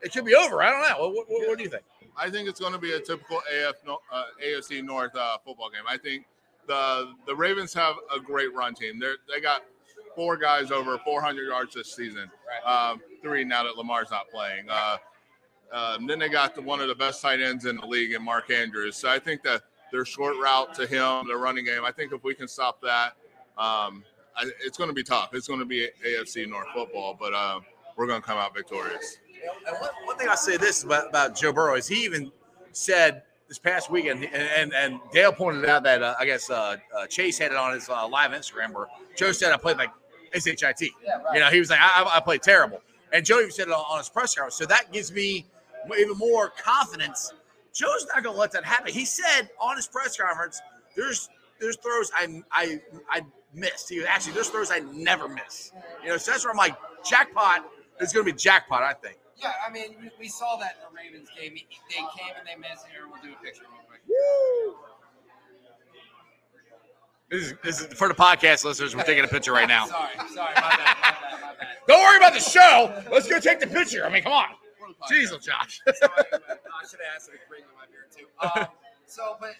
it 0.01 0.11
could 0.11 0.25
be 0.25 0.35
over. 0.35 0.61
I 0.61 0.71
don't 0.71 0.81
know. 0.81 1.09
What, 1.09 1.29
what, 1.29 1.47
what 1.47 1.57
do 1.57 1.63
you 1.63 1.69
think? 1.69 1.83
I 2.17 2.29
think 2.29 2.49
it's 2.49 2.59
going 2.59 2.73
to 2.73 2.79
be 2.79 2.93
a 2.93 2.99
typical 2.99 3.37
AF 3.37 3.75
uh, 3.87 4.23
AFC 4.45 4.83
North 4.83 5.15
uh, 5.15 5.37
football 5.45 5.69
game. 5.69 5.83
I 5.87 5.97
think 5.97 6.25
the 6.67 7.13
the 7.25 7.35
Ravens 7.35 7.73
have 7.73 7.95
a 8.15 8.19
great 8.19 8.53
run 8.53 8.73
team. 8.73 8.99
They 8.99 9.13
they 9.33 9.41
got 9.41 9.63
four 10.15 10.37
guys 10.37 10.71
over 10.71 10.97
400 10.97 11.47
yards 11.47 11.75
this 11.75 11.93
season. 11.95 12.29
Um, 12.65 13.01
three 13.21 13.43
now 13.43 13.63
that 13.63 13.77
Lamar's 13.77 14.11
not 14.11 14.29
playing. 14.29 14.65
Uh, 14.69 14.97
um, 15.71 16.07
then 16.07 16.19
they 16.19 16.29
got 16.29 16.55
the, 16.55 16.61
one 16.61 16.79
of 16.79 16.87
the 16.87 16.95
best 16.95 17.21
tight 17.21 17.39
ends 17.39 17.65
in 17.65 17.77
the 17.77 17.85
league 17.85 18.13
in 18.13 18.23
Mark 18.23 18.49
Andrews. 18.49 18.95
So 18.95 19.09
I 19.09 19.19
think 19.19 19.43
that 19.43 19.61
their 19.91 20.05
short 20.05 20.35
route 20.37 20.73
to 20.75 20.87
him, 20.87 21.27
their 21.27 21.37
running 21.37 21.65
game. 21.65 21.85
I 21.85 21.91
think 21.91 22.11
if 22.11 22.23
we 22.23 22.33
can 22.33 22.47
stop 22.47 22.81
that, 22.81 23.13
um, 23.57 24.03
I, 24.35 24.49
it's 24.63 24.77
going 24.77 24.89
to 24.89 24.93
be 24.93 25.03
tough. 25.03 25.29
It's 25.33 25.47
going 25.47 25.59
to 25.59 25.65
be 25.65 25.87
AFC 26.05 26.47
North 26.47 26.67
football, 26.73 27.15
but 27.19 27.33
uh, 27.33 27.59
we're 27.95 28.07
going 28.07 28.21
to 28.21 28.27
come 28.27 28.37
out 28.37 28.55
victorious. 28.55 29.17
And 29.67 29.77
one, 29.79 29.89
one 30.05 30.17
thing 30.17 30.27
I'll 30.29 30.37
say 30.37 30.57
this 30.57 30.83
about, 30.83 31.09
about 31.09 31.35
Joe 31.35 31.51
Burrow 31.53 31.75
is 31.75 31.87
he 31.87 32.03
even 32.05 32.31
said 32.71 33.23
this 33.47 33.59
past 33.59 33.89
weekend, 33.89 34.23
and 34.23 34.33
and, 34.33 34.73
and 34.73 34.99
Dale 35.11 35.31
pointed 35.31 35.65
out 35.65 35.83
that 35.83 36.03
uh, 36.03 36.15
I 36.19 36.25
guess 36.25 36.49
uh, 36.49 36.77
uh, 36.97 37.07
Chase 37.07 37.37
had 37.37 37.51
it 37.51 37.57
on 37.57 37.73
his 37.73 37.89
uh, 37.89 38.07
live 38.07 38.31
Instagram 38.31 38.73
where 38.73 38.87
Joe 39.15 39.31
said 39.31 39.51
I 39.51 39.57
played 39.57 39.77
like 39.77 39.89
shit. 40.33 40.91
Yeah, 41.03 41.21
right. 41.21 41.33
You 41.33 41.39
know, 41.39 41.49
he 41.49 41.59
was 41.59 41.69
like 41.69 41.79
I, 41.81 42.09
I- 42.15 42.19
played 42.19 42.41
terrible, 42.43 42.81
and 43.11 43.25
Joe 43.25 43.39
even 43.39 43.51
said 43.51 43.67
it 43.67 43.71
on, 43.71 43.97
his 43.97 44.09
press 44.09 44.35
conference. 44.35 44.55
So 44.55 44.65
that 44.65 44.91
gives 44.91 45.11
me 45.11 45.45
even 45.97 46.17
more 46.17 46.49
confidence. 46.49 47.33
Joe's 47.73 48.05
not 48.13 48.23
going 48.23 48.35
to 48.35 48.39
let 48.39 48.51
that 48.51 48.65
happen. 48.65 48.91
He 48.93 49.05
said 49.05 49.49
on 49.59 49.75
his 49.75 49.87
press 49.87 50.15
conference, 50.17 50.61
"There's 50.95 51.29
there's 51.59 51.77
throws 51.77 52.11
I 52.15 52.41
I 52.51 52.79
I 53.09 53.21
missed. 53.53 53.89
He 53.89 53.97
goes, 53.97 54.05
actually 54.07 54.33
there's 54.33 54.49
throws 54.49 54.71
I 54.71 54.79
never 54.79 55.27
miss. 55.27 55.71
You 56.03 56.09
know, 56.09 56.17
so 56.17 56.31
that's 56.31 56.43
where 56.43 56.51
I'm 56.51 56.57
like 56.57 56.75
jackpot. 57.03 57.65
It's 57.99 58.13
going 58.13 58.25
to 58.25 58.31
be 58.31 58.37
jackpot, 58.37 58.81
I 58.83 58.93
think. 58.93 59.17
Yeah, 59.39 59.53
I 59.65 59.71
mean, 59.71 59.95
we- 60.01 60.11
we 60.19 60.27
saw 60.27 60.57
that 60.57 60.75
in 60.75 60.81
the 60.93 60.95
Ravens 60.95 61.29
game. 61.29 61.55
They 61.55 61.95
came 61.95 62.33
and 62.37 62.47
they 62.47 62.55
missed. 62.55 62.85
Here, 62.87 63.07
we'll 63.07 63.21
do 63.21 63.33
a 63.33 63.43
picture 63.43 63.63
real 63.63 63.81
quick. 63.87 64.01
This 67.29 67.45
is, 67.45 67.53
this 67.63 67.81
is 67.81 67.93
for 67.93 68.07
the 68.07 68.13
podcast 68.15 68.65
listeners. 68.65 68.95
We're 68.95 69.03
taking 69.03 69.23
a 69.23 69.27
picture 69.27 69.53
right 69.53 69.67
now. 69.67 69.85
sorry, 69.87 70.09
sorry, 70.33 70.53
my 70.55 70.61
bad, 70.61 70.77
my 70.77 71.11
bad, 71.11 71.41
my 71.41 71.53
bad. 71.59 71.67
Don't 71.87 72.01
worry 72.01 72.17
about 72.17 72.33
the 72.33 72.39
show. 72.39 73.03
Let's 73.11 73.27
go 73.29 73.39
take 73.39 73.59
the 73.59 73.67
picture. 73.67 74.05
I 74.05 74.09
mean, 74.09 74.23
come 74.23 74.33
on. 74.33 74.45
A 75.01 75.37
Josh. 75.39 75.79
So 75.85 76.07
anyway, 76.17 76.23
I 76.33 76.87
should 76.89 76.99
have 76.99 77.15
asked 77.15 77.29
him 77.29 77.35
to 77.35 77.47
bring 77.47 77.61
me 77.61 77.67
my 77.77 77.85
beer 77.87 78.07
too. 78.11 78.25
Um, 78.59 78.67
so, 79.05 79.37
but 79.39 79.53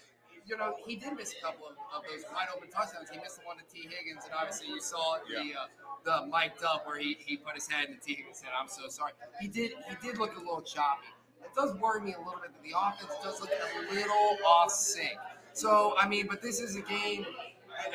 you 0.50 0.56
know, 0.56 0.74
he 0.84 0.96
did 0.96 1.14
miss 1.16 1.32
a 1.38 1.40
couple 1.40 1.66
of, 1.66 1.78
of 1.94 2.02
those 2.10 2.24
wide 2.34 2.50
open 2.54 2.68
touchdowns. 2.70 3.08
He 3.08 3.18
missed 3.18 3.38
the 3.38 3.46
one 3.46 3.56
to 3.58 3.64
Tee 3.72 3.86
Higgins, 3.86 4.24
and 4.24 4.34
obviously 4.34 4.66
you 4.66 4.80
saw 4.80 5.18
the 5.22 5.54
uh, 5.54 5.70
the 6.02 6.26
mic'd 6.26 6.64
up 6.64 6.86
where 6.86 6.98
he, 6.98 7.16
he 7.20 7.36
put 7.36 7.54
his 7.54 7.68
head 7.68 7.88
in 7.88 7.98
Tee 8.02 8.14
Higgins 8.14 8.38
said, 8.38 8.50
"I'm 8.50 8.68
so 8.68 8.88
sorry." 8.88 9.12
He 9.40 9.46
did 9.46 9.72
he 9.88 9.94
did 10.02 10.18
look 10.18 10.34
a 10.34 10.40
little 10.40 10.62
choppy. 10.62 11.06
It 11.44 11.54
does 11.54 11.74
worry 11.76 12.00
me 12.00 12.14
a 12.14 12.18
little 12.18 12.40
bit 12.42 12.50
that 12.52 12.62
the 12.62 12.74
offense 12.76 13.14
does 13.22 13.40
look 13.40 13.50
a 13.50 13.94
little 13.94 14.36
off 14.44 14.72
sync. 14.72 15.16
So 15.52 15.94
I 15.96 16.08
mean, 16.08 16.26
but 16.26 16.42
this 16.42 16.60
is 16.60 16.74
a 16.74 16.82
game. 16.82 17.24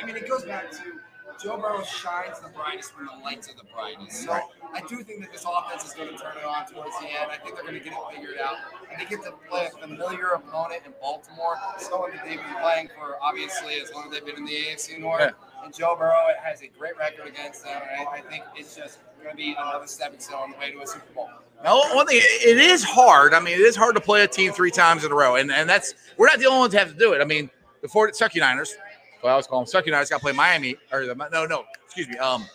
I 0.01 0.05
mean, 0.05 0.15
it 0.15 0.27
goes 0.27 0.45
back 0.45 0.71
to 0.71 0.99
Joe 1.41 1.57
Burrow 1.57 1.83
shines 1.83 2.39
the 2.39 2.49
brightest 2.49 2.95
when 2.95 3.05
the 3.05 3.23
lights 3.23 3.49
are 3.49 3.55
the 3.55 3.67
brightest. 3.73 4.23
So 4.23 4.31
I 4.31 4.79
do 4.87 5.03
think 5.03 5.21
that 5.21 5.33
this 5.33 5.45
offense 5.45 5.85
is 5.85 5.93
going 5.93 6.09
to 6.09 6.17
turn 6.17 6.37
it 6.37 6.45
on 6.45 6.65
towards 6.65 6.97
the 6.99 7.07
end. 7.07 7.29
I 7.31 7.37
think 7.37 7.55
they're 7.55 7.63
going 7.63 7.77
to 7.77 7.83
get 7.83 7.93
it 7.93 7.99
figured 8.15 8.37
out. 8.39 8.55
And 8.97 9.05
they 9.05 9.09
get 9.09 9.23
to 9.25 9.31
play 9.49 9.67
a 9.67 9.77
familiar 9.77 10.27
opponent 10.29 10.83
in 10.85 10.93
Baltimore, 11.01 11.57
someone 11.77 12.11
that 12.11 12.25
they've 12.25 12.37
been 12.37 12.61
playing 12.61 12.89
for 12.95 13.17
obviously 13.21 13.75
as 13.81 13.91
long 13.93 14.05
as 14.05 14.11
they've 14.11 14.25
been 14.25 14.37
in 14.37 14.45
the 14.45 14.53
AFC 14.53 14.99
North. 14.99 15.33
and 15.63 15.75
Joe 15.75 15.95
Burrow 15.97 16.27
has 16.41 16.61
a 16.61 16.67
great 16.67 16.97
record 16.97 17.27
against 17.27 17.63
them. 17.63 17.81
And 17.97 18.07
I, 18.07 18.13
I 18.13 18.21
think 18.21 18.43
it's 18.55 18.75
just 18.75 18.99
going 19.21 19.31
to 19.31 19.37
be 19.37 19.55
another 19.57 19.87
stepping 19.87 20.19
stone 20.19 20.39
on 20.41 20.51
the 20.51 20.57
way 20.57 20.71
to 20.71 20.81
a 20.81 20.87
Super 20.87 21.13
Bowl. 21.13 21.29
Now, 21.63 21.81
one 21.93 22.05
thing, 22.05 22.21
it 22.21 22.57
is 22.57 22.83
hard. 22.83 23.33
I 23.33 23.39
mean, 23.39 23.55
it 23.55 23.61
is 23.61 23.75
hard 23.75 23.95
to 23.95 24.01
play 24.01 24.23
a 24.23 24.27
team 24.27 24.51
three 24.51 24.71
times 24.71 25.03
in 25.03 25.11
a 25.11 25.15
row, 25.15 25.35
and 25.35 25.51
and 25.51 25.69
that's 25.69 25.95
we're 26.17 26.27
not 26.27 26.39
the 26.39 26.45
only 26.45 26.59
ones 26.59 26.73
that 26.73 26.79
have 26.79 26.93
to 26.93 26.99
do 26.99 27.13
it. 27.13 27.21
I 27.21 27.25
mean, 27.25 27.49
the 27.81 27.87
40 27.87 28.13
Sucky 28.13 28.39
Niners, 28.39 28.75
well, 29.23 29.33
I 29.33 29.37
was 29.37 29.47
calling 29.47 29.65
them 29.65 29.81
Sucky 29.81 29.91
Niners, 29.91 30.09
got 30.09 30.17
to 30.17 30.21
play 30.21 30.33
Miami 30.33 30.75
or 30.91 31.05
the 31.05 31.15
no, 31.31 31.45
no, 31.45 31.65
excuse 31.85 32.07
me. 32.07 32.17
Um, 32.17 32.45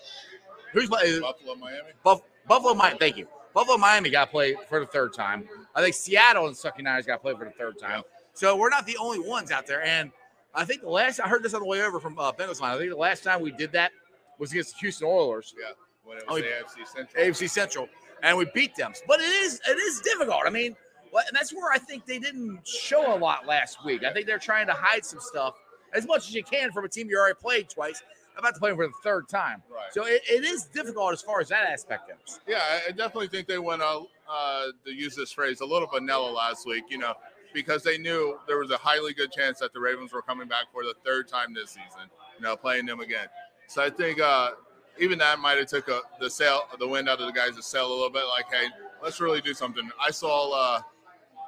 who's 0.72 0.88
my 0.88 1.18
Buffalo, 1.20 1.54
Miami. 1.56 1.90
Buff, 2.04 2.20
Buffalo? 2.46 2.74
Miami. 2.74 2.98
Thank 2.98 3.16
you. 3.16 3.26
Buffalo, 3.54 3.78
Miami 3.78 4.10
got 4.10 4.26
to 4.26 4.30
play 4.30 4.54
for 4.68 4.80
the 4.80 4.86
third 4.86 5.12
time. 5.12 5.48
I 5.74 5.82
think 5.82 5.94
Seattle 5.94 6.46
and 6.46 6.56
Sucky 6.56 6.82
Niners 6.82 7.06
got 7.06 7.16
to 7.16 7.20
play 7.20 7.34
for 7.34 7.44
the 7.44 7.50
third 7.52 7.78
time. 7.78 8.02
So 8.34 8.56
we're 8.56 8.70
not 8.70 8.86
the 8.86 8.96
only 8.96 9.18
ones 9.20 9.50
out 9.50 9.66
there. 9.66 9.82
And 9.84 10.10
I 10.54 10.64
think 10.64 10.82
the 10.82 10.90
last 10.90 11.20
I 11.20 11.28
heard 11.28 11.42
this 11.42 11.54
on 11.54 11.60
the 11.60 11.66
way 11.66 11.82
over 11.82 12.00
from 12.00 12.18
uh, 12.18 12.32
Bengals 12.32 12.60
line. 12.60 12.74
I 12.74 12.78
think 12.78 12.90
the 12.90 12.96
last 12.96 13.22
time 13.22 13.40
we 13.40 13.50
did 13.52 13.72
that 13.72 13.92
was 14.38 14.50
against 14.52 14.74
the 14.74 14.78
Houston 14.80 15.06
Oilers. 15.08 15.54
Yeah, 15.58 15.72
when 16.04 16.18
it 16.18 16.24
was 16.28 16.42
yeah. 16.42 16.62
AFC 16.62 16.86
Central. 16.86 17.24
AFC 17.24 17.50
Central, 17.50 17.88
and 18.22 18.36
we 18.36 18.46
beat 18.54 18.74
them. 18.74 18.92
But 19.06 19.20
it 19.20 19.24
is 19.30 19.60
it 19.68 19.78
is 19.78 20.00
difficult. 20.00 20.42
I 20.46 20.50
mean, 20.50 20.74
and 21.12 21.36
that's 21.36 21.52
where 21.54 21.70
I 21.72 21.78
think 21.78 22.06
they 22.06 22.18
didn't 22.18 22.66
show 22.66 23.14
a 23.14 23.18
lot 23.18 23.46
last 23.46 23.84
week. 23.84 24.02
I 24.04 24.12
think 24.12 24.26
they're 24.26 24.38
trying 24.38 24.66
to 24.66 24.72
hide 24.74 25.04
some 25.04 25.20
stuff 25.20 25.54
as 25.92 26.06
much 26.06 26.28
as 26.28 26.34
you 26.34 26.42
can 26.42 26.72
from 26.72 26.84
a 26.84 26.88
team 26.88 27.08
you 27.10 27.18
already 27.18 27.38
played 27.40 27.68
twice. 27.68 28.02
About 28.38 28.54
to 28.54 28.60
play 28.60 28.74
for 28.74 28.86
the 28.86 28.92
third 29.02 29.28
time, 29.28 29.60
Right. 29.68 29.92
so 29.92 30.06
it, 30.06 30.22
it 30.30 30.44
is 30.44 30.64
difficult 30.64 31.12
as 31.12 31.20
far 31.20 31.40
as 31.40 31.48
that 31.48 31.66
aspect 31.66 32.08
goes. 32.08 32.40
Yeah, 32.46 32.62
I- 32.88 32.90
definitely 32.92 33.28
think 33.28 33.46
they 33.46 33.58
went 33.58 33.82
out 33.82 34.06
uh, 34.30 34.66
to 34.84 34.92
use 34.92 35.14
this 35.16 35.32
phrase 35.32 35.60
a 35.60 35.66
little 35.66 35.88
vanilla 35.88 36.30
last 36.30 36.66
week. 36.66 36.84
You 36.88 36.98
know, 36.98 37.14
because 37.52 37.82
they 37.82 37.98
knew 37.98 38.38
there 38.46 38.58
was 38.58 38.70
a 38.70 38.78
highly 38.78 39.12
good 39.12 39.32
chance 39.32 39.58
that 39.58 39.72
the 39.72 39.80
Ravens 39.80 40.12
were 40.12 40.22
coming 40.22 40.48
back 40.48 40.66
for 40.72 40.84
the 40.84 40.94
third 41.04 41.28
time 41.28 41.54
this 41.54 41.70
season. 41.70 42.10
You 42.38 42.44
know, 42.44 42.56
playing 42.56 42.86
them 42.86 43.00
again. 43.00 43.26
So 43.66 43.82
I 43.82 43.90
think 43.90 44.20
uh, 44.20 44.52
even 44.98 45.18
that 45.18 45.38
might 45.38 45.58
have 45.58 45.66
took 45.66 45.88
a, 45.88 46.00
the 46.20 46.30
sail, 46.30 46.62
the 46.78 46.86
wind 46.86 47.08
out 47.08 47.20
of 47.20 47.26
the 47.26 47.32
guys' 47.32 47.64
sail 47.64 47.86
a 47.86 47.92
little 47.92 48.10
bit. 48.10 48.24
Like, 48.24 48.46
hey, 48.50 48.68
let's 49.02 49.20
really 49.20 49.40
do 49.40 49.54
something. 49.54 49.88
I 50.00 50.10
saw 50.10 50.52
uh, 50.52 50.80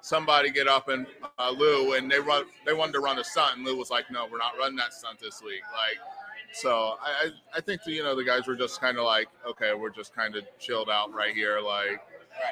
somebody 0.03 0.51
get 0.51 0.69
up 0.69 0.89
and 0.89 1.07
uh, 1.39 1.51
Lou, 1.51 1.95
and 1.95 2.11
they 2.11 2.21
run, 2.21 2.45
they 2.67 2.73
wanted 2.73 2.93
to 2.93 3.01
run 3.01 3.19
a 3.19 3.25
stunt, 3.25 3.57
and 3.57 3.67
Lou 3.67 3.77
was 3.77 3.91
like, 3.91 4.11
"No, 4.11 4.27
we're 4.31 4.39
not 4.39 4.53
running 4.59 4.77
that 4.77 4.93
stunt 4.93 5.19
this 5.21 5.43
week." 5.43 5.63
Like, 5.73 5.99
so 6.53 6.97
I, 7.01 7.31
I, 7.57 7.61
think 7.61 7.83
the, 7.85 7.93
you 7.93 8.03
know 8.03 8.15
the 8.15 8.25
guys 8.25 8.47
were 8.47 8.57
just 8.57 8.81
kind 8.81 8.99
of 8.99 9.05
like, 9.05 9.29
okay, 9.49 9.73
we're 9.75 9.91
just 9.91 10.15
kind 10.15 10.37
of 10.37 10.45
chilled 10.59 10.91
out 10.91 11.13
right 11.13 11.35
here. 11.35 11.61
Like, 11.61 12.01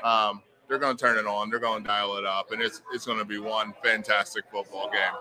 um, 0.05 0.43
they're 0.69 0.79
going 0.79 0.97
to 0.97 1.03
turn 1.03 1.19
it 1.19 1.27
on, 1.27 1.51
they're 1.51 1.59
going 1.59 1.83
to 1.83 1.89
dial 1.89 2.17
it 2.17 2.25
up, 2.25 2.53
and 2.53 2.63
it's 2.63 2.83
it's 2.95 3.05
going 3.07 3.19
to 3.19 3.25
be 3.25 3.39
one 3.39 3.75
fantastic 3.83 4.45
football 4.53 4.91
game. 4.91 5.13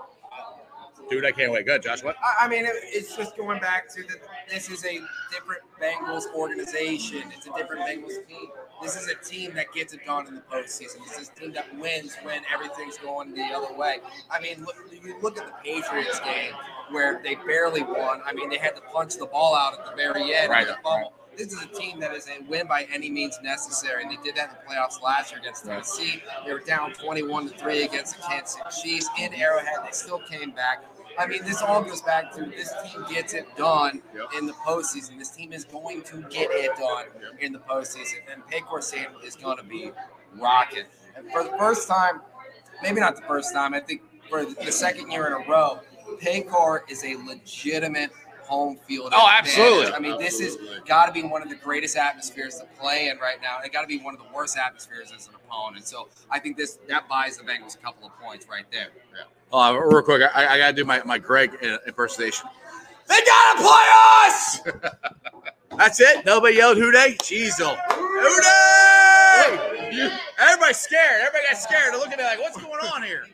Dude, 1.10 1.26
I 1.26 1.32
can't 1.32 1.52
wait. 1.52 1.66
Good, 1.66 1.82
Josh. 1.82 2.04
What? 2.04 2.16
I 2.24 2.46
I 2.46 2.48
mean, 2.48 2.66
it's 2.68 3.16
just 3.16 3.36
going 3.36 3.60
back 3.60 3.90
to 3.96 4.04
that. 4.04 4.18
This 4.48 4.70
is 4.70 4.86
a 4.86 5.00
different 5.32 5.62
Bengals 5.82 6.32
organization. 6.36 7.24
It's 7.36 7.48
a 7.48 7.54
different 7.54 7.82
Bengals 7.82 8.28
team. 8.28 8.50
This 8.84 8.96
is 8.96 9.08
a 9.08 9.16
team 9.16 9.54
that 9.56 9.74
gets 9.74 9.94
it 9.94 10.06
done 10.06 10.28
in 10.28 10.36
the 10.36 10.42
postseason. 10.42 11.04
This 11.08 11.20
is 11.20 11.32
a 11.36 11.40
team 11.40 11.54
that 11.54 11.76
wins 11.80 12.16
when 12.22 12.42
everything's 12.54 12.98
going 12.98 13.34
the 13.34 13.44
other 13.46 13.76
way. 13.76 13.98
I 14.30 14.40
mean, 14.40 14.64
look, 14.64 14.76
you 14.92 15.16
look 15.22 15.38
at 15.40 15.48
the 15.48 15.54
Patriots 15.64 16.20
game 16.20 16.54
where 16.92 17.22
they 17.24 17.36
barely 17.36 17.82
won. 17.82 18.22
I 18.26 18.34
mean, 18.34 18.50
they 18.50 18.58
had 18.58 18.76
to 18.76 18.82
punch 18.82 19.16
the 19.16 19.26
ball 19.26 19.56
out 19.56 19.80
at 19.80 19.86
the 19.86 19.96
very 19.96 20.34
end. 20.34 20.52
Right, 20.52 20.68
Right. 20.68 20.76
Fumble. 20.84 21.14
This 21.40 21.54
is 21.54 21.64
a 21.64 21.68
team 21.68 22.02
that 22.02 22.14
is 22.14 22.28
a 22.28 22.44
win 22.50 22.68
by 22.68 22.86
any 22.94 23.10
means 23.10 23.40
necessary, 23.42 24.04
and 24.04 24.12
they 24.12 24.22
did 24.22 24.36
that 24.36 24.50
in 24.50 24.56
the 24.58 24.76
playoffs 24.76 25.02
last 25.02 25.32
year 25.32 25.40
against 25.40 25.64
Tennessee. 25.64 26.22
They 26.46 26.52
were 26.52 26.60
down 26.60 26.92
21 26.92 27.48
to 27.48 27.58
three 27.58 27.84
against 27.84 28.18
the 28.18 28.24
Kansas 28.24 28.58
City 28.74 28.98
Chiefs 29.00 29.10
in 29.18 29.34
Arrowhead. 29.34 29.78
They 29.86 29.92
still 29.94 30.20
came 30.20 30.52
back. 30.52 30.84
I 31.18 31.28
mean, 31.28 31.46
this 31.46 31.62
all 31.62 31.82
goes 31.82 32.02
back 32.02 32.34
to 32.34 32.44
this 32.44 32.74
team 32.84 33.06
gets 33.10 33.34
it 33.34 33.46
done 33.56 34.02
Yep. 34.14 34.26
in 34.38 34.48
the 34.48 34.54
postseason. 34.54 35.18
This 35.18 35.32
team 35.32 35.54
is 35.54 35.64
going 35.64 36.02
to 36.04 36.24
get 36.30 36.50
it 36.52 36.76
done 36.78 37.06
in 37.40 37.54
the 37.54 37.60
postseason, 37.60 38.18
and 38.34 38.44
Paycor 38.44 38.84
Stadium 38.84 39.14
is 39.26 39.38
going 39.38 39.58
to 39.60 39.64
be 39.64 39.92
rocking. 40.36 40.84
And 41.16 41.32
for 41.32 41.46
the 41.46 41.58
first 41.58 41.88
time, 41.88 42.20
maybe 42.84 43.00
not 43.00 43.16
the 43.16 43.22
first 43.22 43.54
time, 43.54 43.74
I 43.74 43.80
think 43.80 44.02
for 44.30 44.44
the 44.44 44.74
second 44.74 45.10
year 45.10 45.28
in 45.28 45.34
a 45.34 45.50
row, 45.50 45.80
Paycor 46.22 46.82
is 46.90 47.06
a 47.06 47.16
legitimate 47.16 48.12
home 48.50 48.78
field. 48.88 49.12
Oh, 49.14 49.28
advantage. 49.28 49.58
absolutely. 49.58 49.94
I 49.94 50.00
mean, 50.00 50.20
this 50.20 50.40
is 50.40 50.58
got 50.86 51.06
to 51.06 51.12
be 51.12 51.24
one 51.24 51.44
of 51.44 51.50
the 51.50 51.56
greatest 51.56 51.96
atmospheres 51.96 52.56
to 52.56 52.66
play 52.80 53.10
in 53.10 53.20
right 53.20 53.42
now. 53.42 53.60
It 53.64 53.72
got 53.72 53.82
to 53.82 53.88
be 53.88 54.00
one 54.00 54.16
of 54.16 54.20
the 54.20 54.28
worst 54.34 54.58
atmospheres 54.58 55.12
as 55.16 55.28
an 55.28 55.36
opponent. 55.36 55.86
So 55.86 56.10
I 56.32 56.40
think 56.40 56.58
this 56.58 56.80
that 56.88 57.08
buys 57.08 57.38
the 57.38 57.44
Bengals 57.44 57.76
a 57.76 57.80
couple 57.80 58.08
of 58.08 58.20
points 58.20 58.48
right 58.50 58.66
there. 58.72 58.90
Uh, 59.54 59.78
real 59.80 60.02
quick, 60.02 60.24
I, 60.36 60.48
I 60.48 60.58
got 60.58 60.68
to 60.68 60.74
do 60.74 60.84
my, 60.86 61.02
my 61.04 61.18
Greg 61.18 61.58
uh, 61.64 61.78
impersonation. 61.88 62.50
They 63.08 63.20
got 63.22 63.56
to 63.56 63.62
play 63.64 63.88
us! 64.26 64.60
That's 65.78 66.00
it? 66.00 66.26
Nobody 66.26 66.58
yelled 66.58 66.78
Who 66.78 66.92
Day? 66.92 67.16
Jeez, 67.22 67.60
oh. 67.60 67.76
Who 67.96 68.42
Day! 68.42 70.20
Everybody's 70.40 70.78
scared. 70.78 71.22
Everybody 71.22 71.46
got 71.50 71.58
scared. 71.58 71.94
They're 71.94 72.00
looking 72.00 72.14
at 72.14 72.20
me 72.20 72.26
like, 72.26 72.40
what's 72.40 72.58
going 72.58 72.80
on 72.94 73.02
here? 73.02 73.26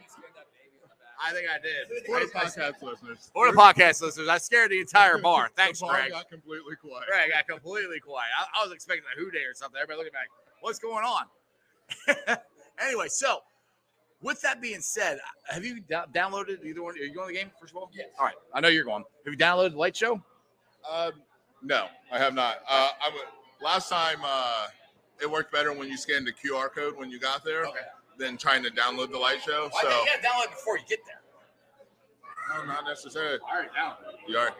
I 1.27 1.31
think 1.31 1.47
I 1.49 1.57
did. 1.59 2.05
For 2.05 2.19
the 2.19 2.25
podcast 2.27 2.81
listeners, 2.81 3.31
For 3.33 3.51
the 3.51 3.57
podcast 3.57 4.01
listeners, 4.01 4.27
I 4.27 4.37
scared 4.37 4.71
the 4.71 4.79
entire 4.79 5.17
bar. 5.21 5.49
Thanks, 5.55 5.79
the 5.79 5.87
bar 5.87 5.95
Greg. 5.95 6.11
got 6.11 6.29
completely 6.29 6.75
quiet. 6.75 7.05
Greg 7.07 7.31
got 7.31 7.47
completely 7.47 7.99
quiet. 7.99 8.29
I, 8.39 8.61
I 8.61 8.63
was 8.65 8.73
expecting 8.73 9.05
a 9.15 9.19
Who 9.19 9.31
Day 9.31 9.39
or 9.43 9.53
something. 9.53 9.77
Everybody 9.81 9.97
looking 10.05 10.13
back, 10.13 10.27
what's 10.61 10.77
going 10.79 11.03
on? 11.03 11.25
anyway, 12.81 13.07
so 13.07 13.39
with 14.21 14.41
that 14.41 14.61
being 14.61 14.81
said, 14.81 15.19
have 15.49 15.65
you 15.65 15.81
do- 15.81 15.95
downloaded 16.13 16.63
either 16.65 16.81
one? 16.83 16.95
Are 16.95 16.97
you 16.97 17.13
going 17.13 17.29
to 17.29 17.33
the 17.33 17.39
game 17.39 17.51
first 17.59 17.73
of 17.73 17.77
all? 17.77 17.89
Yes. 17.93 18.07
All 18.19 18.25
right, 18.25 18.35
I 18.53 18.59
know 18.61 18.67
you're 18.69 18.83
going. 18.85 19.03
Have 19.25 19.33
you 19.33 19.37
downloaded 19.37 19.71
the 19.71 19.77
Light 19.77 19.95
Show? 19.95 20.21
Um, 20.91 21.11
no, 21.63 21.87
I 22.11 22.17
have 22.19 22.33
not. 22.33 22.57
Uh, 22.69 22.89
I 23.01 23.05
w- 23.05 23.23
last 23.63 23.89
time 23.89 24.17
uh, 24.23 24.67
it 25.21 25.29
worked 25.29 25.51
better 25.51 25.73
when 25.73 25.87
you 25.87 25.97
scanned 25.97 26.27
the 26.27 26.31
QR 26.33 26.69
code 26.71 26.95
when 26.97 27.09
you 27.09 27.19
got 27.19 27.43
there 27.43 27.65
Okay. 27.65 27.79
Than 28.17 28.37
trying 28.37 28.63
to 28.63 28.69
download 28.71 29.11
the 29.11 29.17
light 29.17 29.41
show. 29.41 29.69
Well, 29.73 29.81
So 29.81 29.89
you 29.89 30.05
got 30.05 30.21
to 30.21 30.27
download 30.27 30.43
it 30.45 30.49
before 30.51 30.77
you 30.77 30.83
get 30.87 30.99
there. 31.05 31.21
no, 32.57 32.65
not 32.65 32.85
necessarily. 32.85 33.39
All 33.49 33.59
right, 33.59 33.69
download. 33.73 34.13
You 34.27 34.37
are. 34.37 34.51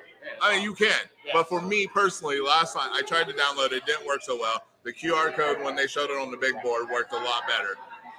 I 0.42 0.56
mean, 0.56 0.64
you 0.64 0.74
can, 0.74 1.00
but 1.34 1.48
for 1.48 1.62
me 1.62 1.86
personally, 1.86 2.40
last 2.40 2.74
time 2.76 2.90
I 2.94 3.02
tried 3.04 3.28
to 3.28 3.34
download 3.34 3.68
it, 3.68 3.74
it 3.74 3.86
didn't 3.86 4.08
work 4.08 4.22
so 4.24 4.36
well. 4.40 4.64
The 4.84 4.92
QR 4.92 5.36
code 5.36 5.62
when 5.64 5.76
they 5.76 5.86
showed 5.86 6.10
it 6.10 6.20
on 6.20 6.32
the 6.32 6.38
big 6.38 6.54
board 6.64 6.90
worked 6.92 7.14
a 7.14 7.18
lot 7.18 7.44
better. 7.48 7.76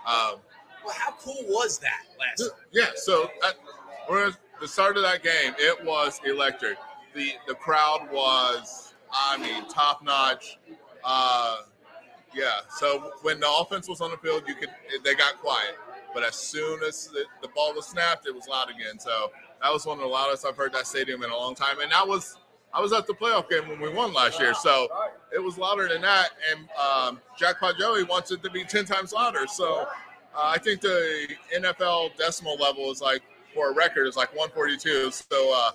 Um, 0.06 0.40
Well, 0.84 0.94
how 0.96 1.12
cool 1.18 1.42
was 1.48 1.78
that 1.80 2.02
last? 2.18 2.50
yeah, 2.70 2.90
so 2.94 3.28
at, 3.44 3.56
whereas 4.06 4.36
the 4.60 4.68
start 4.68 4.96
of 4.96 5.02
that 5.02 5.24
game, 5.24 5.54
it 5.58 5.84
was 5.84 6.20
electric. 6.24 6.78
The 7.14 7.32
the 7.48 7.54
crowd 7.54 8.08
was, 8.12 8.94
I 9.12 9.36
mean, 9.38 9.68
top 9.68 10.02
notch. 10.04 10.58
Uh, 11.02 11.62
yeah. 12.34 12.60
So 12.68 13.12
when 13.22 13.40
the 13.40 13.50
offense 13.50 13.88
was 13.88 14.00
on 14.00 14.10
the 14.10 14.16
field, 14.18 14.44
you 14.46 14.54
could 14.54 14.70
they 15.04 15.14
got 15.14 15.38
quiet, 15.38 15.76
but 16.14 16.24
as 16.24 16.34
soon 16.34 16.82
as 16.82 17.08
the, 17.08 17.24
the 17.42 17.48
ball 17.48 17.74
was 17.74 17.86
snapped, 17.86 18.26
it 18.26 18.34
was 18.34 18.48
loud 18.48 18.70
again. 18.70 18.98
So 18.98 19.30
that 19.62 19.72
was 19.72 19.86
one 19.86 19.98
of 19.98 20.02
the 20.02 20.08
loudest 20.08 20.44
I've 20.46 20.56
heard 20.56 20.72
that 20.72 20.86
stadium 20.86 21.22
in 21.22 21.30
a 21.30 21.36
long 21.36 21.54
time, 21.54 21.80
and 21.80 21.90
that 21.92 22.06
was. 22.06 22.38
I 22.74 22.80
was 22.80 22.92
at 22.92 23.06
the 23.06 23.14
playoff 23.14 23.48
game 23.48 23.66
when 23.68 23.80
we 23.80 23.88
won 23.88 24.12
last 24.12 24.38
year, 24.38 24.52
so 24.52 24.88
it 25.34 25.38
was 25.38 25.56
louder 25.56 25.88
than 25.88 26.02
that. 26.02 26.30
And 26.50 26.68
um, 26.78 27.20
Jackpot 27.38 27.78
Joey 27.78 28.02
wants 28.02 28.32
it 28.32 28.42
to 28.42 28.50
be 28.50 28.64
ten 28.64 28.84
times 28.84 29.14
louder. 29.14 29.46
So 29.46 29.82
uh, 29.82 29.84
I 30.34 30.58
think 30.58 30.82
the 30.82 31.28
NFL 31.54 32.16
decibel 32.16 32.60
level 32.60 32.90
is 32.90 33.00
like 33.00 33.22
for 33.56 33.70
a 33.70 33.74
record 33.74 34.06
is 34.06 34.16
like 34.16 34.28
142. 34.36 35.10
So 35.10 35.52
uh, 35.54 35.70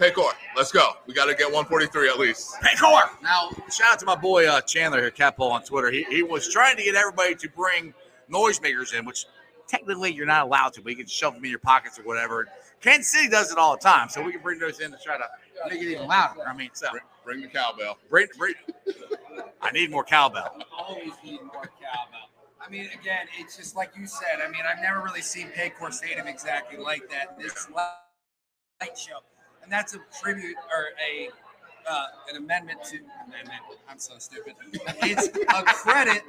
Paycor, 0.00 0.32
let's 0.56 0.72
go. 0.72 0.90
We 1.06 1.14
got 1.14 1.26
to 1.26 1.34
get 1.34 1.46
143 1.52 2.08
at 2.08 2.18
least. 2.18 2.54
Paycor. 2.62 3.22
Now, 3.22 3.50
shout 3.70 3.92
out 3.92 3.98
to 4.00 4.06
my 4.06 4.16
boy 4.16 4.46
uh, 4.48 4.60
Chandler 4.62 5.00
here, 5.00 5.10
Catpole 5.10 5.52
on 5.52 5.62
Twitter. 5.62 5.90
He, 5.90 6.02
he 6.04 6.22
was 6.22 6.48
trying 6.52 6.76
to 6.76 6.82
get 6.82 6.96
everybody 6.96 7.34
to 7.36 7.48
bring 7.50 7.94
noisemakers 8.30 8.92
in, 8.92 9.04
which 9.04 9.26
technically 9.68 10.12
you're 10.12 10.26
not 10.26 10.46
allowed 10.46 10.72
to, 10.74 10.82
but 10.82 10.90
you 10.90 10.96
can 10.96 11.06
shove 11.06 11.34
them 11.34 11.44
in 11.44 11.50
your 11.50 11.60
pockets 11.60 11.98
or 11.98 12.02
whatever. 12.02 12.48
Kansas 12.80 13.12
City 13.12 13.28
does 13.28 13.52
it 13.52 13.58
all 13.58 13.76
the 13.76 13.82
time, 13.82 14.08
so 14.08 14.20
we 14.22 14.32
can 14.32 14.42
bring 14.42 14.58
those 14.58 14.80
in 14.80 14.90
to 14.90 14.98
try 15.02 15.16
to 15.16 15.24
make 15.70 15.80
it 15.80 15.86
even 15.92 16.06
louder. 16.08 16.40
I 16.46 16.54
mean, 16.56 16.70
so 16.72 16.88
Bring, 16.90 17.02
bring 17.24 17.40
the 17.42 17.46
cowbell. 17.48 17.98
bring, 18.10 18.26
bring, 18.36 18.54
I 19.62 19.70
need 19.70 19.90
more 19.90 20.04
cowbell. 20.04 20.56
always 20.76 21.12
need 21.24 21.40
more 21.42 21.62
cowbell. 21.80 22.28
I 22.60 22.68
mean, 22.70 22.88
again, 22.98 23.26
it's 23.38 23.56
just 23.56 23.76
like 23.76 23.92
you 23.96 24.06
said. 24.06 24.40
I 24.44 24.50
mean, 24.50 24.62
I've 24.68 24.82
never 24.82 25.02
really 25.02 25.22
seen 25.22 25.48
Paycor 25.56 25.92
Stadium 25.92 26.26
exactly 26.26 26.78
like 26.78 27.08
that. 27.10 27.38
This 27.38 27.68
light 27.70 28.98
show, 28.98 29.18
and 29.64 29.72
that's 29.72 29.94
a 29.94 29.98
tribute 30.22 30.56
or 30.56 30.90
a 31.10 31.28
uh, 31.86 32.06
an 32.30 32.36
amendment 32.36 32.82
to 32.84 32.96
amendment. 33.26 33.60
I'm 33.88 33.98
so 33.98 34.14
stupid. 34.18 34.54
It's 35.02 35.28
a 35.28 35.62
credit 35.64 36.22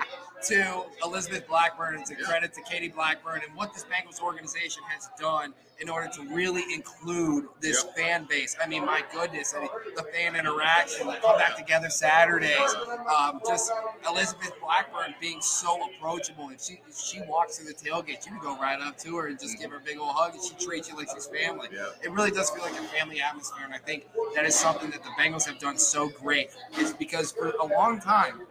to 0.48 0.84
Elizabeth 1.04 1.48
Blackburn. 1.48 2.00
It's 2.00 2.12
a 2.12 2.16
credit 2.16 2.54
to 2.56 2.62
Katie 2.62 2.90
Blackburn 2.90 3.42
and 3.48 3.56
what 3.56 3.74
this 3.74 3.86
Bengals 3.86 4.22
organization 4.22 4.84
has 4.90 5.10
done 5.20 5.54
in 5.80 5.90
order 5.90 6.08
to 6.08 6.22
really 6.34 6.64
include 6.74 7.46
this 7.60 7.84
fan 7.96 8.26
base. 8.26 8.56
I 8.64 8.68
mean, 8.68 8.86
my 8.86 9.04
goodness, 9.14 9.54
I 9.56 9.62
mean, 9.62 9.70
the 9.96 10.04
fan 10.04 10.36
interaction, 10.36 11.08
the 11.08 11.14
come 11.16 11.38
back 11.38 11.58
together 11.58 11.90
Saturdays, 11.90 12.76
um, 13.18 13.42
just 13.46 13.72
Elizabeth 14.08 14.54
Blackburn 14.62 15.16
being 15.20 15.42
so 15.42 15.80
approachable. 15.90 16.50
If 16.50 16.64
she 16.64 16.80
if 16.88 16.98
she 16.98 17.22
walks 17.28 17.58
through 17.58 17.68
the 17.68 17.74
tailgate, 17.74 18.26
you 18.26 18.32
can 18.32 18.40
go 18.42 18.58
right 18.58 18.80
up 18.80 18.98
to 19.00 19.18
her 19.18 19.28
and 19.28 19.40
just 19.40 19.60
give 19.60 19.72
her 19.72 19.78
a 19.78 19.82
big 19.82 19.98
old 19.98 20.16
hug, 20.16 20.34
and 20.34 20.44
she 20.44 20.54
treats 20.66 20.90
you 20.90 20.96
like 20.96 21.10
she's 21.14 21.28
family. 21.28 21.68
Yeah. 21.74 21.88
It 22.04 22.12
really 22.12 22.32
does 22.32 22.50
feel 22.50 22.64
like 22.64 22.80
a 22.80 22.84
family 22.84 23.22
atmosphere, 23.22 23.66
and 23.66 23.74
I 23.74 23.80
think 23.80 24.08
that 24.36 24.46
is 24.46 24.56
something 24.56 24.90
that 24.92 25.04
the 25.04 25.10
Bengals 25.20 25.46
have 25.46 25.60
done 25.60 25.78
so 25.78 26.10
great. 26.10 26.50
Is 26.80 26.94
because 26.94 27.32
for 27.32 27.50
a 27.50 27.66
long 27.66 28.00
time 28.00 28.42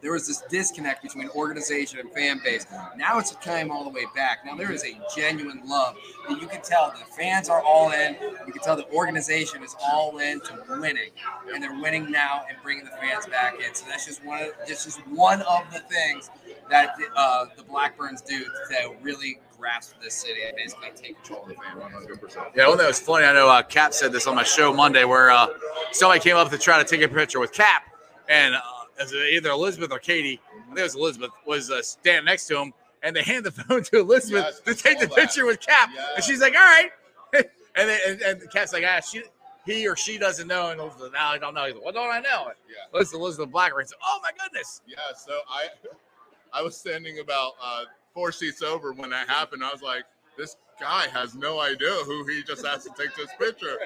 there 0.00 0.12
was 0.12 0.26
this 0.26 0.42
disconnect 0.48 1.02
between 1.02 1.28
organization 1.30 1.98
and 1.98 2.10
fan 2.12 2.40
base. 2.44 2.66
Now 2.96 3.18
it's 3.18 3.34
coming 3.36 3.70
all 3.70 3.84
the 3.84 3.90
way 3.90 4.04
back. 4.14 4.44
Now 4.44 4.54
there 4.54 4.72
is 4.72 4.84
a 4.84 4.98
genuine 5.16 5.62
love 5.66 5.96
that 6.28 6.40
you 6.40 6.46
can 6.46 6.62
tell 6.62 6.90
the 6.90 7.04
fans 7.14 7.48
are 7.48 7.62
all 7.62 7.90
in. 7.90 8.16
You 8.46 8.52
can 8.52 8.62
tell 8.62 8.76
the 8.76 8.90
organization 8.92 9.62
is 9.62 9.74
all 9.82 10.18
in 10.18 10.40
to 10.42 10.64
winning, 10.80 11.10
and 11.52 11.62
they're 11.62 11.80
winning 11.80 12.10
now 12.10 12.44
and 12.48 12.56
bringing 12.62 12.84
the 12.84 12.92
fans 12.92 13.26
back 13.26 13.54
in. 13.54 13.74
So 13.74 13.86
that's 13.88 14.06
just 14.06 14.24
one. 14.24 14.42
Of, 14.42 14.48
that's 14.66 14.84
just 14.84 15.00
one 15.08 15.42
of 15.42 15.64
the 15.72 15.80
things 15.80 16.30
that 16.70 16.96
uh, 17.16 17.46
the 17.56 17.62
Blackburns 17.62 18.20
do 18.20 18.44
to 18.44 18.94
really 19.02 19.40
grasp 19.58 19.94
this 20.00 20.14
city 20.14 20.40
and 20.46 20.56
basically 20.56 20.90
take 20.94 21.16
control 21.16 21.42
of 21.42 21.48
the 21.48 21.54
fan. 21.54 21.78
One 21.78 21.90
hundred 21.90 22.20
percent. 22.20 22.46
Yeah, 22.54 22.68
well, 22.68 22.76
that 22.76 22.86
was 22.86 23.00
funny. 23.00 23.24
I 23.24 23.32
know 23.32 23.48
uh, 23.48 23.62
Cap 23.62 23.92
said 23.92 24.12
this 24.12 24.26
on 24.26 24.36
my 24.36 24.44
show 24.44 24.72
Monday, 24.72 25.04
where 25.04 25.30
uh, 25.30 25.48
somebody 25.92 26.20
came 26.20 26.36
up 26.36 26.50
to 26.50 26.58
try 26.58 26.80
to 26.80 26.88
take 26.88 27.02
a 27.02 27.08
picture 27.08 27.40
with 27.40 27.52
Cap, 27.52 27.82
and 28.28 28.54
uh, 28.54 28.60
as 29.00 29.12
either 29.12 29.50
Elizabeth 29.50 29.90
or 29.92 29.98
Katie, 29.98 30.40
I 30.54 30.66
think 30.66 30.78
it 30.78 30.82
was 30.82 30.94
Elizabeth, 30.94 31.30
was 31.46 31.70
uh, 31.70 31.82
standing 31.82 32.24
next 32.26 32.46
to 32.48 32.58
him, 32.60 32.72
and 33.02 33.14
they 33.14 33.22
hand 33.22 33.44
the 33.46 33.50
phone 33.62 33.82
to 33.84 34.00
Elizabeth 34.00 34.60
Yes, 34.66 34.76
to 34.76 34.82
take 34.82 34.98
the 35.00 35.06
that. 35.06 35.16
picture 35.16 35.46
with 35.46 35.60
Cap, 35.60 35.90
Yeah. 35.94 36.06
and 36.16 36.24
she's 36.24 36.40
like, 36.40 36.54
"All 36.54 36.60
right," 36.60 36.90
and 37.34 37.88
then 37.88 38.00
and, 38.06 38.20
and 38.22 38.50
Cap's 38.52 38.72
like, 38.72 38.84
"Ah, 38.86 39.00
she." 39.00 39.22
He 39.66 39.86
or 39.86 39.96
she 39.96 40.16
doesn't 40.16 40.48
know, 40.48 40.70
and 40.70 40.80
Elizabeth, 40.80 41.12
now 41.12 41.28
I 41.28 41.36
don't 41.36 41.52
know. 41.52 41.66
He's 41.66 41.74
like, 41.74 41.84
"Well, 41.84 41.92
don't 41.92 42.10
I 42.10 42.20
know?" 42.20 42.52
Yeah. 42.70 42.76
Listen, 42.98 43.20
Elizabeth 43.20 43.50
Blackburn 43.52 43.86
said, 43.86 43.98
"Oh 44.02 44.18
my 44.22 44.30
goodness!" 44.42 44.80
Yeah, 44.86 44.96
so 45.14 45.40
I 45.46 45.66
I 46.58 46.62
was 46.62 46.74
standing 46.74 47.18
about 47.18 47.52
uh, 47.62 47.82
four 48.14 48.32
seats 48.32 48.62
over 48.62 48.94
when 48.94 49.10
that 49.10 49.28
happened. 49.28 49.62
I 49.62 49.70
was 49.70 49.82
like, 49.82 50.04
this 50.38 50.56
guy 50.80 51.06
has 51.08 51.34
no 51.34 51.60
idea 51.60 51.90
who 52.06 52.24
he 52.26 52.42
just 52.44 52.64
asked 52.64 52.84
to 52.84 52.92
take 52.96 53.14
this 53.14 53.28
picture, 53.38 53.76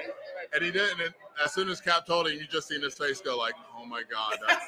and 0.54 0.62
he 0.64 0.70
didn't. 0.70 1.00
And 1.00 1.12
as 1.44 1.52
soon 1.52 1.68
as 1.68 1.80
Cap 1.80 2.06
told 2.06 2.28
him, 2.28 2.34
you 2.38 2.46
just 2.46 2.68
seen 2.68 2.80
his 2.82 2.94
face 2.94 3.20
go 3.20 3.36
like, 3.36 3.54
"Oh 3.76 3.84
my 3.84 4.02
god, 4.08 4.36
that's, 4.46 4.64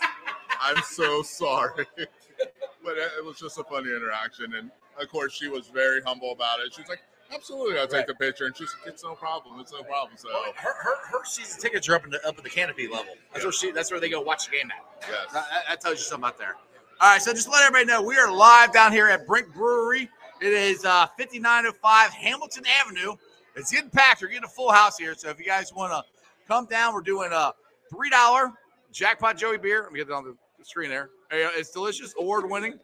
I'm 0.65 0.83
so 0.83 1.23
sorry." 1.23 1.87
but 1.97 2.97
it, 2.97 3.11
it 3.19 3.25
was 3.25 3.39
just 3.39 3.59
a 3.59 3.65
funny 3.65 3.91
interaction, 3.91 4.55
and 4.55 4.71
of 5.01 5.09
course, 5.09 5.33
she 5.35 5.49
was 5.49 5.69
very 5.69 6.01
humble 6.03 6.33
about 6.33 6.61
it. 6.61 6.73
She 6.75 6.81
was 6.83 6.89
like, 6.89 7.03
"Absolutely, 7.33 7.79
I'll 7.79 7.87
take 7.87 7.99
Right. 7.99 8.07
the 8.07 8.15
picture," 8.15 8.47
and 8.47 8.57
she's 8.57 8.75
like, 8.81 8.93
"It's 8.95 9.05
no 9.05 9.15
problem. 9.15 9.61
It's 9.61 9.73
no 9.73 9.83
problem." 9.83 10.17
So 10.17 10.29
Her, 10.57 10.73
her, 10.75 11.07
her 11.09 11.25
season 11.25 11.61
tickets 11.61 11.89
are 11.89 11.95
up 11.97 12.05
in 12.05 12.11
the 12.11 12.27
up 12.27 12.37
at 12.39 12.45
the 12.45 12.51
canopy 12.51 12.89
level. 12.89 13.15
That's 13.33 13.45
where 13.45 13.53
she. 13.53 13.71
That's 13.71 13.91
where 13.91 14.01
they 14.01 14.09
go 14.11 14.21
watch 14.21 14.47
the 14.47 14.53
game 14.53 14.71
at. 14.71 15.09
yes. 15.09 15.33
That, 15.33 15.47
that 15.69 15.81
tells 15.81 15.99
you 15.99 16.05
something 16.05 16.27
out 16.29 16.39
there. 16.39 16.55
All 17.01 17.11
right, 17.11 17.21
so 17.21 17.33
just 17.33 17.49
let 17.49 17.63
everybody 17.65 17.87
know 17.87 18.01
we 18.03 18.17
are 18.17 18.31
live 18.33 18.73
down 18.73 18.93
here 18.93 19.09
at 19.09 19.27
Brink 19.27 19.53
Brewery. 19.53 20.09
It 20.41 20.53
is 20.53 20.85
uh, 20.85 21.07
5905 21.19 22.11
Hamilton 22.13 22.65
Avenue. 22.81 23.15
It's 23.57 23.71
getting 23.73 23.91
packed. 23.91 24.23
We're 24.23 24.29
getting 24.29 24.45
a 24.45 24.49
full 24.49 24.71
house 24.73 24.97
here. 24.99 25.15
So 25.15 25.29
if 25.29 25.39
you 25.39 25.45
guys 25.45 25.73
want 25.73 25.93
to 25.93 26.03
come 26.47 26.67
down, 26.67 26.95
we're 26.95 27.01
doing 27.03 27.31
a 27.33 27.53
three 27.91 28.11
dollar 28.11 28.53
jackpot 28.93 29.37
Joey 29.37 29.59
beer. 29.59 29.83
Let 29.83 29.93
me 29.93 29.99
get 29.99 30.09
it 30.09 30.13
on 30.13 30.25
the 30.25 30.37
screen 30.67 30.91
there. 30.91 31.11
Uh, 31.31 31.51
It's 31.57 31.71
delicious, 31.71 32.15
award 32.19 32.49
winning. 32.49 32.79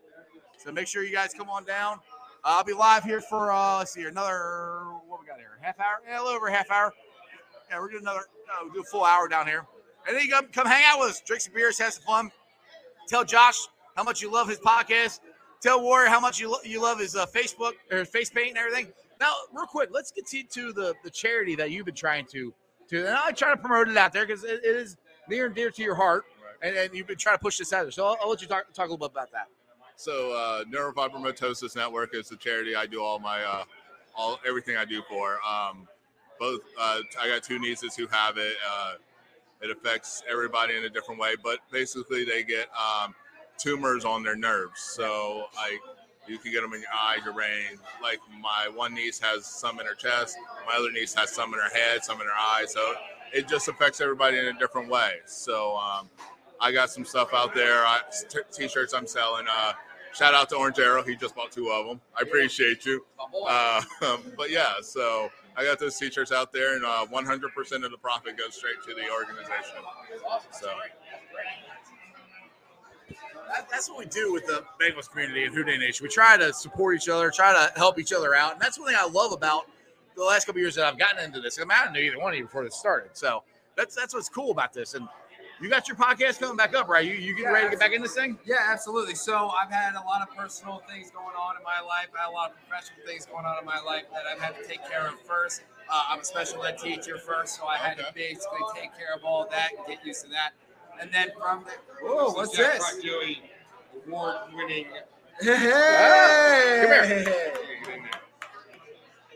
So 0.59 0.73
make 0.73 0.87
sure 0.87 1.03
you 1.03 1.13
guys 1.13 1.33
come 1.33 1.49
on 1.49 1.65
down. 1.65 1.95
Uh, 2.45 2.57
I'll 2.59 2.65
be 2.65 2.73
live 2.73 3.05
here 3.05 3.21
for 3.21 3.51
uh, 3.53 3.79
let's 3.79 3.93
see 3.93 4.03
another 4.05 4.85
what 5.07 5.21
we 5.21 5.27
got 5.27 5.39
here, 5.39 5.59
half 5.61 5.79
hour, 5.81 6.01
yeah, 6.07 6.21
a 6.21 6.23
little 6.23 6.37
over 6.37 6.49
half 6.51 6.71
hour. 6.71 6.93
Yeah, 7.71 7.79
we're 7.79 7.89
doing 7.91 8.03
another, 8.03 8.21
uh, 8.21 8.65
we'll 8.65 8.73
do 8.73 8.81
a 8.81 8.85
full 8.85 9.05
hour 9.05 9.29
down 9.29 9.47
here, 9.47 9.65
and 10.07 10.17
then 10.17 10.25
you 10.25 10.31
come 10.31 10.47
come 10.47 10.67
hang 10.67 10.85
out 10.87 11.01
with 11.01 11.11
us, 11.11 11.23
drink 11.27 11.43
some 11.43 11.55
beers, 11.55 11.79
have 11.79 11.93
some 11.93 12.03
fun. 12.05 12.31
Tell 13.09 13.25
Josh 13.25 13.57
how 13.97 14.05
much 14.05 14.23
you 14.23 14.31
love 14.31 14.49
his 14.49 14.59
podcast. 14.59 15.21
Tell 15.61 15.83
Warrior 15.83 16.09
how 16.09 16.21
much 16.21 16.41
you 16.41 16.51
lo- 16.51 16.59
you 16.65 16.81
love 16.81 16.99
his 16.99 17.15
uh, 17.15 17.27
Facebook 17.27 17.73
or 17.91 18.05
face 18.05 18.31
paint 18.31 18.51
and 18.51 18.59
everything. 18.59 18.93
Now, 19.21 19.33
real 19.53 19.67
quick, 19.67 19.91
let's 19.93 20.11
get 20.11 20.27
to, 20.29 20.43
to 20.43 20.73
the 20.73 20.95
the 21.05 21.11
charity 21.11 21.55
that 21.57 21.71
you've 21.71 21.87
been 21.87 21.95
trying 21.95 22.27
to 22.33 22.53
to, 22.89 23.07
and 23.07 23.15
I 23.15 23.31
try 23.33 23.51
to 23.51 23.57
promote 23.57 23.89
it 23.89 23.97
out 23.97 24.13
there 24.13 24.27
because 24.27 24.45
it, 24.45 24.61
it 24.65 24.77
is 24.77 24.97
near 25.29 25.47
and 25.47 25.55
dear 25.55 25.71
to 25.71 25.83
your 25.83 25.95
heart, 25.95 26.25
and, 26.63 26.77
and 26.77 26.95
you've 26.95 27.07
been 27.07 27.17
trying 27.17 27.37
to 27.37 27.43
push 27.43 27.59
this 27.59 27.73
out. 27.73 27.93
So 27.93 28.05
I'll, 28.05 28.17
I'll 28.23 28.31
let 28.31 28.43
you 28.43 28.49
talk 28.49 28.73
talk 28.73 28.89
a 28.89 28.93
little 28.93 29.09
bit 29.09 29.13
about 29.13 29.33
that. 29.33 29.49
So 29.97 30.33
uh, 30.33 30.65
Neurofibromatosis 30.65 31.77
Network 31.77 32.15
is 32.15 32.29
the 32.29 32.37
charity 32.37 32.75
I 32.75 32.87
do 32.87 33.03
all 33.03 33.19
my 33.19 33.43
uh, 33.43 33.65
all 34.17 34.39
everything 34.47 34.77
I 34.77 34.85
do 34.85 35.03
for. 35.09 35.39
Um, 35.47 35.87
both 36.39 36.61
uh, 36.81 37.01
I 37.21 37.29
got 37.29 37.43
two 37.43 37.59
nieces 37.59 37.95
who 37.95 38.07
have 38.07 38.39
it. 38.39 38.55
Uh, 38.69 38.95
it 39.63 39.71
affects 39.71 40.23
everybody 40.31 40.75
in 40.77 40.85
a 40.85 40.89
different 40.89 41.21
way, 41.21 41.35
but 41.43 41.59
basically 41.71 42.25
they 42.25 42.43
get 42.43 42.69
um, 42.71 43.15
tumors 43.59 44.07
on 44.07 44.23
their 44.23 44.37
nerves. 44.37 44.81
So 44.81 45.47
I 45.59 45.79
you 46.27 46.39
can 46.39 46.53
get 46.53 46.63
them 46.63 46.73
in 46.73 46.81
your 46.81 46.91
eye, 46.93 47.19
your 47.25 47.35
brain. 47.35 47.79
Like 48.03 48.21
my 48.41 48.69
one 48.75 48.95
niece 48.95 49.19
has 49.21 49.45
some 49.45 49.81
in 49.81 49.87
her 49.87 49.95
chest, 49.95 50.37
my 50.67 50.77
other 50.79 50.91
niece 50.93 51.15
has 51.15 51.31
some 51.31 51.53
in 51.53 51.61
her 51.61 51.71
head, 51.71 52.05
some 52.05 52.21
in 52.21 52.27
her 52.27 52.33
eyes. 52.33 52.73
So 52.73 52.95
it 53.33 53.49
just 53.49 53.69
affects 53.69 54.01
everybody 54.01 54.39
in 54.39 54.47
a 54.47 54.59
different 54.59 54.89
way. 54.89 55.17
So 55.27 55.77
um, 55.77 56.09
I 56.61 56.73
got 56.73 56.91
some 56.91 57.05
stuff 57.05 57.33
out 57.33 57.55
there. 57.55 57.87
I, 57.87 58.01
t- 58.29 58.41
t-shirts 58.53 58.93
I'm 58.93 59.07
selling. 59.07 59.47
Uh, 59.51 59.73
shout 60.13 60.35
out 60.35 60.49
to 60.51 60.57
Orange 60.57 60.79
Arrow. 60.79 61.03
He 61.03 61.17
just 61.17 61.35
bought 61.35 61.53
two 61.53 61.71
of 61.71 61.87
them. 61.87 62.01
I 62.17 62.23
appreciate 62.23 62.85
you. 62.85 63.05
Uh, 63.49 63.83
but 64.37 64.51
yeah, 64.51 64.75
so 64.83 65.31
I 65.57 65.65
got 65.65 65.79
those 65.79 65.97
t-shirts 65.97 66.33
out 66.33 66.53
there, 66.53 66.77
and 66.77 66.85
uh, 66.85 67.07
100% 67.11 67.85
of 67.85 67.91
the 67.91 67.99
profit 67.99 68.37
goes 68.37 68.55
straight 68.55 68.83
to 68.87 68.95
the 68.95 69.11
organization. 69.11 69.83
So 70.53 70.69
that's 73.71 73.89
what 73.89 73.99
we 73.99 74.07
do 74.07 74.33
with 74.33 74.47
the 74.47 74.65
Bengals 74.81 75.11
community 75.11 75.45
and 75.45 75.55
Who 75.55 75.65
Dey 75.65 75.79
Nation. 75.79 76.05
We 76.05 76.11
try 76.11 76.37
to 76.37 76.53
support 76.53 76.95
each 76.97 77.09
other, 77.09 77.31
try 77.31 77.53
to 77.53 77.79
help 77.79 77.99
each 77.99 78.13
other 78.13 78.35
out, 78.35 78.53
and 78.53 78.61
that's 78.61 78.79
one 78.79 78.89
thing 78.89 78.97
I 78.99 79.09
love 79.09 79.33
about 79.33 79.65
the 80.17 80.25
last 80.25 80.45
couple 80.47 80.61
years 80.61 80.75
that 80.75 80.85
I've 80.85 80.99
gotten 80.99 81.25
into 81.25 81.41
this. 81.41 81.59
I 81.59 81.63
mean, 81.63 81.73
I 81.73 81.85
didn't 81.85 81.95
know 81.95 82.01
either 82.01 82.19
one 82.19 82.33
of 82.33 82.39
you 82.39 82.45
before 82.45 82.65
this 82.65 82.77
started, 82.77 83.11
so 83.15 83.43
that's 83.77 83.95
that's 83.95 84.15
what's 84.15 84.29
cool 84.29 84.51
about 84.51 84.73
this. 84.73 84.95
And 84.95 85.09
you 85.61 85.69
got 85.69 85.89
your 85.89 85.97
podcast 85.97 86.41
coming 86.41 86.57
back 86.57 86.75
up, 86.75 86.89
right? 86.89 87.05
You 87.05 87.13
you 87.15 87.35
getting 87.35 87.45
Yeah, 87.45 87.51
ready 87.53 87.67
to 87.67 87.71
get 87.71 87.81
back 87.81 87.93
in 87.93 88.03
this 88.03 88.15
thing? 88.15 88.39
Yeah, 88.45 88.57
absolutely. 88.67 89.15
So 89.15 89.49
I've 89.49 89.71
had 89.71 89.95
a 89.95 90.05
lot 90.07 90.23
of 90.23 90.35
personal 90.35 90.83
things 90.89 91.11
going 91.11 91.37
on 91.37 91.57
in 91.57 91.63
my 91.63 91.81
life. 91.87 92.09
I 92.17 92.23
had 92.23 92.31
a 92.31 92.33
lot 92.33 92.51
of 92.51 92.57
professional 92.67 93.07
things 93.07 93.27
going 93.27 93.45
on 93.45 93.59
in 93.59 93.65
my 93.65 93.81
life 93.81 94.05
that 94.13 94.23
I've 94.31 94.41
had 94.41 94.57
to 94.61 94.67
take 94.67 94.89
care 94.89 95.07
of 95.09 95.21
first. 95.21 95.63
Uh, 95.93 96.05
I'm 96.09 96.21
a 96.21 96.25
special 96.25 96.65
ed 96.65 96.79
teacher 96.79 97.19
first, 97.19 97.57
so 97.59 97.67
I 97.67 97.77
had 97.77 97.99
to 97.99 98.07
basically 98.15 98.61
take 98.75 98.97
care 98.97 99.15
of 99.15 99.25
all 99.25 99.47
that 99.51 99.71
and 99.77 99.87
get 99.87 100.05
used 100.05 100.25
to 100.25 100.31
that. 100.31 100.53
And 101.01 101.13
then 101.13 101.31
from 101.39 101.65
the 101.65 101.71
whoa, 102.07 102.31
what's 102.33 102.57
this? 102.57 103.01
Joey 103.03 103.43
award 104.07 104.37
winning. 104.55 104.87
Hey! 105.41 106.85
Come 106.85 107.09
here. 107.09 108.21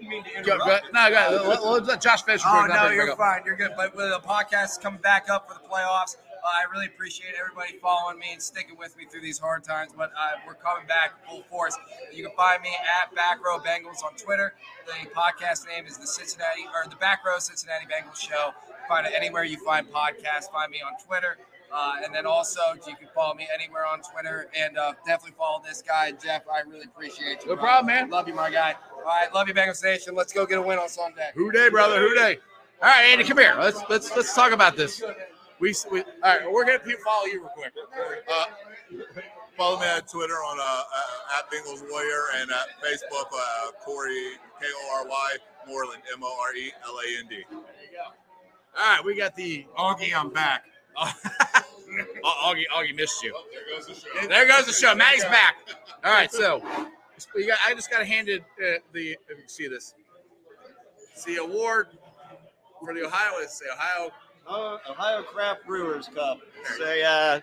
Mean 0.09 0.25
to 0.25 0.39
interrupt. 0.39 0.65
go, 0.65 0.79
no, 0.93 1.11
go 1.11 1.17
ahead. 1.17 1.87
Let, 1.87 2.01
Josh 2.01 2.23
finish. 2.23 2.43
Oh 2.47 2.67
no, 2.69 2.91
you're 2.91 3.11
up. 3.11 3.19
fine. 3.19 3.43
You're 3.45 3.57
good. 3.57 3.73
But 3.77 3.95
with 3.95 4.11
the 4.11 4.21
podcast 4.21 4.81
coming 4.81 5.01
back 5.01 5.29
up 5.29 5.49
for 5.49 5.55
the 5.55 5.69
playoffs, 5.69 6.17
uh, 6.45 6.49
I 6.49 6.71
really 6.71 6.87
appreciate 6.87 7.33
everybody 7.41 7.79
following 7.79 8.19
me 8.19 8.27
and 8.33 8.43
sticking 8.43 8.77
with 8.77 8.97
me 8.99 9.07
through 9.07 9.23
these 9.23 9.39
hard 9.39 9.65
times. 9.65 9.93
But 9.97 10.11
uh, 10.11 10.39
we're 10.47 10.55
coming 10.55 10.87
back 10.87 11.27
full 11.27 11.43
force. 11.45 11.77
You 12.13 12.23
can 12.25 12.37
find 12.37 12.63
me 12.63 12.71
at 13.01 13.15
Back 13.15 13.45
Row 13.45 13.59
Bengals 13.59 14.05
on 14.05 14.15
Twitter. 14.17 14.55
The 14.87 15.09
podcast 15.11 15.67
name 15.67 15.87
is 15.87 15.97
the 15.97 16.07
Cincinnati 16.07 16.67
or 16.75 16.89
the 16.89 16.97
Back 16.97 17.25
Row 17.25 17.39
Cincinnati 17.39 17.87
Bengals 17.87 18.21
Show. 18.21 18.51
Find 18.89 19.07
it 19.07 19.15
anywhere 19.17 19.45
you 19.45 19.57
find 19.65 19.87
podcasts. 19.89 20.51
Find 20.53 20.71
me 20.71 20.79
on 20.85 20.93
Twitter. 21.07 21.39
Uh, 21.73 21.95
and 22.05 22.15
then 22.15 22.25
also 22.25 22.61
you 22.87 22.95
can 22.95 23.09
follow 23.15 23.35
me 23.35 23.49
anywhere 23.53 23.85
on 23.85 24.01
Twitter 24.01 24.49
and 24.57 24.79
uh, 24.79 24.93
definitely 25.05 25.35
follow 25.37 25.61
this 25.67 25.83
guy 25.83 26.13
Jeff. 26.13 26.43
I 26.49 26.61
really 26.69 26.85
appreciate 26.85 27.43
you. 27.43 27.49
No 27.49 27.57
problem, 27.57 27.87
man. 27.87 28.11
Love 28.11 28.29
you, 28.29 28.35
my 28.35 28.51
guy. 28.51 28.75
All 29.05 29.11
right, 29.11 29.33
love 29.35 29.49
you, 29.49 29.55
Bengals 29.55 29.83
Nation. 29.85 30.15
Let's 30.15 30.33
go 30.33 30.47
get 30.47 30.59
a 30.59 30.63
win 30.63 30.79
on 30.79 30.89
Sunday. 30.89 31.31
Who 31.35 31.53
day, 31.53 31.69
brother? 31.69 32.01
Who 32.01 32.15
day? 32.15 32.39
All 32.83 32.89
right, 32.89 33.05
Andy, 33.05 33.25
come 33.25 33.37
here. 33.37 33.55
Let's 33.59 33.79
let's 33.91 34.17
let's 34.17 34.35
talk 34.35 34.53
about 34.53 34.77
this. 34.77 35.03
We, 35.61 35.75
we 35.93 36.01
all 36.01 36.07
right. 36.23 36.51
We're 36.51 36.65
gonna 36.65 36.79
follow 37.05 37.27
you 37.27 37.41
real 37.41 37.51
quick. 37.55 37.73
uh, 38.33 38.45
follow 39.59 39.79
me 39.79 39.87
at 39.87 40.09
Twitter 40.09 40.35
on 40.35 40.59
uh, 40.59 40.63
uh, 40.63 41.39
at 41.39 41.51
Bengals 41.51 41.83
Warrior 41.91 42.25
and 42.37 42.51
at 42.51 42.69
Facebook 42.83 43.27
uh, 43.33 43.71
Kory 43.85 44.37
K 44.61 44.67
O 44.67 45.01
R 45.03 45.09
Y 45.09 45.37
Moreland 45.69 46.03
M 46.13 46.23
O 46.23 46.39
R 46.41 46.55
E 46.57 46.73
L 46.87 46.97
A 46.97 47.19
N 47.21 47.29
D. 47.29 47.37
There 47.51 47.59
you 47.59 47.59
go. 47.93 48.81
All 48.81 48.97
right, 48.97 49.05
we 49.05 49.15
got 49.17 49.37
the 49.37 49.67
Augie, 49.79 50.13
I'm 50.17 50.31
back. 50.31 50.65
Augie. 50.99 52.65
Augie 52.75 52.97
missed 52.97 53.23
you. 53.23 53.35
Oh, 53.37 53.45
there 53.53 53.77
goes 53.77 53.87
the 53.87 53.95
show. 53.95 54.29
There 54.29 54.49
goes 54.49 54.67
the 54.67 54.73
show. 54.73 54.95
Maddie's 54.95 55.25
back. 55.25 55.57
All 56.05 56.13
right, 56.13 56.33
so 56.33 56.59
we 56.59 56.85
got, 57.47 57.59
I 57.67 57.75
just 57.75 57.91
got 57.91 58.07
handed 58.07 58.43
uh, 58.59 58.79
the 58.93 59.13
if 59.29 59.39
you 59.39 59.49
see 59.49 59.69
this, 59.69 59.95
it's 61.13 61.25
the 61.25 61.37
award 61.37 61.89
for 62.85 62.95
the 62.95 63.07
Ohio. 63.07 63.39
It's 63.41 63.59
the 63.59 63.67
Ohio 63.73 64.11
Uh, 64.47 64.77
Ohio 64.91 65.23
Craft 65.23 65.67
Brewers 65.67 66.09
Cup. 66.09 66.39
It's 66.61 66.81
a, 66.81 67.03
uh, 67.03 67.41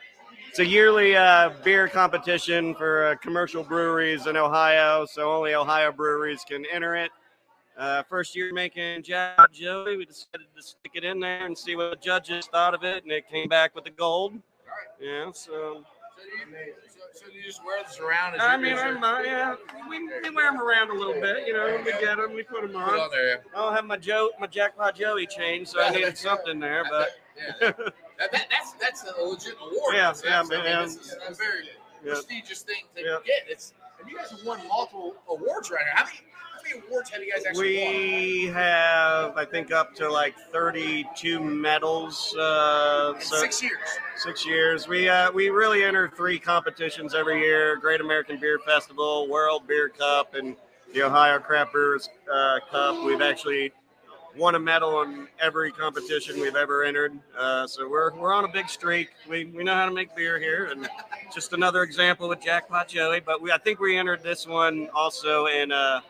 it's 0.50 0.60
a 0.60 0.66
yearly 0.66 1.16
uh, 1.16 1.50
beer 1.64 1.88
competition 1.88 2.76
for 2.76 3.08
uh, 3.08 3.16
commercial 3.16 3.64
breweries 3.64 4.28
in 4.28 4.38
Ohio, 4.38 5.08
so 5.08 5.32
only 5.32 5.56
Ohio 5.56 5.92
breweries 5.92 6.44
can 6.48 6.64
enter 6.72 6.96
it. 6.96 7.10
Uh, 7.76 8.04
first 8.04 8.36
year 8.36 8.54
making 8.54 9.02
Jack 9.02 9.52
Joey, 9.52 9.98
we 9.98 10.06
decided 10.06 10.46
to 10.56 10.62
stick 10.62 10.92
it 10.94 11.04
in 11.04 11.20
there 11.20 11.44
and 11.48 11.58
see 11.58 11.76
what 11.76 11.90
the 11.90 11.96
judges 11.96 12.46
thought 12.46 12.76
of 12.76 12.84
it, 12.84 13.02
and 13.02 13.12
it 13.12 13.28
came 13.28 13.50
back 13.50 13.74
with 13.74 13.86
the 13.86 13.90
gold. 13.90 14.34
Yeah, 15.00 15.32
so 15.32 15.84
So 16.22 16.28
you, 16.28 16.74
so, 17.14 17.26
you 17.34 17.44
just 17.44 17.64
wear 17.66 17.82
this 17.84 18.00
around? 18.00 18.40
I 18.40 18.56
mean, 18.58 18.78
I'm, 18.78 19.04
uh, 19.04 19.22
yeah, 19.22 19.56
we, 19.90 20.00
we 20.00 20.30
wear 20.36 20.52
them 20.52 20.62
around 20.62 20.92
a 20.92 20.94
little 20.94 21.20
bit, 21.20 21.48
you 21.48 21.54
know. 21.54 21.80
We 21.84 21.92
get 21.94 22.18
them, 22.18 22.34
we 22.36 22.44
put 22.44 22.62
them 22.62 22.76
on. 22.76 23.00
I 23.00 23.38
don't 23.56 23.74
have 23.74 23.86
my 23.86 23.98
Joe, 23.98 24.30
my 24.40 24.48
Jackpot 24.48 24.96
Joey 24.96 25.26
chain, 25.26 25.66
so 25.66 25.82
I 25.82 25.90
needed 25.90 26.18
something 26.18 26.60
there. 26.60 26.86
But 26.90 27.10
Yeah, 27.62 27.72
that, 28.20 28.32
that, 28.32 28.48
that's 28.52 28.74
that's 28.80 29.04
a 29.04 29.24
legit 29.24 29.56
award. 29.60 29.96
Yeah, 29.96 30.14
yeah, 30.24 30.42
I 30.42 30.44
mean, 30.44 30.64
man. 30.64 30.90
A 31.28 31.34
very 31.34 31.70
Yeah. 32.06 32.12
prestigious 32.14 32.62
thing 32.62 32.84
to 32.96 33.02
Yeah. 33.02 33.18
get. 33.26 33.50
It's 33.50 33.74
And 34.00 34.08
you 34.10 34.18
guys 34.18 34.30
have 34.32 34.44
won 34.46 34.60
multiple 34.68 35.16
awards 35.28 35.72
right 35.72 35.82
here. 35.82 35.92
How 35.96 36.06
many, 36.06 36.20
many 36.72 36.88
awards 36.88 37.10
have 37.10 37.22
you 37.22 37.32
guys 37.32 37.46
actually 37.46 37.84
won? 37.84 37.94
we 37.94 38.46
have, 38.48 39.38
I 39.38 39.46
think, 39.46 39.72
up 39.72 39.94
to 39.96 40.10
like 40.10 40.36
32 40.52 41.40
medals. 41.40 42.36
Uh, 42.36 43.20
so 43.20 43.38
six 43.38 43.62
years. 43.62 43.80
six 44.18 44.46
years. 44.46 44.88
We 44.88 45.10
uh, 45.10 45.32
we 45.32 45.50
really 45.50 45.84
enter 45.84 46.12
three 46.16 46.40
competitions 46.40 47.14
every 47.14 47.40
year: 47.40 47.78
Great 47.78 48.02
American 48.02 48.40
Beer 48.40 48.60
Festival, 48.60 49.28
World 49.30 49.68
Beer 49.68 49.90
Cup, 49.90 50.36
and 50.36 50.56
the 50.94 51.04
Ohio 51.04 51.40
Craft 51.40 51.74
Brewers 51.74 52.10
uh, 52.32 52.60
Cup. 52.70 53.04
We've 53.06 53.22
actually 53.22 53.72
won 54.38 54.56
a 54.56 54.60
medal 54.60 55.02
in 55.02 55.28
every 55.42 55.72
competition 55.72 56.40
we've 56.40 56.56
ever 56.56 56.84
entered. 56.84 57.18
Uh, 57.38 57.68
so 57.68 57.90
we're 57.90 58.16
we're 58.16 58.34
on 58.34 58.46
a 58.46 58.48
big 58.48 58.70
streak. 58.70 59.10
We 59.30 59.46
we 59.46 59.64
know 59.64 59.74
how 59.74 59.86
to 59.86 59.92
make 59.92 60.16
beer 60.16 60.40
here, 60.40 60.66
and 60.66 60.88
just 61.34 61.54
another 61.54 61.84
example 61.84 62.30
with 62.30 62.42
Jackpot 62.42 62.88
Joey. 62.88 63.20
But 63.20 63.42
we 63.42 63.52
I 63.52 63.58
think 63.58 63.80
we 63.80 63.98
entered 63.98 64.24
this 64.24 64.48
one 64.48 64.90
also 64.94 65.48
in. 65.48 65.72
Uh, 65.72 66.02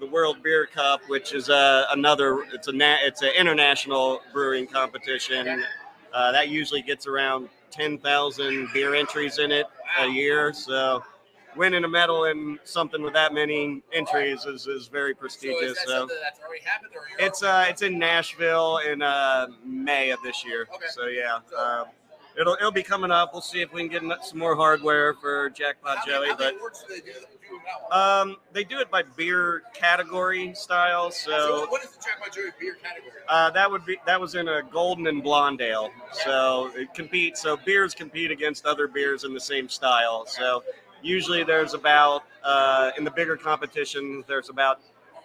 the 0.00 0.06
World 0.06 0.42
Beer 0.42 0.66
Cup, 0.66 1.00
which 1.08 1.32
is 1.32 1.50
uh, 1.50 1.86
another. 1.92 2.44
It's 2.52 2.68
a 2.68 2.72
na- 2.72 2.98
it's 3.02 3.22
an 3.22 3.30
international 3.38 4.20
brewing 4.32 4.66
competition. 4.66 5.64
Uh, 6.12 6.32
that 6.32 6.48
usually 6.48 6.82
gets 6.82 7.06
around 7.06 7.48
ten 7.70 7.98
thousand 7.98 8.68
beer 8.72 8.94
entries 8.94 9.38
in 9.38 9.50
it 9.50 9.66
a 10.00 10.06
year. 10.06 10.52
So, 10.52 11.02
winning 11.56 11.84
a 11.84 11.88
medal 11.88 12.24
in 12.24 12.58
something 12.64 13.02
with 13.02 13.12
that 13.14 13.34
many 13.34 13.82
entries 13.92 14.44
is, 14.44 14.66
is 14.66 14.88
very 14.88 15.12
so 15.14 15.18
prestigious. 15.20 15.78
that 15.78 15.88
So, 15.88 16.08
that's 16.22 16.40
already 16.40 16.62
happened, 16.64 16.92
or 16.94 17.02
it's 17.18 17.42
uh 17.42 17.66
it's 17.68 17.82
in 17.82 17.98
Nashville 17.98 18.78
in 18.78 19.02
uh, 19.02 19.48
May 19.64 20.10
of 20.10 20.20
this 20.22 20.44
year. 20.44 20.68
Okay. 20.74 20.86
So 20.90 21.06
yeah. 21.06 21.38
Um, 21.56 21.86
It'll, 22.40 22.54
it'll 22.54 22.70
be 22.70 22.84
coming 22.84 23.10
up. 23.10 23.32
We'll 23.32 23.42
see 23.42 23.62
if 23.62 23.72
we 23.72 23.88
can 23.88 24.08
get 24.08 24.24
some 24.24 24.38
more 24.38 24.54
hardware 24.54 25.12
for 25.14 25.50
Jackpot 25.50 25.98
how 25.98 26.06
Joey. 26.06 26.20
many, 26.20 26.30
how 26.30 26.36
But 26.36 26.54
awards 26.54 26.84
do 26.86 26.94
they 26.94 27.00
do, 27.00 27.10
do 27.58 27.64
in 27.64 27.64
that 27.90 28.22
one? 28.22 28.30
um, 28.30 28.36
they 28.52 28.64
do 28.64 28.78
it 28.78 28.90
by 28.90 29.02
beer 29.16 29.62
category 29.74 30.54
style. 30.54 31.10
so 31.10 31.30
So 31.30 31.66
what 31.70 31.82
is 31.84 31.90
the 31.90 32.02
Jackpot 32.02 32.32
Joey 32.32 32.44
beer 32.58 32.76
category? 32.82 33.12
uh, 33.28 33.50
that 33.50 33.70
would 33.70 33.84
be 33.84 33.98
that 34.06 34.20
was 34.20 34.34
in 34.34 34.48
a 34.48 34.62
golden 34.62 35.06
and 35.06 35.22
blonde 35.22 35.60
ale. 35.60 35.90
So 36.12 36.70
it 36.74 36.92
competes. 36.94 37.40
So 37.42 37.56
beers 37.56 37.94
compete 37.94 38.30
against 38.30 38.66
other 38.66 38.88
beers 38.88 39.24
in 39.24 39.34
the 39.34 39.40
same 39.40 39.68
style. 39.68 40.24
So 40.26 40.62
usually 41.02 41.44
there's 41.44 41.74
about 41.74 42.24
uh, 42.44 42.90
in 42.96 43.04
the 43.04 43.10
bigger 43.10 43.36
competitions 43.36 44.24
there's 44.26 44.48
about 44.48 44.80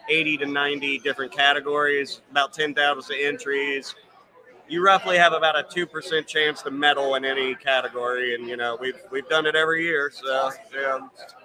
80 0.10 0.38
to 0.38 0.46
90 0.46 1.00
different 1.00 1.32
categories, 1.32 2.22
about 2.32 2.54
10,000 2.54 3.16
entries. 3.22 3.96
You 4.74 4.84
roughly 4.84 5.19
have 5.19 5.34
about 5.34 5.55
a 5.55 5.61
two 5.61 5.86
percent 5.86 6.26
chance 6.26 6.63
to 6.63 6.71
medal 6.71 7.13
in 7.13 7.24
any 7.26 7.53
category, 7.53 8.34
and 8.34 8.47
you 8.47 8.57
know 8.57 8.76
we've 8.82 8.99
we've 9.11 9.30
done 9.30 9.45
it 9.45 9.55
every 9.55 9.84
year. 9.84 10.11
So 10.11 10.49
yeah, 10.74 10.97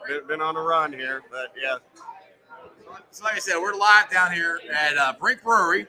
been, 0.09 0.27
been 0.27 0.41
on 0.41 0.57
a 0.57 0.63
run 0.63 0.95
here, 0.95 1.21
but 1.31 1.53
yeah. 1.63 1.77
So 3.11 3.25
like 3.25 3.35
I 3.35 3.39
said, 3.39 3.59
we're 3.59 3.75
live 3.75 4.09
down 4.11 4.33
here 4.33 4.63
at 4.75 4.97
uh, 4.97 5.13
Brink 5.21 5.43
Brewery. 5.43 5.87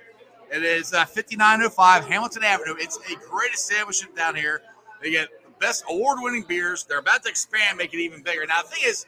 It 0.51 0.63
is 0.65 0.93
uh, 0.93 1.05
5905 1.05 2.07
Hamilton 2.09 2.43
Avenue. 2.43 2.75
It's 2.77 2.97
a 2.97 3.15
great 3.29 3.53
establishment 3.53 4.17
down 4.17 4.35
here. 4.35 4.61
They 5.01 5.11
get 5.11 5.29
the 5.45 5.51
best 5.61 5.85
award-winning 5.89 6.43
beers. 6.43 6.83
They're 6.83 6.99
about 6.99 7.23
to 7.23 7.29
expand, 7.29 7.77
make 7.77 7.93
it 7.93 7.99
even 7.99 8.21
bigger. 8.21 8.45
Now 8.47 8.63
the 8.63 8.67
thing 8.67 8.83
is, 8.83 9.05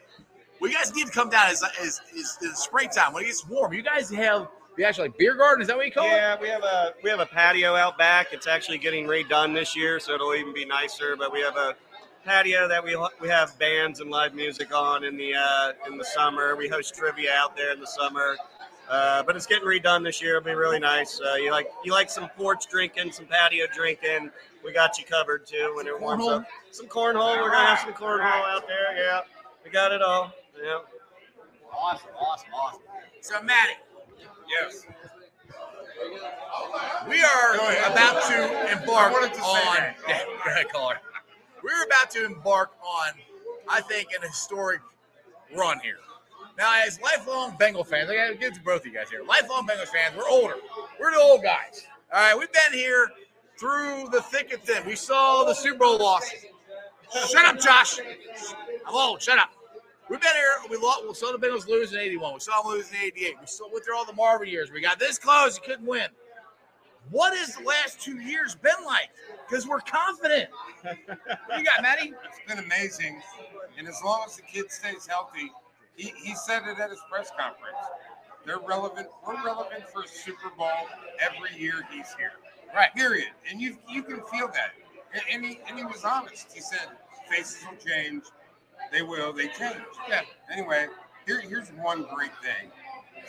we 0.62 0.72
guys 0.72 0.96
need 0.96 1.08
to 1.08 1.12
come 1.12 1.30
down 1.30 1.52
is 1.52 1.66
is 1.82 2.00
is 2.16 2.38
in 2.42 2.52
the 2.52 2.56
springtime 2.56 3.12
when 3.12 3.24
it 3.24 3.26
gets 3.26 3.46
warm. 3.46 3.74
You 3.74 3.82
guys 3.82 4.10
have 4.10 4.48
the 4.82 4.88
actual 4.88 5.06
like 5.06 5.18
beer 5.18 5.36
garden. 5.36 5.62
Is 5.62 5.68
that 5.68 5.78
what 5.78 5.86
you 5.86 5.92
call 5.92 6.06
it? 6.06 6.10
Yeah, 6.10 6.38
we 6.42 6.48
have 6.50 6.64
a 6.64 6.94
we 7.04 7.10
have 7.10 7.20
a 7.20 7.26
patio 7.26 7.76
out 7.76 7.98
back. 7.98 8.28
It's 8.34 8.48
actually 8.48 8.80
getting 8.80 9.06
redone 9.06 9.54
this 9.54 9.76
year, 9.76 10.00
so 10.00 10.14
it'll 10.16 10.34
even 10.34 10.54
be 10.54 10.66
nicer. 10.66 11.16
But 11.16 11.32
we 11.32 11.40
have 11.42 11.56
a 11.56 11.76
patio 12.26 12.68
that 12.68 12.84
we 12.84 12.98
we 13.22 13.30
have 13.30 13.58
bands 13.60 14.00
and 14.00 14.10
live 14.10 14.34
music 14.34 14.74
on 14.76 15.04
in 15.04 15.18
the 15.18 15.36
uh, 15.36 15.74
in 15.88 15.98
the 15.98 16.04
summer. 16.06 16.56
We 16.56 16.68
host 16.68 16.96
trivia 16.96 17.32
out 17.36 17.56
there 17.56 17.72
in 17.72 17.80
the 17.80 17.88
summer. 17.88 18.36
Uh, 18.90 19.24
but 19.24 19.38
it's 19.38 19.46
getting 19.46 19.66
redone 19.68 20.04
this 20.04 20.22
year. 20.22 20.38
It'll 20.38 20.46
be 20.46 20.54
really 20.54 20.80
nice. 20.80 21.22
Uh, 21.22 21.36
you 21.36 21.52
like 21.52 21.68
you 21.86 21.92
like 21.92 22.10
some 22.10 22.28
porch 22.30 22.68
drinking, 22.68 23.12
some 23.12 23.26
patio 23.26 23.68
drinking. 23.74 24.32
We 24.66 24.74
got 24.74 24.98
you 24.98 25.06
covered 25.06 25.46
too 25.46 25.74
when 25.76 25.88
it 25.88 26.00
warms 26.00 26.24
Cornhole? 26.24 26.40
up. 26.42 26.46
Some 26.72 26.88
cornhole. 26.88 27.38
We're 27.42 27.52
gonna 27.52 27.68
have 27.68 27.80
some 27.80 27.94
cornhole 27.94 28.24
out 28.24 28.68
there. 28.68 28.98
Yeah, 28.98 29.22
we 29.64 29.70
got 29.70 29.92
it 29.92 30.02
all. 30.02 30.34
Yeah. 30.62 30.80
Awesome, 31.72 32.10
awesome, 32.20 32.50
awesome. 32.54 32.82
So 33.22 33.42
Maddie, 33.44 33.74
Yes. 34.52 34.86
we 37.10 37.24
are 37.24 37.56
about 37.92 38.24
to 38.28 38.72
embark 38.80 39.14
to 39.34 39.42
on. 39.42 39.66
that. 40.08 40.26
Go 40.46 40.52
ahead, 40.52 40.70
caller. 40.70 40.98
We're 41.64 41.84
about 41.86 42.10
to 42.12 42.26
embark 42.26 42.72
on, 42.84 43.12
I 43.70 43.82
think, 43.82 44.10
an 44.16 44.28
historic 44.28 44.82
run 45.56 45.80
here. 45.80 45.98
Now, 46.58 46.74
as 46.86 47.00
lifelong 47.02 47.56
Bengal 47.58 47.84
fans, 47.84 48.10
I 48.10 48.16
got 48.16 48.28
to 48.30 48.36
give 48.36 48.52
it 48.52 48.56
to 48.56 48.62
both 48.62 48.82
of 48.82 48.88
you 48.88 48.94
guys 48.94 49.10
here. 49.10 49.24
Lifelong 49.28 49.68
Bengals 49.68 49.88
fans, 49.88 50.16
we're 50.18 50.30
older. 50.30 50.56
We're 51.00 51.12
the 51.12 51.20
old 51.20 51.44
guys. 51.44 51.88
All 52.14 52.20
right, 52.20 52.38
we've 52.38 52.52
been 52.52 52.74
here 52.74 53.10
through 53.58 54.10
the 54.12 54.22
thick 54.22 54.52
and 54.52 54.62
thin. 54.62 54.86
We 54.86 54.96
saw 54.96 55.44
the 55.44 55.54
Super 55.54 55.80
Bowl 55.80 56.00
losses. 56.00 56.46
Shut 57.30 57.46
up, 57.46 57.60
Josh. 57.60 58.00
I'm 58.88 58.94
old. 58.96 59.22
Shut 59.22 59.38
up. 59.38 59.52
We've 60.10 60.20
been 60.20 60.36
here. 60.36 60.70
We 60.70 60.78
lost. 60.78 61.08
We 61.08 61.14
saw 61.14 61.32
the 61.32 61.38
Bengals 61.38 61.68
lose 61.68 61.94
in 61.94 62.00
'81. 62.00 62.34
We 62.34 62.40
saw 62.40 62.62
them 62.62 62.72
lose 62.72 62.90
in 62.92 62.98
'88. 62.98 63.36
We 63.40 63.48
saw 63.48 63.72
went 63.72 63.86
through 63.86 63.98
all 63.98 64.06
the 64.06 64.14
Marvin 64.14 64.50
years. 64.50 64.72
We 64.72 64.82
got 64.82 65.00
this 65.00 65.18
close. 65.18 65.58
You 65.58 65.64
couldn't 65.64 65.86
win. 65.86 66.08
What 67.10 67.36
has 67.36 67.56
the 67.56 67.64
last 67.64 68.00
two 68.00 68.20
years 68.20 68.56
been 68.56 68.86
like? 68.86 69.10
Because 69.50 69.68
we're 69.68 69.80
confident. 69.80 70.50
What 70.84 71.58
you 71.58 71.66
got, 71.66 71.82
Matty? 71.82 72.14
It's 72.26 72.40
been 72.48 72.64
amazing. 72.64 73.22
And 73.78 73.88
as 73.88 74.00
long 74.04 74.24
as 74.28 74.36
the 74.36 74.44
kid 74.44 74.72
stays 74.72 75.08
healthy, 75.08 75.52
he, 75.96 76.14
he 76.24 76.36
said 76.36 76.64
it 76.68 76.80
at 76.80 76.90
his 76.90 77.02
press 77.10 77.32
conference. 77.32 77.78
They're 78.46 78.60
relevant. 78.60 79.08
We're 79.26 79.44
relevant 79.44 79.88
for 79.92 80.04
a 80.04 80.08
Super 80.08 80.50
Bowl 80.58 80.70
every 81.20 81.60
year 81.60 81.74
he's 81.92 82.14
here. 82.18 82.34
Right. 82.76 82.94
Period. 82.96 83.30
And 83.50 83.62
you 83.62 83.78
you 83.90 84.04
can 84.04 84.22
feel 84.32 84.48
that. 84.48 84.72
And, 85.14 85.22
and 85.32 85.46
he 85.46 85.60
and 85.68 85.78
he 85.78 85.86
was 85.86 86.04
honest. 86.04 86.52
He 86.54 86.62
said 86.62 86.88
faces 87.30 87.64
will 87.70 87.78
change. 87.78 88.24
They 88.92 89.02
will. 89.02 89.34
They 89.34 89.48
change. 89.48 89.78
Yeah. 90.10 90.22
Anyway, 90.52 90.88
here, 91.26 91.40
here's 91.42 91.70
one 91.70 92.06
great 92.14 92.32
thing. 92.44 92.72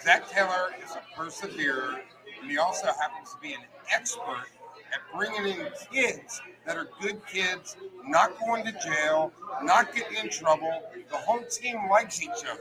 Zac 0.03 0.29
Taylor 0.29 0.71
is 0.85 0.91
a 0.97 1.03
perseverer, 1.17 2.01
and 2.41 2.51
he 2.51 2.59
also 2.59 2.87
happens 2.87 3.33
to 3.33 3.41
be 3.41 3.53
an 3.55 3.61
expert 3.95 4.47
at 4.93 5.01
bringing 5.17 5.59
in 5.59 5.69
kids 5.93 6.41
that 6.67 6.77
are 6.77 6.89
good 7.01 7.21
kids, 7.27 7.77
not 8.05 8.39
going 8.41 8.65
to 8.65 8.73
jail, 8.73 9.33
not 9.63 9.95
getting 9.95 10.19
in 10.19 10.31
trouble. 10.31 10.83
The 11.11 11.17
whole 11.17 11.43
team 11.45 11.77
likes 11.91 12.23
each 12.23 12.31
other. 12.51 12.61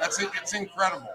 That's 0.00 0.20
it. 0.20 0.30
It's 0.40 0.54
incredible. 0.54 1.08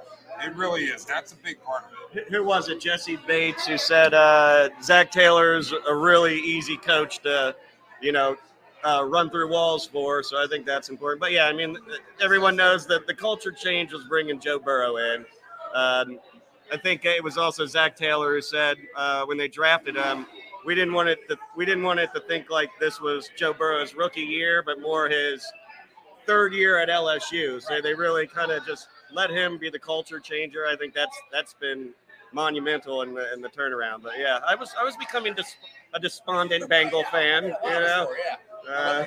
It 0.44 0.56
really 0.56 0.86
is. 0.86 1.06
That's 1.06 1.32
a 1.32 1.38
big 1.38 1.62
part 1.64 1.86
of 1.86 2.18
it. 2.18 2.28
who 2.30 2.44
was 2.44 2.68
it? 2.68 2.82
Jessie 2.82 3.18
Bates, 3.28 3.66
who 3.66 3.78
said 3.78 4.14
uh, 4.14 4.70
Zac 4.82 5.12
Taylor's 5.12 5.74
a 5.88 5.96
really 5.96 6.40
easy 6.40 6.76
coach 6.78 7.20
to, 7.20 7.56
you 8.02 8.12
know, 8.12 8.36
uh, 8.84 9.06
run 9.08 9.30
through 9.30 9.50
walls 9.50 9.86
for. 9.86 10.24
So 10.24 10.44
I 10.44 10.48
think 10.48 10.66
that's 10.66 10.90
important. 10.90 11.22
But 11.22 11.32
yeah, 11.32 11.46
I 11.46 11.54
mean, 11.54 11.78
everyone 12.22 12.56
knows 12.56 12.86
that 12.88 13.08
the 13.08 13.14
culture 13.14 13.52
change 13.52 13.94
was 13.94 14.04
bringing 14.06 14.40
Joe 14.40 14.60
Burrow 14.60 14.98
in. 14.98 15.26
Um, 15.74 16.20
I 16.72 16.78
think 16.78 17.06
it 17.06 17.24
was 17.24 17.38
also 17.38 17.66
Zac 17.66 17.96
Taylor 17.96 18.34
who 18.34 18.42
said 18.42 18.78
uh, 18.96 19.26
when 19.26 19.38
they 19.38 19.48
drafted 19.48 19.96
him, 19.96 20.26
we 20.66 20.76
didn't 20.76 20.94
want 20.94 21.10
it 21.10 21.20
to 21.30 21.38
we 21.56 21.66
didn't 21.66 21.84
want 21.84 22.00
it 22.00 22.10
to 22.14 22.22
think 22.22 22.50
like 22.50 22.70
this 22.80 23.02
was 23.02 23.30
Joe 23.36 23.54
Burrow's 23.54 23.94
rookie 23.94 24.22
year, 24.22 24.64
but 24.66 24.80
more 24.80 25.10
his 25.10 25.46
third 26.26 26.54
year 26.54 26.80
at 26.80 26.90
LSU. 26.90 27.62
So 27.62 27.82
they 27.82 27.94
really 27.94 28.28
kind 28.28 28.52
of 28.52 28.66
just 28.66 28.88
let 29.12 29.30
him 29.30 29.58
be 29.58 29.70
the 29.70 29.80
culture 29.80 30.20
changer. 30.20 30.66
I 30.66 30.76
think 30.76 30.94
that's 30.94 31.18
that's 31.32 31.54
been 31.54 31.90
monumental 32.32 33.02
in 33.02 33.14
the 33.14 33.34
in 33.34 33.42
the 33.42 33.50
turnaround. 33.50 34.02
But 34.02 34.14
yeah, 34.18 34.40
I 34.48 34.56
was 34.56 34.74
I 34.80 34.84
was 34.84 34.96
becoming 34.96 35.34
dis- 35.34 35.56
a 35.94 36.00
despondent 36.00 36.70
Bengal 36.70 37.04
fan. 37.06 37.46
You 37.64 37.70
know. 37.70 38.08
Uh, 38.70 39.06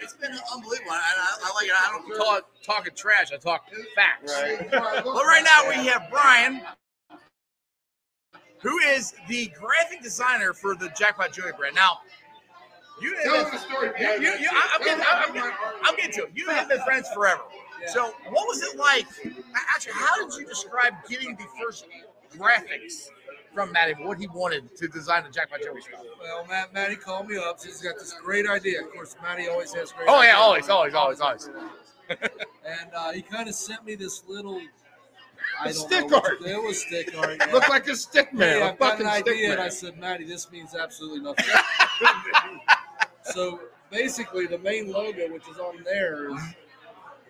It's 0.00 0.14
been 0.14 0.32
unbelievable. 0.54 0.90
I, 0.92 1.14
I, 1.16 1.38
I 1.44 1.54
like 1.54 1.66
it. 1.66 1.72
I 1.76 1.90
don't 1.92 2.18
call 2.18 2.36
it 2.38 2.44
talking 2.64 2.94
trash. 2.96 3.32
I 3.32 3.36
talk 3.38 3.66
facts. 3.94 4.32
right. 4.32 5.04
Well, 5.04 5.24
right 5.24 5.44
now 5.44 5.68
we 5.68 5.86
have 5.88 6.08
Brian. 6.10 6.62
who 8.62 8.78
is 8.78 9.14
the 9.28 9.48
graphic 9.58 10.02
designer 10.02 10.52
for 10.52 10.74
the 10.74 10.90
Jackpot 10.98 11.32
Joey 11.32 11.52
brand. 11.58 11.74
Now, 11.76 11.98
you 13.02 13.16
Tell 13.24 13.34
have 13.36 13.44
them 13.46 13.54
the 13.54 13.58
story. 13.60 13.86
you, 13.88 13.92
behind 13.94 14.22
you, 14.22 14.28
you. 14.40 14.48
I- 14.52 14.70
I'm, 14.74 14.84
Tell 14.84 14.86
getting, 14.86 14.98
them 14.98 15.06
I'm, 15.10 15.34
getting, 15.34 15.50
my. 15.50 15.74
I'm 15.84 15.96
getting 15.96 16.12
to 16.12 16.22
it. 16.24 16.32
You 16.34 16.48
have 16.50 16.68
been 16.68 16.80
friends 16.84 17.08
forever. 17.14 17.42
So, 17.88 18.12
what 18.30 18.46
was 18.48 18.62
it 18.62 18.78
like? 18.78 19.06
Actually, 19.74 19.94
how 19.94 20.24
did 20.24 20.38
you 20.38 20.46
describe 20.46 20.94
getting 21.08 21.36
the 21.36 21.46
first 21.62 21.86
graphics 22.36 23.08
from 23.54 23.72
Matty? 23.72 23.94
What 23.94 24.18
he 24.18 24.26
wanted 24.28 24.74
to 24.76 24.88
design 24.88 25.24
the 25.24 25.30
Jackpot 25.30 25.62
Joey 25.62 25.80
stuff? 25.80 26.00
Well, 26.20 26.46
Matt, 26.48 26.72
Matty 26.72 26.96
called 26.96 27.28
me 27.28 27.36
up. 27.36 27.62
He's 27.62 27.80
got 27.80 27.98
this 27.98 28.14
great 28.14 28.48
idea. 28.48 28.82
Of 28.82 28.92
course, 28.92 29.16
Matty 29.22 29.48
always 29.48 29.72
has 29.74 29.92
great. 29.92 30.08
Oh, 30.08 30.22
yeah, 30.22 30.36
always, 30.36 30.68
always, 30.68 30.94
always, 30.94 31.20
always. 31.20 31.50
And 32.08 32.90
uh, 32.94 33.12
he 33.12 33.22
kind 33.22 33.48
of 33.48 33.54
sent 33.54 33.84
me 33.84 33.94
this 33.94 34.22
little. 34.28 34.60
I 35.58 35.64
don't 35.64 35.74
Stick 35.74 36.10
know 36.10 36.16
art. 36.16 36.40
It 36.44 36.62
was 36.62 36.80
stick 36.80 37.14
art. 37.18 37.36
Yeah. 37.40 37.52
Look 37.52 37.68
like 37.68 37.88
a 37.88 37.96
stick 37.96 38.32
man. 38.32 38.62
A 38.62 38.64
I've 38.66 38.78
got 38.78 38.90
fucking 38.90 39.06
an 39.06 39.12
idea, 39.12 39.52
and. 39.52 39.60
I 39.60 39.68
said, 39.68 39.98
Matty, 39.98 40.24
this 40.24 40.50
means 40.50 40.74
absolutely 40.74 41.20
nothing. 41.20 41.46
so 43.22 43.60
basically, 43.90 44.46
the 44.46 44.58
main 44.58 44.90
logo, 44.92 45.32
which 45.32 45.48
is 45.48 45.58
on 45.58 45.82
there, 45.84 46.30
is 46.30 46.40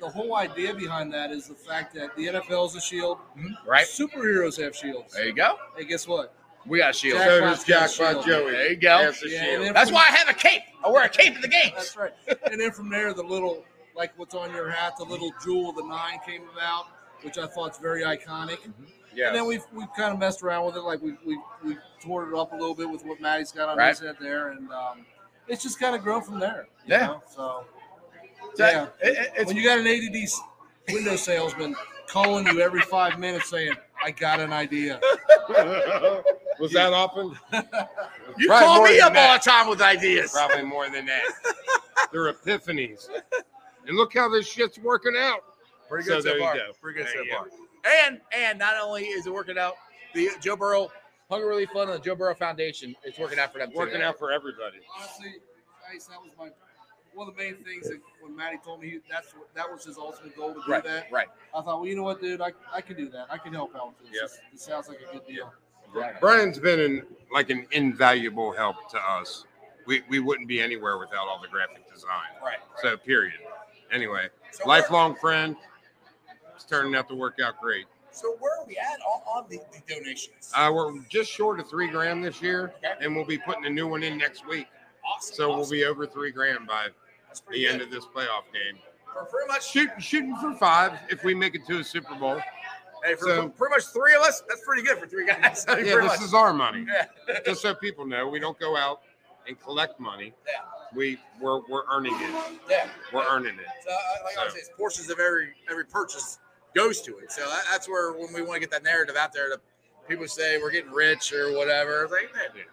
the 0.00 0.08
whole 0.08 0.36
idea 0.36 0.74
behind 0.74 1.12
that 1.14 1.30
is 1.30 1.46
the 1.48 1.54
fact 1.54 1.94
that 1.94 2.14
the 2.16 2.26
NFL 2.26 2.66
is 2.68 2.76
a 2.76 2.80
shield. 2.80 3.18
Right? 3.66 3.86
Superheroes 3.86 4.60
have 4.62 4.74
shields. 4.74 5.14
There 5.14 5.26
you 5.26 5.32
go. 5.34 5.56
Hey, 5.76 5.84
guess 5.84 6.08
what? 6.08 6.34
We 6.66 6.78
got 6.78 6.94
shields. 6.94 7.22
Jack- 7.24 7.30
So 7.30 7.40
does 7.40 7.64
Jackpot's 7.64 7.98
got 7.98 8.10
a 8.10 8.14
Jackpot 8.14 8.24
shield. 8.24 8.42
Joey. 8.44 8.52
There 8.52 8.70
you 8.70 8.76
go. 8.76 8.98
Has 8.98 9.22
a 9.22 9.28
Yeah, 9.28 9.44
shield. 9.44 9.76
That's 9.76 9.90
from- 9.90 9.94
why 9.94 10.06
I 10.10 10.16
have 10.16 10.28
a 10.28 10.34
cape. 10.34 10.62
I 10.84 10.88
wear 10.90 11.04
a 11.04 11.08
cape 11.08 11.34
in 11.36 11.40
the 11.40 11.48
games. 11.48 11.72
That's 11.76 11.96
right. 11.96 12.12
and 12.50 12.60
then 12.60 12.72
from 12.72 12.88
there, 12.90 13.12
the 13.14 13.22
little, 13.22 13.64
like 13.96 14.12
what's 14.18 14.34
on 14.34 14.52
your 14.54 14.70
hat, 14.70 14.94
the 14.98 15.04
little 15.04 15.30
jewel 15.44 15.70
of 15.70 15.76
the 15.76 15.84
nine 15.84 16.18
came 16.26 16.42
about, 16.54 16.86
which 17.22 17.38
I 17.38 17.46
thought's 17.46 17.78
very 17.78 18.02
iconic. 18.02 18.58
Yeah. 19.14 19.28
And 19.28 19.36
then 19.36 19.46
we've 19.46 19.64
we've 19.72 19.92
kind 19.96 20.12
of 20.12 20.18
messed 20.20 20.42
around 20.42 20.66
with 20.66 20.76
it, 20.76 20.80
like 20.82 21.02
we 21.02 21.14
we 21.26 21.38
we 21.64 21.76
tore 22.00 22.30
it 22.30 22.38
up 22.38 22.52
a 22.52 22.56
little 22.56 22.74
bit 22.74 22.88
with 22.88 23.04
what 23.04 23.20
Maddie's 23.20 23.50
got 23.52 23.68
on 23.68 23.76
Right. 23.76 23.88
his 23.88 23.98
head 24.00 24.16
there, 24.20 24.48
and 24.50 24.70
um, 24.70 25.04
it's 25.48 25.62
just 25.62 25.80
kind 25.80 25.94
of 25.96 26.02
grown 26.02 26.22
from 26.22 26.38
there. 26.38 26.68
you 26.86 26.94
Yeah. 26.94 27.06
know? 27.06 27.22
So 27.28 27.34
So, 27.36 27.64
yeah, 28.58 28.86
it- 29.00 29.08
it- 29.16 29.32
it's 29.36 29.46
when 29.48 29.56
you 29.56 29.64
got 29.64 29.78
an 29.78 29.86
ADD 29.86 30.22
s- 30.24 30.40
window 30.92 31.16
salesman 31.16 31.74
calling 32.06 32.46
you 32.46 32.60
every 32.60 32.82
five 32.82 33.18
minutes 33.18 33.48
saying, 33.48 33.74
"I 34.04 34.10
got 34.10 34.40
an 34.40 34.52
idea," 34.52 35.00
Was 36.58 36.72
that 36.72 36.92
often? 36.92 37.36
you 38.36 38.46
Probably 38.48 38.66
call 38.66 38.84
me 38.84 38.92
than 38.98 39.02
up 39.02 39.16
all 39.16 39.32
the 39.34 39.38
time 39.40 39.68
with 39.68 39.80
ideas. 39.80 40.32
Probably 40.32 40.62
more 40.62 40.88
than 40.90 41.06
that. 41.06 41.22
They're 42.12 42.32
epiphanies. 42.32 43.08
And 43.86 43.96
look 43.96 44.12
how 44.14 44.28
this 44.28 44.46
shit's 44.46 44.78
working 44.78 45.14
out. 45.16 45.40
Pretty 45.88 46.06
good 46.08 46.22
so, 46.22 46.28
there 46.28 46.38
you 46.38 46.44
far. 46.44 46.54
go. 46.54 46.72
Pretty 46.80 46.98
good 46.98 47.06
There 47.06 47.14
so 47.14 47.22
you 47.22 47.30
go. 47.30 47.36
far. 47.38 47.48
And 48.06 48.20
and 48.32 48.58
not 48.58 48.74
only 48.80 49.04
is 49.04 49.26
it 49.26 49.32
working 49.32 49.56
out, 49.58 49.74
the 50.14 50.28
Joe 50.40 50.54
Burrow 50.56 50.92
Hunger 51.30 51.46
Relief 51.46 51.70
Fund 51.72 51.90
and 51.90 51.98
the 52.00 52.04
Joe 52.04 52.14
Burrow 52.14 52.34
Foundation, 52.34 52.94
it's 53.04 53.18
working 53.18 53.38
out 53.38 53.52
for 53.52 53.58
them. 53.58 53.70
too. 53.70 53.76
Working 53.78 54.02
out 54.02 54.18
for 54.18 54.30
everybody. 54.32 54.78
honestly, 54.98 55.34
guys, 55.90 56.06
that 56.08 56.20
was 56.20 56.32
my 56.38 56.50
one 57.14 57.28
of 57.28 57.36
the 57.36 57.42
main 57.42 57.56
things 57.64 57.88
that 57.88 58.00
when 58.20 58.34
Maddie 58.36 58.58
told 58.64 58.80
me 58.80 58.90
he, 58.90 58.98
that's 59.10 59.34
what 59.34 59.52
that 59.54 59.70
was 59.70 59.84
his 59.84 59.98
ultimate 59.98 60.36
goal 60.36 60.54
to 60.54 60.60
do 60.64 60.72
Right, 60.72 60.84
that. 60.84 61.06
right. 61.10 61.26
I 61.54 61.62
thought, 61.62 61.80
well, 61.80 61.86
you 61.86 61.96
know 61.96 62.02
what, 62.04 62.20
dude, 62.20 62.40
I, 62.40 62.52
I 62.72 62.80
can 62.80 62.96
do 62.96 63.08
that. 63.10 63.26
I 63.30 63.38
can 63.38 63.52
help 63.52 63.74
out 63.74 63.88
with 63.98 64.10
this. 64.10 64.20
Yep. 64.20 64.30
This, 64.30 64.40
this 64.52 64.62
sounds 64.62 64.88
like 64.88 64.98
a 65.08 65.12
good 65.12 65.26
deal. 65.26 65.52
Brian's 66.20 66.58
been 66.58 66.78
an, 66.78 67.02
like 67.32 67.50
an 67.50 67.66
invaluable 67.72 68.52
help 68.52 68.88
to 68.92 68.98
us. 68.98 69.44
We, 69.86 70.02
we 70.08 70.20
wouldn't 70.20 70.46
be 70.46 70.60
anywhere 70.60 70.98
without 70.98 71.26
all 71.26 71.40
the 71.42 71.48
graphic 71.48 71.92
design. 71.92 72.30
Right. 72.44 72.58
So, 72.80 72.96
period. 72.96 73.34
Anyway, 73.90 74.28
So 74.52 74.68
lifelong 74.68 75.16
friend. 75.16 75.56
It's 76.54 76.64
turning 76.64 76.94
out 76.94 77.08
to 77.08 77.14
work 77.16 77.38
out 77.44 77.60
great. 77.60 77.86
So 78.12 78.36
where 78.38 78.52
are 78.60 78.64
we 78.66 78.76
at 78.76 79.00
on, 79.00 79.22
on 79.44 79.46
the, 79.50 79.58
the 79.72 79.94
donations? 79.94 80.52
Uh, 80.54 80.70
we're 80.72 80.92
just 81.08 81.30
short 81.30 81.58
of 81.58 81.68
three 81.68 81.88
grand 81.88 82.24
this 82.24 82.40
year, 82.42 82.72
Okay. 82.78 83.04
and 83.04 83.16
we'll 83.16 83.24
be 83.24 83.38
putting 83.38 83.66
a 83.66 83.70
new 83.70 83.88
one 83.88 84.02
in 84.04 84.16
next 84.18 84.46
week. 84.46 84.66
Awesome. 85.20 85.34
So 85.36 85.56
we'll 85.56 85.68
be 85.70 85.84
over 85.84 86.06
three 86.06 86.30
grand 86.32 86.66
by 86.66 86.88
the 87.50 87.58
good. 87.60 87.70
end 87.70 87.82
of 87.82 87.90
this 87.90 88.04
playoff 88.06 88.44
game. 88.52 88.80
for 89.12 89.24
pretty 89.24 89.48
much 89.48 89.68
Shoot, 89.70 89.90
shooting 89.98 90.36
for 90.36 90.54
five 90.54 90.98
if 91.08 91.24
we 91.24 91.34
make 91.34 91.54
it 91.54 91.66
to 91.68 91.78
a 91.80 91.84
Super 91.84 92.14
Bowl. 92.14 92.40
hey, 93.04 93.14
for 93.14 93.24
so- 93.26 93.48
pretty 93.50 93.74
much 93.76 93.84
three 93.86 94.14
of 94.14 94.22
us. 94.22 94.42
That's 94.48 94.62
pretty 94.64 94.82
good 94.82 94.98
for 94.98 95.06
three 95.06 95.26
guys. 95.26 95.64
I 95.68 95.76
mean, 95.76 95.86
Yeah, 95.86 95.96
this 95.96 96.04
much. 96.06 96.22
is 96.22 96.34
our 96.34 96.52
money. 96.52 96.86
yeah. 96.88 97.38
Just 97.46 97.62
so 97.62 97.74
people 97.74 98.06
know, 98.06 98.28
we 98.28 98.40
don't 98.40 98.58
go 98.58 98.76
out 98.76 99.02
and 99.46 99.58
collect 99.60 99.98
money. 100.00 100.32
Yeah. 100.46 100.62
We 100.94 101.18
we're 101.40 101.60
we're 101.68 101.84
earning 101.92 102.14
it. 102.16 102.58
yeah. 102.68 102.88
We're 103.12 103.24
earning 103.28 103.54
it. 103.54 103.66
So, 103.84 103.90
uh, 103.92 104.24
like 104.24 104.36
I 104.38 104.44
was 104.44 104.54
saying, 104.54 104.64
portions 104.76 105.08
of 105.08 105.20
every 105.20 105.50
every 105.70 105.84
purchase 105.84 106.38
goes 106.74 107.00
to 107.02 107.16
it. 107.18 107.30
So 107.30 107.42
that, 107.48 107.62
that's 107.70 107.88
where 107.88 108.12
when 108.12 108.32
we 108.34 108.42
want 108.42 108.54
to 108.54 108.60
get 108.60 108.70
that 108.72 108.82
narrative 108.82 109.14
out 109.16 109.32
there, 109.32 109.48
to 109.50 109.60
people 110.08 110.26
say 110.26 110.58
we're 110.58 110.72
getting 110.72 110.90
rich 110.90 111.32
or 111.32 111.56
whatever. 111.56 112.08
Like, 112.10 112.32
dude, 112.54 112.64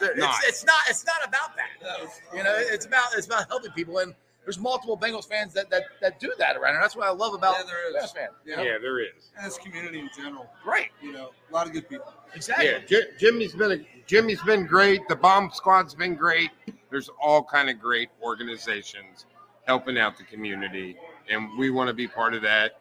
it's, 0.00 0.18
Not. 0.18 0.34
it's 0.44 0.64
not. 0.64 0.80
It's 0.88 1.04
not 1.06 1.26
about 1.26 1.50
that. 1.56 2.08
You 2.36 2.42
know, 2.42 2.54
it's 2.56 2.86
about 2.86 3.08
it's 3.16 3.26
about 3.26 3.48
helping 3.48 3.72
people, 3.72 3.98
and 3.98 4.14
there's 4.44 4.58
multiple 4.58 4.96
Bengals 4.98 5.26
fans 5.28 5.52
that 5.54 5.70
that, 5.70 5.84
that 6.02 6.20
do 6.20 6.32
that 6.38 6.56
around. 6.56 6.74
here. 6.74 6.80
that's 6.82 6.94
what 6.96 7.06
I 7.06 7.10
love 7.10 7.34
about 7.34 7.56
Yeah, 7.58 7.64
there 7.66 7.88
is. 7.90 7.96
Bengals 8.04 8.14
fan. 8.14 8.28
Yeah. 8.44 8.62
Yeah, 8.62 8.78
there 8.80 9.00
is. 9.00 9.30
And 9.36 9.46
this 9.46 9.56
community 9.58 10.00
in 10.00 10.10
general, 10.16 10.50
Right. 10.66 10.90
you 11.02 11.12
know, 11.12 11.30
a 11.50 11.52
lot 11.52 11.66
of 11.66 11.72
good 11.72 11.88
people. 11.88 12.12
Exactly. 12.34 12.66
Yeah, 12.66 12.78
J- 12.86 13.08
Jimmy's 13.18 13.54
been 13.54 13.72
a, 13.72 13.86
Jimmy's 14.06 14.42
been 14.42 14.66
great. 14.66 15.06
The 15.08 15.16
bomb 15.16 15.50
squad's 15.52 15.94
been 15.94 16.14
great. 16.14 16.50
There's 16.90 17.08
all 17.22 17.42
kind 17.42 17.70
of 17.70 17.80
great 17.80 18.10
organizations 18.22 19.26
helping 19.66 19.96
out 19.98 20.18
the 20.18 20.24
community, 20.24 20.96
and 21.30 21.48
we 21.58 21.70
want 21.70 21.88
to 21.88 21.94
be 21.94 22.06
part 22.06 22.34
of 22.34 22.42
that. 22.42 22.80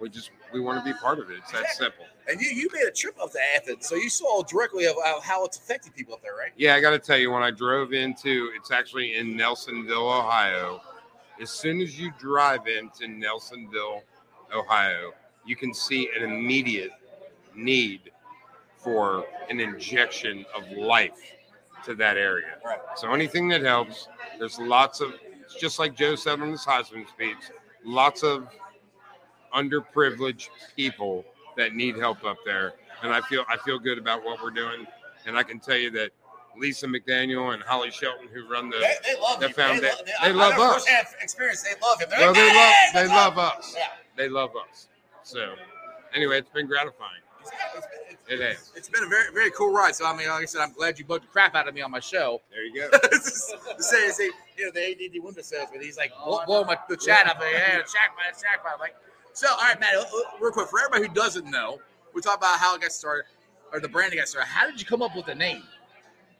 We 0.00 0.08
just 0.08 0.30
we 0.52 0.60
want 0.60 0.82
to 0.84 0.92
be 0.92 0.98
part 0.98 1.18
of 1.18 1.30
it. 1.30 1.38
It's 1.38 1.52
that 1.52 1.68
simple. 1.72 2.06
And 2.30 2.40
you, 2.40 2.48
you 2.48 2.68
made 2.72 2.86
a 2.86 2.90
trip 2.92 3.16
up 3.20 3.32
to 3.32 3.38
Athens, 3.56 3.88
so 3.88 3.96
you 3.96 4.08
saw 4.08 4.42
directly 4.42 4.86
of 4.86 4.94
how- 5.04 5.20
how 5.20 5.44
it's 5.44 5.58
affecting 5.58 5.92
people 5.92 6.14
up 6.14 6.22
there, 6.22 6.36
right? 6.36 6.52
Yeah, 6.56 6.74
I 6.74 6.80
got 6.80 6.90
to 6.90 6.98
tell 6.98 7.18
you, 7.18 7.30
when 7.30 7.42
I 7.42 7.50
drove 7.50 7.92
into, 7.92 8.50
it's 8.54 8.70
actually 8.70 9.16
in 9.16 9.34
Nelsonville, 9.36 10.18
Ohio. 10.18 10.80
As 11.40 11.50
soon 11.50 11.80
as 11.80 11.98
you 11.98 12.12
drive 12.18 12.66
into 12.66 13.06
Nelsonville, 13.06 14.02
Ohio, 14.54 15.12
you 15.44 15.56
can 15.56 15.74
see 15.74 16.08
an 16.16 16.22
immediate 16.22 16.92
need 17.54 18.10
for 18.76 19.26
an 19.48 19.58
injection 19.60 20.44
of 20.54 20.70
life 20.76 21.34
to 21.84 21.94
that 21.94 22.16
area. 22.16 22.58
Right. 22.64 22.78
So 22.96 23.12
anything 23.12 23.48
that 23.48 23.62
helps, 23.62 24.08
there's 24.38 24.58
lots 24.58 25.00
of, 25.00 25.14
it's 25.42 25.54
just 25.56 25.78
like 25.78 25.96
Joe 25.96 26.14
said 26.14 26.40
on 26.40 26.50
his 26.50 26.64
Heisman 26.64 27.08
speech, 27.08 27.38
lots 27.84 28.22
of 28.22 28.48
underprivileged 29.54 30.48
people 30.76 31.24
that 31.56 31.74
need 31.74 31.96
help 31.96 32.24
up 32.24 32.38
there. 32.44 32.74
And 33.02 33.12
I 33.12 33.20
feel 33.22 33.44
I 33.48 33.56
feel 33.58 33.78
good 33.78 33.98
about 33.98 34.24
what 34.24 34.42
we're 34.42 34.50
doing. 34.50 34.86
And 35.26 35.36
I 35.36 35.42
can 35.42 35.58
tell 35.60 35.76
you 35.76 35.90
that 35.92 36.10
Lisa 36.56 36.86
McDaniel 36.86 37.54
and 37.54 37.62
Holly 37.62 37.90
Shelton, 37.90 38.28
who 38.32 38.48
run 38.50 38.70
the 38.70 38.78
They, 38.78 38.94
they 39.14 39.20
love 39.20 39.40
They 39.40 39.48
you. 39.48 39.52
found 39.54 39.78
they, 39.78 39.90
they 40.04 40.12
I 40.20 40.30
love 40.30 40.58
us. 40.58 40.84
Experience. 41.22 41.62
They 41.62 41.70
love 41.82 42.00
him. 42.00 42.08
They're 42.10 42.18
well, 42.20 42.32
like, 42.32 42.36
they 42.94 43.06
love 43.06 43.08
they 43.08 43.14
love 43.14 43.38
us. 43.38 43.74
Yeah. 43.76 43.86
They 44.16 44.28
love 44.28 44.50
us. 44.56 44.88
So 45.22 45.54
anyway, 46.14 46.38
it's 46.38 46.50
been 46.50 46.66
gratifying. 46.66 47.22
It's, 47.40 47.50
it's, 47.76 47.86
it's, 48.10 48.32
It 48.32 48.40
has. 48.40 48.72
it's 48.76 48.88
been 48.88 49.04
a 49.04 49.08
very 49.08 49.32
very 49.32 49.50
cool 49.52 49.72
ride. 49.72 49.94
So 49.94 50.04
I 50.06 50.14
mean, 50.16 50.28
like 50.28 50.42
I 50.42 50.44
said, 50.44 50.60
I'm 50.60 50.72
glad 50.72 50.98
you 50.98 51.04
bugged 51.04 51.24
the 51.24 51.28
crap 51.28 51.54
out 51.54 51.68
of 51.68 51.74
me 51.74 51.80
on 51.80 51.90
my 51.90 52.00
show. 52.00 52.42
There 52.50 52.64
you 52.64 52.74
go. 52.90 52.90
say, 53.78 54.08
say, 54.10 54.30
you 54.58 54.66
know, 54.66 54.72
the 54.74 54.90
ADD 54.90 55.22
window 55.24 55.40
salesman. 55.42 55.80
He's 55.80 55.96
like, 55.96 56.12
Oh, 56.18 56.44
blow, 56.44 56.62
blow 56.62 56.64
my 56.64 56.76
the 56.88 56.96
chat 56.96 57.26
up. 57.26 57.38
Like, 57.40 57.52
yeah, 57.54 57.76
check 57.78 58.12
by 58.16 58.24
check 58.32 58.62
by. 58.64 58.72
Like, 58.78 58.94
so 59.40 59.48
all 59.48 59.56
right, 59.62 59.80
Matt. 59.80 59.96
uh, 59.96 60.00
uh, 60.00 60.04
Real 60.38 60.52
quick, 60.52 60.68
for 60.68 60.78
everybody 60.80 61.08
who 61.08 61.14
doesn't 61.14 61.50
know, 61.50 61.78
we 62.14 62.20
talk 62.20 62.36
about 62.36 62.58
how 62.58 62.74
it 62.74 62.82
got 62.82 62.92
started, 62.92 63.24
or 63.72 63.80
the 63.80 63.88
branding 63.88 64.18
got 64.18 64.28
started. 64.28 64.48
How 64.48 64.66
did 64.70 64.78
you 64.78 64.86
come 64.86 65.00
up 65.00 65.16
with 65.16 65.24
the 65.26 65.34
name? 65.34 65.62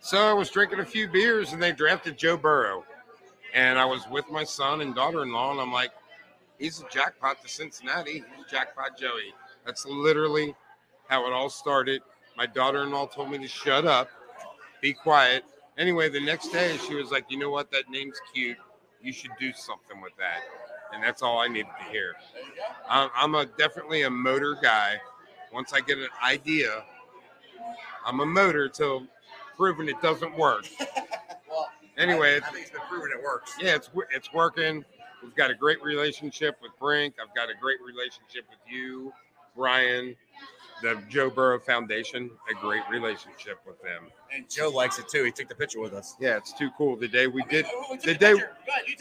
So 0.01 0.19
I 0.19 0.35
was 0.35 0.51
drinking 0.51 0.81
a 0.81 0.85
few 0.85 1.09
beers 1.09 1.53
and 1.53 1.63
they 1.63 1.73
drafted 1.73 2.19
Joe 2.19 2.37
Burrow. 2.37 2.85
And 3.55 3.79
I 3.79 3.85
was 3.87 4.07
with 4.11 4.31
my 4.31 4.45
son 4.45 4.81
and 4.83 4.95
daughter 4.95 5.23
in 5.23 5.33
law, 5.33 5.51
and 5.51 5.61
I'm 5.61 5.73
like, 5.73 5.91
he's 6.59 6.81
a 6.81 6.89
jackpot 6.91 7.43
to 7.43 7.49
Cincinnati. 7.49 8.23
He's 8.37 8.47
jackpot 8.51 8.99
Joey. 8.99 9.35
That's 9.65 9.87
literally 9.87 10.55
how 11.09 11.27
it 11.27 11.33
all 11.33 11.49
started. 11.51 12.03
My 12.37 12.47
daughter 12.47 12.83
in 12.83 12.91
law 12.91 13.07
told 13.07 13.31
me 13.31 13.39
to 13.39 13.49
shut 13.49 13.87
up, 13.87 14.09
be 14.81 14.93
quiet. 14.93 15.45
Anyway, 15.79 16.11
the 16.11 16.21
next 16.21 16.49
day 16.49 16.77
she 16.87 16.95
was 16.95 17.11
like, 17.11 17.25
you 17.31 17.39
know 17.39 17.51
what? 17.51 17.71
That 17.73 17.89
name's 17.91 18.21
cute. 18.35 18.59
You 19.03 19.13
should 19.13 19.33
do 19.41 19.53
something 19.53 20.01
with 20.01 20.13
that. 20.19 20.43
And 20.93 21.03
that's 21.03 21.23
all 21.23 21.39
I 21.39 21.49
needed 21.49 21.69
to 21.85 21.91
hear. 21.91 22.15
I'm, 22.89 23.11
I'm 23.15 23.35
a 23.35 23.47
definitely 23.47 24.03
a 24.03 24.11
motor 24.11 24.57
guy. 24.61 24.97
Once 25.53 25.73
I 25.73 25.81
get 25.81 25.99
an 25.99 26.09
idea, 26.25 26.85
I'm 28.07 28.21
a 28.21 28.27
motor 28.27 28.69
till 28.69 29.07
proven 29.57 29.89
it 29.89 30.01
doesn't 30.03 30.37
work. 30.37 30.67
Well, 31.51 31.69
Anyway, 31.99 32.35
I, 32.35 32.37
I 32.37 32.51
think 32.53 32.63
it's 32.63 32.71
been 32.71 32.81
proven 32.89 33.11
it 33.13 33.21
works. 33.25 33.57
yeah, 33.61 33.75
it's 33.75 33.91
it's 34.13 34.33
working. 34.33 34.85
We've 35.21 35.35
got 35.35 35.51
a 35.51 35.55
great 35.55 35.83
relationship 35.83 36.57
with 36.63 36.71
Brink. 36.79 37.17
I've 37.21 37.35
got 37.35 37.51
a 37.51 37.55
great 37.61 37.79
relationship 37.85 38.45
with 38.49 38.61
you, 38.69 39.13
Brian, 39.57 40.15
the 40.83 41.03
Joe 41.09 41.31
Burrow 41.31 41.59
Foundation. 41.61 42.31
A 42.51 42.55
great 42.61 42.83
relationship 42.91 43.59
with 43.67 43.81
them. 43.83 44.05
And 44.35 44.49
Joe 44.49 44.69
likes 44.71 44.99
it 44.99 45.09
too. 45.09 45.25
He 45.25 45.31
took 45.33 45.49
the 45.49 45.55
picture 45.55 45.81
with 45.81 45.93
us. 45.95 46.17
Yeah, 46.21 46.37
it's 46.37 46.53
too 46.53 46.71
cool. 46.79 46.97
The 46.97 47.09
day 47.09 47.27
we 47.27 47.43
did, 47.45 47.67
took 47.91 48.03
the 48.03 48.15
day- 48.15 48.33
ahead, 48.33 48.49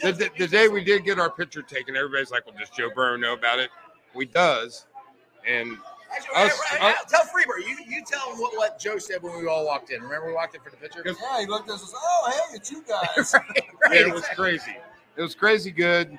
the, 0.02 0.12
the, 0.12 0.30
the 0.38 0.48
day 0.48 0.68
we 0.68 0.82
did 0.84 1.04
get 1.04 1.18
our 1.18 1.30
picture 1.30 1.62
taken, 1.62 1.96
everybody's 1.96 2.30
like, 2.30 2.46
"Well, 2.46 2.54
does 2.58 2.70
Joe 2.70 2.90
Burrow 2.94 3.16
know 3.16 3.34
about 3.34 3.58
it?" 3.58 3.70
We 4.14 4.26
does, 4.26 4.86
and 5.46 5.76
Actually, 6.12 6.34
was- 6.42 6.60
hey, 6.70 6.78
hey, 6.78 6.86
I- 6.98 7.04
tell 7.08 7.22
Freeber. 7.22 7.64
You 7.64 7.76
you 7.86 8.04
tell 8.04 8.32
him 8.32 8.38
what, 8.40 8.56
what 8.56 8.78
Joe 8.80 8.98
said 8.98 9.22
when 9.22 9.38
we 9.38 9.46
all 9.46 9.64
walked 9.64 9.90
in. 9.90 10.02
Remember 10.02 10.26
we 10.26 10.32
walked 10.34 10.54
in 10.56 10.60
for 10.60 10.70
the 10.70 10.76
picture? 10.76 11.02
Yeah, 11.06 11.40
he 11.40 11.46
looked 11.46 11.68
at 11.68 11.76
us 11.76 11.82
and 11.82 11.90
said, 11.90 11.98
"Oh, 12.02 12.30
hey, 12.50 12.56
it's 12.56 12.70
you 12.72 12.82
guys." 12.88 13.32
right, 13.34 13.44
right. 13.84 13.94
Yeah, 13.94 14.08
it 14.08 14.14
was 14.14 14.26
crazy. 14.34 14.74
It 15.16 15.22
was 15.22 15.34
crazy 15.36 15.70
good, 15.70 16.18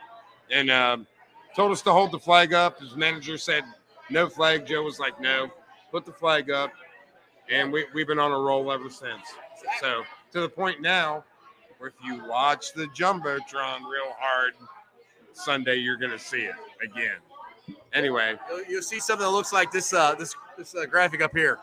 and 0.49 0.72
um, 0.72 1.07
told 1.55 1.72
us 1.74 1.82
to 1.82 1.91
hold 1.91 2.12
the 2.12 2.20
flag 2.20 2.53
up. 2.53 2.80
His 2.80 2.95
manager 2.95 3.38
said 3.38 3.64
no 4.12 4.30
flag. 4.30 4.66
Joe 4.66 4.84
was 4.84 4.99
like, 4.99 5.20
no, 5.20 5.49
put 5.91 6.05
the 6.05 6.12
flag 6.12 6.49
up, 6.51 6.72
and 7.49 7.72
we 7.72 7.86
we've 7.93 8.07
been 8.07 8.20
on 8.20 8.32
a 8.32 8.39
roll 8.39 8.72
ever 8.72 8.89
since. 8.89 9.24
So 9.80 10.03
to 10.32 10.41
the 10.41 10.49
point 10.49 10.82
now, 10.82 11.24
where 11.78 11.89
if 11.89 11.95
you 12.05 12.24
watch 12.28 12.74
the 12.74 12.86
jumbotron 12.88 13.80
real 13.82 14.14
hard 14.20 14.53
Sunday, 15.34 15.76
you're 15.78 15.97
gonna 15.97 16.20
see 16.20 16.41
it 16.41 16.55
again. 16.84 17.18
Anyway, 17.93 18.36
You'll, 18.49 18.64
you'll 18.66 18.82
see 18.82 18.99
something 18.99 19.26
that 19.26 19.32
looks 19.32 19.53
like 19.53 19.72
this 19.72 19.93
uh, 19.93 20.16
this 20.16 20.36
this 20.57 20.76
uh, 20.76 20.86
graphic 20.86 21.22
up 21.22 21.36
here. 21.36 21.59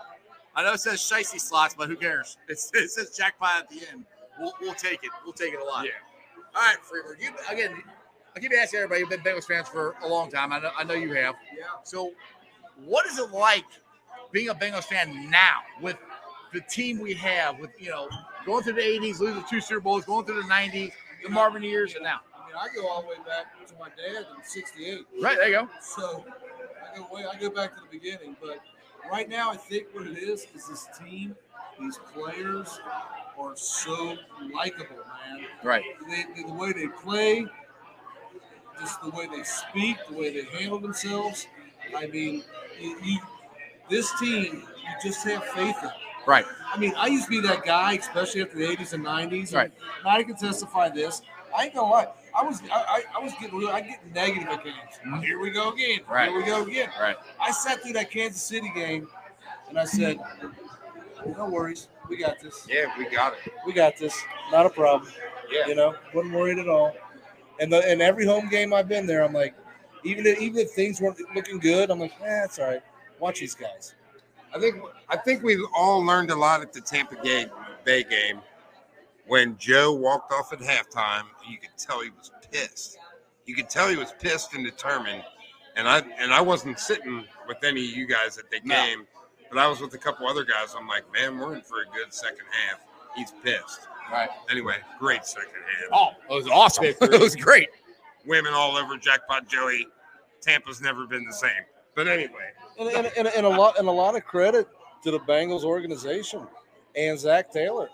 I 0.54 0.64
know 0.64 0.72
it 0.72 0.80
says 0.80 0.98
shicey 0.98 1.40
slots, 1.40 1.74
but 1.74 1.88
who 1.88 1.96
cares? 1.96 2.36
It's, 2.48 2.70
it 2.74 2.90
says 2.90 3.16
jackpot 3.16 3.60
at 3.60 3.68
the 3.68 3.82
end. 3.92 4.04
We'll, 4.40 4.52
we'll 4.60 4.74
take 4.74 5.04
it. 5.04 5.10
We'll 5.24 5.32
take 5.34 5.52
it 5.54 5.60
a 5.60 5.64
lot. 5.64 5.84
yeah. 5.84 5.92
All 6.54 6.62
right, 6.62 6.76
Freeber. 6.78 7.20
You 7.20 7.30
again. 7.50 7.82
I 8.36 8.40
keep 8.40 8.52
asking 8.52 8.78
everybody. 8.78 9.00
You've 9.00 9.10
been 9.10 9.20
Bengals 9.20 9.46
fans 9.46 9.68
for 9.68 9.96
a 10.02 10.06
long 10.08 10.30
time. 10.30 10.52
I 10.52 10.60
know. 10.60 10.70
I 10.76 10.84
know 10.84 10.94
you 10.94 11.12
have. 11.14 11.34
Yeah. 11.56 11.64
So, 11.82 12.12
what 12.84 13.06
is 13.06 13.18
it 13.18 13.30
like 13.30 13.64
being 14.32 14.48
a 14.48 14.54
Bengals 14.54 14.84
fan 14.84 15.30
now 15.30 15.60
with 15.80 15.96
the 16.52 16.60
team 16.62 17.00
we 17.00 17.14
have? 17.14 17.58
With 17.58 17.70
you 17.78 17.90
know, 17.90 18.08
going 18.46 18.62
through 18.64 18.74
the 18.74 18.80
'80s, 18.82 19.20
losing 19.20 19.44
two 19.48 19.60
Super 19.60 19.80
Bowls, 19.80 20.04
going 20.04 20.24
through 20.26 20.42
the 20.42 20.48
'90s, 20.48 20.92
the 21.22 21.28
Marvin 21.30 21.62
years, 21.62 21.94
and 21.94 22.04
now. 22.04 22.20
I 22.34 22.46
mean, 22.46 22.56
I 22.56 22.68
go 22.74 22.88
all 22.88 23.02
the 23.02 23.08
way 23.08 23.14
back 23.26 23.46
to 23.68 23.74
my 23.78 23.88
dad 23.88 24.26
in 24.36 24.42
'68. 24.44 25.00
Right 25.20 25.36
there 25.38 25.48
you 25.48 25.54
go. 25.54 25.68
So 25.82 26.24
I 26.92 26.96
go 26.96 27.06
way, 27.12 27.24
I 27.30 27.38
go 27.38 27.50
back 27.50 27.74
to 27.74 27.80
the 27.82 27.98
beginning. 27.98 28.36
But 28.40 28.58
right 29.10 29.28
now, 29.28 29.50
I 29.50 29.56
think 29.56 29.88
what 29.92 30.06
it 30.06 30.16
is 30.18 30.46
is 30.54 30.68
this 30.68 30.88
team, 30.98 31.36
these 31.78 31.98
players 32.14 32.80
are 33.38 33.56
so 33.56 34.16
likable, 34.54 34.96
man. 34.96 35.44
Right. 35.62 35.84
They, 36.08 36.24
they- 36.34 36.48
the 36.48 36.54
way 36.54 36.72
they 36.72 36.88
play, 36.88 37.46
just 38.80 39.00
the 39.02 39.10
way 39.10 39.26
they 39.26 39.42
speak, 39.42 39.96
the 40.08 40.16
way 40.16 40.30
they 40.32 40.44
handle 40.58 40.78
themselves. 40.78 41.46
I 41.96 42.06
mean, 42.06 42.42
you, 42.80 42.96
you 43.02 43.18
this 43.90 44.12
team, 44.20 44.44
you 44.66 45.10
just 45.10 45.24
have 45.26 45.44
faith 45.46 45.76
in. 45.82 45.90
Right. 46.26 46.44
I 46.72 46.78
mean, 46.78 46.92
I 46.96 47.06
used 47.06 47.24
to 47.24 47.30
be 47.30 47.40
that 47.40 47.64
guy, 47.64 47.94
especially 47.94 48.42
after 48.42 48.58
the 48.58 48.64
80s 48.66 48.92
and 48.92 49.04
90s. 49.04 49.48
And 49.48 49.52
Right. 49.54 49.72
I 50.04 50.22
can 50.22 50.36
testify 50.36 50.90
this. 50.90 51.22
I 51.56 51.64
ain't 51.64 51.74
gonna 51.74 51.90
lie. 51.90 52.08
I 52.34 52.42
was 52.42 52.60
I, 52.70 53.02
I, 53.16 53.22
was 53.22 53.32
getting 53.40 53.58
real. 53.58 53.70
I 53.70 53.80
get 53.80 54.00
negative 54.14 54.48
at 54.48 54.62
games. 54.62 54.76
Mhm. 55.06 55.24
Here 55.24 55.40
we 55.40 55.50
go 55.50 55.72
again. 55.72 56.00
Right. 56.08 56.28
Here 56.28 56.38
we 56.38 56.44
go 56.44 56.62
again. 56.62 56.90
Right. 57.00 57.16
I 57.40 57.50
sat 57.50 57.82
through 57.82 57.94
that 57.94 58.10
Kansas 58.10 58.42
City 58.42 58.70
game, 58.74 59.08
and 59.68 59.78
I 59.78 59.84
said, 59.86 60.20
"No 61.36 61.48
worries, 61.48 61.88
we 62.08 62.18
got 62.18 62.38
this. 62.40 62.66
Yeah, 62.68 62.86
we 62.98 63.06
got 63.08 63.32
it. 63.32 63.52
We 63.64 63.72
got 63.72 63.96
this. 63.96 64.22
Not 64.52 64.66
a 64.66 64.70
problem. 64.70 65.10
Yeah. 65.50 65.66
You 65.66 65.74
know, 65.74 65.94
wasn't 66.12 66.34
worried 66.34 66.58
at 66.58 66.68
all. 66.68 66.94
And 67.60 67.72
the 67.72 67.78
and 67.88 68.02
every 68.02 68.26
home 68.26 68.48
game 68.48 68.74
I've 68.74 68.88
been 68.88 69.06
there, 69.06 69.24
I'm 69.24 69.32
like, 69.32 69.54
even 70.04 70.26
if, 70.26 70.40
even 70.40 70.58
if 70.58 70.70
things 70.70 71.00
weren't 71.00 71.18
looking 71.34 71.58
good, 71.58 71.90
I'm 71.90 72.00
like, 72.00 72.12
eh, 72.22 72.44
it's 72.44 72.58
all 72.58 72.66
right. 72.66 72.82
Watch 73.18 73.40
these 73.40 73.54
guys. 73.54 73.94
I 74.54 74.58
think 74.58 74.76
I 75.08 75.16
think 75.16 75.42
we've 75.42 75.64
all 75.76 76.04
learned 76.04 76.30
a 76.30 76.36
lot 76.36 76.62
at 76.62 76.72
the 76.72 76.80
Tampa 76.80 77.16
Gay 77.22 77.46
Bay 77.84 78.02
game 78.04 78.40
when 79.26 79.56
Joe 79.58 79.92
walked 79.92 80.32
off 80.32 80.52
at 80.52 80.60
halftime. 80.60 81.24
You 81.48 81.58
could 81.58 81.76
tell 81.76 82.00
he 82.00 82.10
was 82.10 82.30
pissed. 82.50 82.96
You 83.44 83.54
could 83.54 83.68
tell 83.68 83.88
he 83.88 83.96
was 83.96 84.12
pissed 84.20 84.54
and 84.54 84.64
determined. 84.64 85.22
And 85.76 85.86
I 85.88 85.98
and 86.18 86.32
I 86.32 86.40
wasn't 86.40 86.78
sitting 86.78 87.24
with 87.46 87.62
any 87.62 87.84
of 87.88 87.96
you 87.96 88.06
guys 88.06 88.38
at 88.38 88.50
the 88.50 88.60
No. 88.64 88.74
game, 88.74 89.06
but 89.50 89.58
I 89.58 89.66
was 89.68 89.80
with 89.80 89.92
a 89.94 89.98
couple 89.98 90.26
other 90.26 90.44
guys. 90.44 90.74
I'm 90.76 90.88
like, 90.88 91.04
man, 91.12 91.38
we're 91.38 91.56
in 91.56 91.62
for 91.62 91.82
a 91.82 91.86
good 91.94 92.12
second 92.12 92.46
half. 92.68 92.80
He's 93.16 93.32
pissed. 93.44 93.80
Right. 94.10 94.30
Anyway, 94.50 94.76
great 94.98 95.24
second 95.26 95.50
half. 95.52 95.88
Oh, 95.92 96.08
it 96.30 96.34
was 96.34 96.48
awesome. 96.48 96.84
It 97.00 97.20
was 97.20 97.36
great. 97.36 97.68
Women 98.28 98.52
all 98.52 98.76
over 98.76 98.96
Jackpot 98.96 99.48
Joey. 99.48 99.88
Tampa's 100.40 100.80
never 100.80 101.06
been 101.06 101.24
the 101.24 101.32
same. 101.32 101.50
But 101.96 102.06
anyway, 102.06 102.50
And, 102.78 102.88
and, 102.90 103.06
and, 103.16 103.26
and 103.28 103.46
a 103.46 103.48
lot 103.48 103.78
and 103.78 103.88
a 103.88 103.92
lot 103.92 104.14
of 104.14 104.24
credit 104.24 104.68
to 105.02 105.10
the 105.10 105.18
Bengals 105.20 105.64
organization 105.64 106.46
and 106.94 107.18
Zac 107.18 107.50
Taylor. 107.50 107.88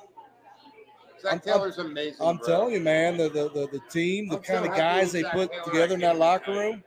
Zac 1.23 1.31
I'm- 1.33 1.41
Taylor's 1.41 1.79
amazing. 1.79 2.19
I'm 2.21 2.37
bro. 2.37 2.47
telling 2.47 2.75
you, 2.75 2.81
man, 2.81 3.17
the 3.17 3.29
the, 3.31 3.49
the, 3.51 3.69
the 3.73 3.81
team, 3.91 4.29
the 4.29 4.37
I'm 4.37 4.45
so 4.45 4.53
kind 4.55 4.67
of 4.71 4.77
guys 4.77 5.13
they 5.13 5.23
Zac 5.23 5.33
put 5.33 5.51
Taylor. 5.53 5.65
together 5.65 5.95
in 5.95 6.01
that 6.01 6.19
locker 6.19 6.53
believe 6.53 6.61
room. 6.73 6.85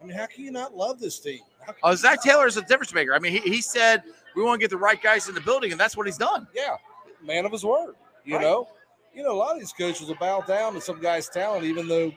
I 0.00 0.06
mean, 0.06 0.16
how 0.16 0.26
can 0.26 0.44
you 0.44 0.50
not 0.52 0.74
love 0.76 1.00
this 1.00 1.18
team? 1.18 1.40
How 1.60 1.72
can 1.72 1.80
Oh, 1.82 1.90
you 1.90 1.96
Zac 1.96 2.16
not? 2.16 2.24
Taylor 2.24 2.46
is 2.46 2.56
a 2.56 2.62
difference 2.62 2.94
maker. 2.94 3.12
I 3.14 3.18
mean, 3.18 3.32
he, 3.32 3.38
he 3.40 3.60
said 3.60 4.02
we 4.36 4.42
want 4.44 4.60
to 4.60 4.64
get 4.64 4.70
the 4.70 4.76
right 4.76 5.02
guys 5.02 5.28
in 5.28 5.34
the 5.34 5.40
building, 5.40 5.72
and 5.72 5.80
that's 5.80 5.96
what 5.96 6.06
he's 6.06 6.16
done. 6.18 6.46
Yeah, 6.54 6.76
man 7.24 7.44
of 7.44 7.52
his 7.52 7.64
word. 7.64 7.94
You 8.24 8.36
Right. 8.36 8.42
know, 8.42 8.68
you 9.14 9.22
know, 9.24 9.32
a 9.32 9.36
lot 9.38 9.54
of 9.54 9.60
these 9.60 9.72
coaches 9.72 10.06
will 10.06 10.14
bow 10.16 10.42
down 10.42 10.74
to 10.74 10.80
some 10.80 11.00
guy's 11.00 11.28
talent, 11.28 11.64
even 11.64 11.88
though 11.88 12.12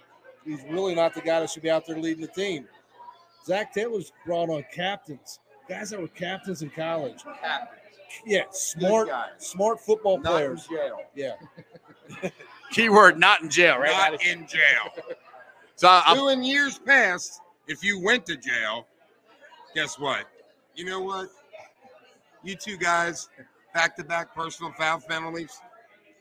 he's 0.45 0.63
really 0.69 0.95
not 0.95 1.13
the 1.13 1.21
guy 1.21 1.39
that 1.39 1.49
should 1.49 1.63
be 1.63 1.69
out 1.69 1.85
there 1.85 1.97
leading 1.97 2.21
the 2.21 2.27
team. 2.27 2.67
Zac 3.45 3.73
Taylor's 3.73 4.11
brought 4.25 4.49
on 4.49 4.63
captains, 4.73 5.39
guys 5.67 5.89
that 5.89 5.99
were 5.99 6.07
captains 6.07 6.61
in 6.61 6.69
college. 6.69 7.23
Yeah, 8.25 8.43
smart, 8.51 9.09
smart 9.37 9.79
football 9.79 10.19
Not 10.19 10.41
in 10.41 10.55
players. 10.55 10.67
jail. 10.67 10.99
Yeah, 11.15 11.33
Keyword: 12.71 13.19
not 13.19 13.41
in 13.41 13.49
jail. 13.49 13.79
Right. 13.79 13.91
Not 13.91 14.23
in 14.25 14.47
jail. 14.47 14.91
so 15.75 15.87
uh, 15.89 16.03
I'm, 16.05 16.17
Who 16.17 16.29
in 16.29 16.43
years 16.43 16.77
past, 16.79 17.41
if 17.67 17.83
you 17.83 17.99
went 17.99 18.25
to 18.27 18.37
jail, 18.37 18.87
guess 19.73 19.97
what? 19.97 20.25
You 20.75 20.85
know 20.85 20.99
what? 21.01 21.29
You 22.43 22.55
two 22.55 22.77
guys, 22.77 23.29
back 23.73 23.95
to 23.97 24.03
back 24.03 24.35
personal 24.35 24.71
foul 24.73 24.99
penalties. 24.99 25.59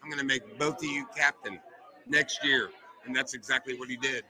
I'm 0.03 0.09
going 0.09 0.21
to 0.21 0.27
make 0.27 0.59
both 0.59 0.79
of 0.79 0.85
you 0.85 1.07
captain 1.17 1.61
next 2.07 2.45
year. 2.45 2.71
And 3.07 3.15
that's 3.15 3.35
exactly 3.35 3.77
what 3.79 3.89
he 3.89 3.97
did. 3.97 4.25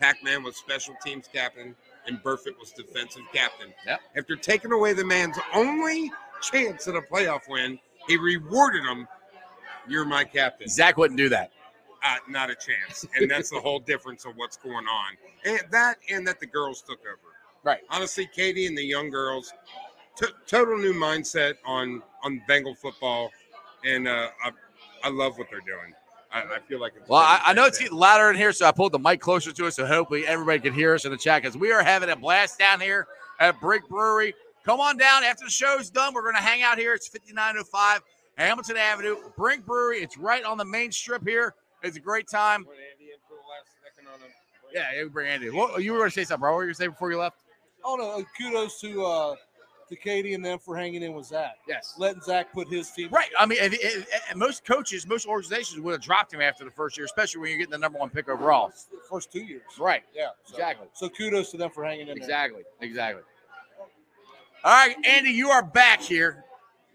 Pac 0.00 0.22
Man 0.22 0.42
was 0.42 0.56
special 0.56 0.94
teams 1.04 1.28
captain, 1.32 1.74
and 2.06 2.22
Burfict 2.22 2.58
was 2.58 2.72
defensive 2.72 3.22
captain. 3.32 3.72
Yep. 3.86 4.00
After 4.16 4.36
taking 4.36 4.72
away 4.72 4.92
the 4.92 5.04
man's 5.04 5.36
only 5.54 6.12
chance 6.40 6.86
at 6.86 6.94
a 6.94 7.00
playoff 7.00 7.48
win, 7.48 7.78
he 8.06 8.16
rewarded 8.16 8.84
him. 8.84 9.08
You're 9.88 10.04
my 10.04 10.24
captain. 10.24 10.68
Zac 10.68 10.96
wouldn't 10.96 11.18
do 11.18 11.28
that. 11.30 11.50
Uh, 12.04 12.16
not 12.28 12.50
a 12.50 12.54
chance. 12.54 13.06
And 13.16 13.30
that's 13.30 13.50
the 13.50 13.58
whole 13.58 13.80
difference 13.80 14.24
of 14.24 14.36
what's 14.36 14.56
going 14.56 14.86
on. 14.86 15.16
And 15.44 15.60
that 15.70 15.96
and 16.10 16.26
that 16.28 16.38
the 16.38 16.46
girls 16.46 16.82
took 16.82 17.00
over. 17.00 17.34
Right. 17.64 17.80
Honestly, 17.90 18.28
Katie 18.32 18.66
and 18.66 18.78
the 18.78 18.84
young 18.84 19.10
girls, 19.10 19.52
t- 20.16 20.28
total 20.46 20.78
new 20.78 20.94
mindset 20.94 21.54
on 21.66 22.02
on 22.22 22.40
Bengal 22.46 22.74
football, 22.74 23.30
and 23.84 24.06
uh, 24.06 24.28
I, 24.44 24.52
I 25.02 25.08
love 25.08 25.38
what 25.38 25.48
they're 25.50 25.60
doing. 25.60 25.92
I, 26.32 26.42
I 26.42 26.58
feel 26.68 26.80
like 26.80 26.92
it's 26.96 27.08
Well, 27.08 27.20
I, 27.20 27.40
I 27.46 27.52
know 27.54 27.64
it's 27.64 27.78
getting 27.78 27.96
louder 27.96 28.30
in 28.30 28.36
here, 28.36 28.52
so 28.52 28.66
I 28.66 28.72
pulled 28.72 28.92
the 28.92 28.98
mic 28.98 29.20
closer 29.20 29.52
to 29.52 29.66
us, 29.66 29.76
so 29.76 29.86
hopefully 29.86 30.26
everybody 30.26 30.60
can 30.60 30.74
hear 30.74 30.94
us 30.94 31.04
in 31.04 31.10
the 31.10 31.16
chat 31.16 31.42
because 31.42 31.56
we 31.56 31.72
are 31.72 31.82
having 31.82 32.10
a 32.10 32.16
blast 32.16 32.58
down 32.58 32.80
here 32.80 33.06
at 33.40 33.58
Brink 33.60 33.88
Brewery. 33.88 34.34
Come 34.64 34.80
on 34.80 34.98
down 34.98 35.24
after 35.24 35.44
the 35.46 35.50
show's 35.50 35.88
done. 35.88 36.12
We're 36.12 36.22
going 36.22 36.34
to 36.34 36.42
hang 36.42 36.62
out 36.62 36.78
here. 36.78 36.92
It's 36.92 37.08
5905 37.08 38.02
Hamilton 38.36 38.76
Avenue, 38.76 39.16
Brink 39.36 39.64
Brewery. 39.64 39.98
It's 39.98 40.18
right 40.18 40.44
on 40.44 40.58
the 40.58 40.64
main 40.64 40.92
strip 40.92 41.26
here. 41.26 41.54
It's 41.82 41.96
a 41.96 42.00
great 42.00 42.28
time. 42.28 42.66
Yeah, 44.72 44.92
yeah, 44.94 45.02
we 45.02 45.08
bring 45.08 45.28
Andy. 45.28 45.48
Well, 45.48 45.80
you 45.80 45.92
were 45.92 45.98
going 45.98 46.10
to 46.10 46.14
say 46.14 46.24
something, 46.24 46.40
bro. 46.40 46.52
What 46.52 46.56
were 46.58 46.62
you 46.64 46.66
going 46.66 46.74
to 46.74 46.82
say 46.82 46.86
before 46.88 47.10
you 47.10 47.18
left? 47.18 47.38
Oh 47.84 47.96
no! 47.96 48.24
Kudos 48.36 48.80
to 48.80 49.04
uh 49.04 49.34
to 49.88 49.96
Katie 49.96 50.34
and 50.34 50.44
them 50.44 50.58
for 50.58 50.76
hanging 50.76 51.02
in 51.02 51.12
with 51.14 51.26
Zac, 51.26 51.56
Yes. 51.66 51.94
letting 51.98 52.20
Zac 52.22 52.52
put 52.52 52.68
his 52.68 52.90
team. 52.90 53.08
Right. 53.10 53.30
I 53.38 53.46
mean, 53.46 53.58
and- 53.60 53.74
and- 53.74 54.06
and 54.30 54.38
most 54.38 54.64
coaches, 54.64 55.06
most 55.06 55.26
organizations 55.26 55.80
would 55.80 55.92
have 55.92 56.00
dropped 56.02 56.32
him 56.32 56.40
after 56.40 56.64
the 56.64 56.70
first 56.70 56.96
year, 56.96 57.04
especially 57.06 57.40
when 57.40 57.50
you're 57.50 57.58
getting 57.58 57.72
the 57.72 57.78
number 57.78 57.98
one 57.98 58.10
pick 58.10 58.28
overall. 58.28 58.72
First 59.08 59.32
two 59.32 59.40
years. 59.42 59.62
Right. 59.78 60.04
Yeah. 60.14 60.30
So, 60.44 60.54
Exactly. 60.54 60.88
So 60.94 61.08
kudos 61.08 61.50
to 61.52 61.56
them 61.56 61.70
for 61.70 61.84
hanging 61.84 62.02
in 62.02 62.06
there. 62.08 62.16
Exactly. 62.16 62.62
Exactly. 62.80 63.22
All 64.64 64.72
right, 64.72 64.96
Andy, 65.04 65.30
you 65.30 65.50
are 65.50 65.62
back 65.62 66.00
here. 66.02 66.44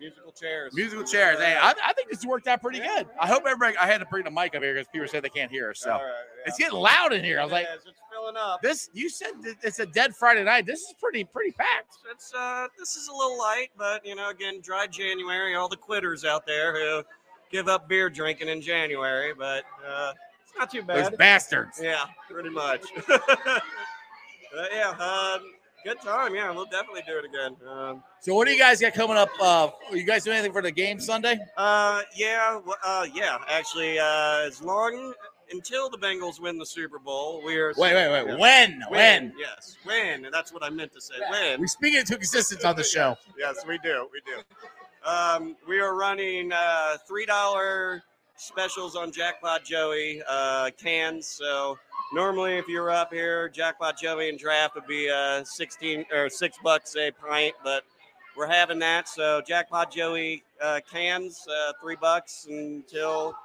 Musical 0.03 0.31
chairs. 0.33 0.73
Musical 0.73 1.03
chairs. 1.05 1.39
Hey, 1.39 1.55
I, 1.57 1.73
I 1.81 1.93
think 1.93 2.09
this 2.09 2.25
worked 2.25 2.45
out 2.47 2.61
pretty 2.61 2.79
good. 2.79 3.07
I 3.17 3.25
hope 3.25 3.43
everybody. 3.47 3.77
I 3.77 3.85
had 3.85 3.99
to 3.99 4.05
bring 4.05 4.25
the 4.25 4.31
mic 4.31 4.53
up 4.53 4.61
here 4.61 4.73
because 4.73 4.87
people 4.91 5.07
said 5.07 5.23
they 5.23 5.29
can't 5.29 5.49
hear 5.49 5.69
us. 5.69 5.79
So 5.79 5.91
right, 5.91 6.01
yeah. 6.01 6.43
it's 6.45 6.57
getting 6.57 6.77
loud 6.77 7.13
in 7.13 7.23
here. 7.23 7.39
I 7.39 7.43
was 7.43 7.53
like, 7.53 7.67
It 7.67 7.79
is, 7.79 7.85
it's 7.87 7.99
filling 8.11 8.35
up. 8.37 8.61
this. 8.61 8.89
You 8.91 9.09
said 9.09 9.31
it's 9.61 9.79
a 9.79 9.85
dead 9.85 10.13
Friday 10.13 10.43
night. 10.43 10.65
This 10.65 10.81
is 10.81 10.93
pretty 10.99 11.23
pretty 11.23 11.51
packed. 11.51 11.99
It's 12.11 12.33
uh, 12.37 12.67
this 12.77 12.97
is 12.97 13.07
a 13.07 13.13
little 13.13 13.37
light, 13.37 13.69
but 13.77 14.05
you 14.05 14.15
know, 14.15 14.29
again, 14.29 14.59
dry 14.61 14.87
January. 14.87 15.55
All 15.55 15.69
the 15.69 15.77
quitters 15.77 16.25
out 16.25 16.45
there 16.45 16.77
who 16.77 17.03
give 17.49 17.69
up 17.69 17.87
beer 17.87 18.09
drinking 18.09 18.49
in 18.49 18.59
January, 18.59 19.33
but 19.33 19.63
uh, 19.87 20.11
it's 20.41 20.51
not 20.59 20.69
too 20.69 20.83
bad. 20.83 21.11
Those 21.11 21.17
bastards. 21.17 21.79
Yeah, 21.81 22.07
pretty 22.29 22.49
much. 22.49 22.81
but 23.07 23.61
yeah, 24.73 24.89
um, 24.99 25.53
good 25.83 25.99
time. 26.01 26.35
Yeah, 26.35 26.51
we'll 26.51 26.65
definitely 26.65 27.03
do 27.07 27.17
it 27.17 27.25
again. 27.25 27.55
Um, 27.69 28.03
So 28.21 28.33
what 28.35 28.47
do 28.47 28.53
you 28.53 28.59
guys 28.59 28.79
got 28.79 28.93
coming 28.93 29.17
up? 29.17 29.29
Uh, 29.39 29.69
are 29.89 29.97
you 29.97 30.03
guys 30.03 30.23
doing 30.23 30.37
anything 30.37 30.53
for 30.53 30.61
the 30.61 30.71
game 30.71 30.99
Sunday? 30.99 31.37
uh, 31.57 32.01
yeah, 32.15 32.59
uh, 32.83 33.05
yeah. 33.13 33.37
Actually, 33.49 33.99
uh, 33.99 34.45
as 34.45 34.61
long 34.61 35.13
until 35.51 35.89
the 35.89 35.97
Bengals 35.97 36.39
win 36.39 36.57
the 36.57 36.65
Super 36.65 36.99
Bowl, 36.99 37.41
we 37.45 37.57
are 37.57 37.73
Wait, 37.77 37.93
wait, 37.93 38.09
wait. 38.11 38.27
Yeah. 38.27 38.37
When? 38.37 38.83
When? 38.89 39.33
Yes, 39.37 39.77
when. 39.83 40.25
And 40.25 40.33
that's 40.33 40.51
what 40.53 40.63
I 40.63 40.69
meant 40.69 40.93
to 40.93 41.01
say. 41.01 41.15
When. 41.29 41.59
We 41.61 41.67
speak 41.67 41.93
it 41.95 42.07
to 42.07 42.15
existence 42.15 42.63
on 42.65 42.75
the 42.75 42.83
show. 42.83 43.15
Yes, 43.37 43.65
we 43.67 43.77
do. 43.79 44.07
We 44.11 44.21
do. 44.25 44.41
Um, 45.09 45.55
we 45.67 45.79
are 45.81 45.95
running 45.95 46.51
uh, 46.53 46.95
three 47.07 47.25
dollar 47.25 48.03
specials 48.37 48.95
on 48.95 49.11
Jackpot 49.11 49.63
Joey 49.65 50.23
uh, 50.29 50.69
cans. 50.81 51.27
So 51.27 51.77
normally, 52.13 52.57
if 52.57 52.67
you're 52.67 52.91
up 52.91 53.11
here, 53.11 53.49
Jackpot 53.49 53.99
Joey 53.99 54.29
and 54.29 54.39
draft 54.39 54.75
would 54.75 54.87
be 54.87 55.09
uh, 55.09 55.43
sixteen 55.43 56.05
or 56.13 56.29
six 56.29 56.57
bucks 56.63 56.95
a 56.95 57.11
pint, 57.11 57.55
but 57.63 57.83
we're 58.37 58.47
having 58.47 58.79
that. 58.79 59.07
So 59.07 59.41
Jackpot 59.45 59.91
Joey 59.91 60.43
uh, 60.61 60.79
cans, 60.89 61.45
uh, 61.47 61.73
three 61.81 61.95
bucks 61.95 62.47
until 62.49 63.35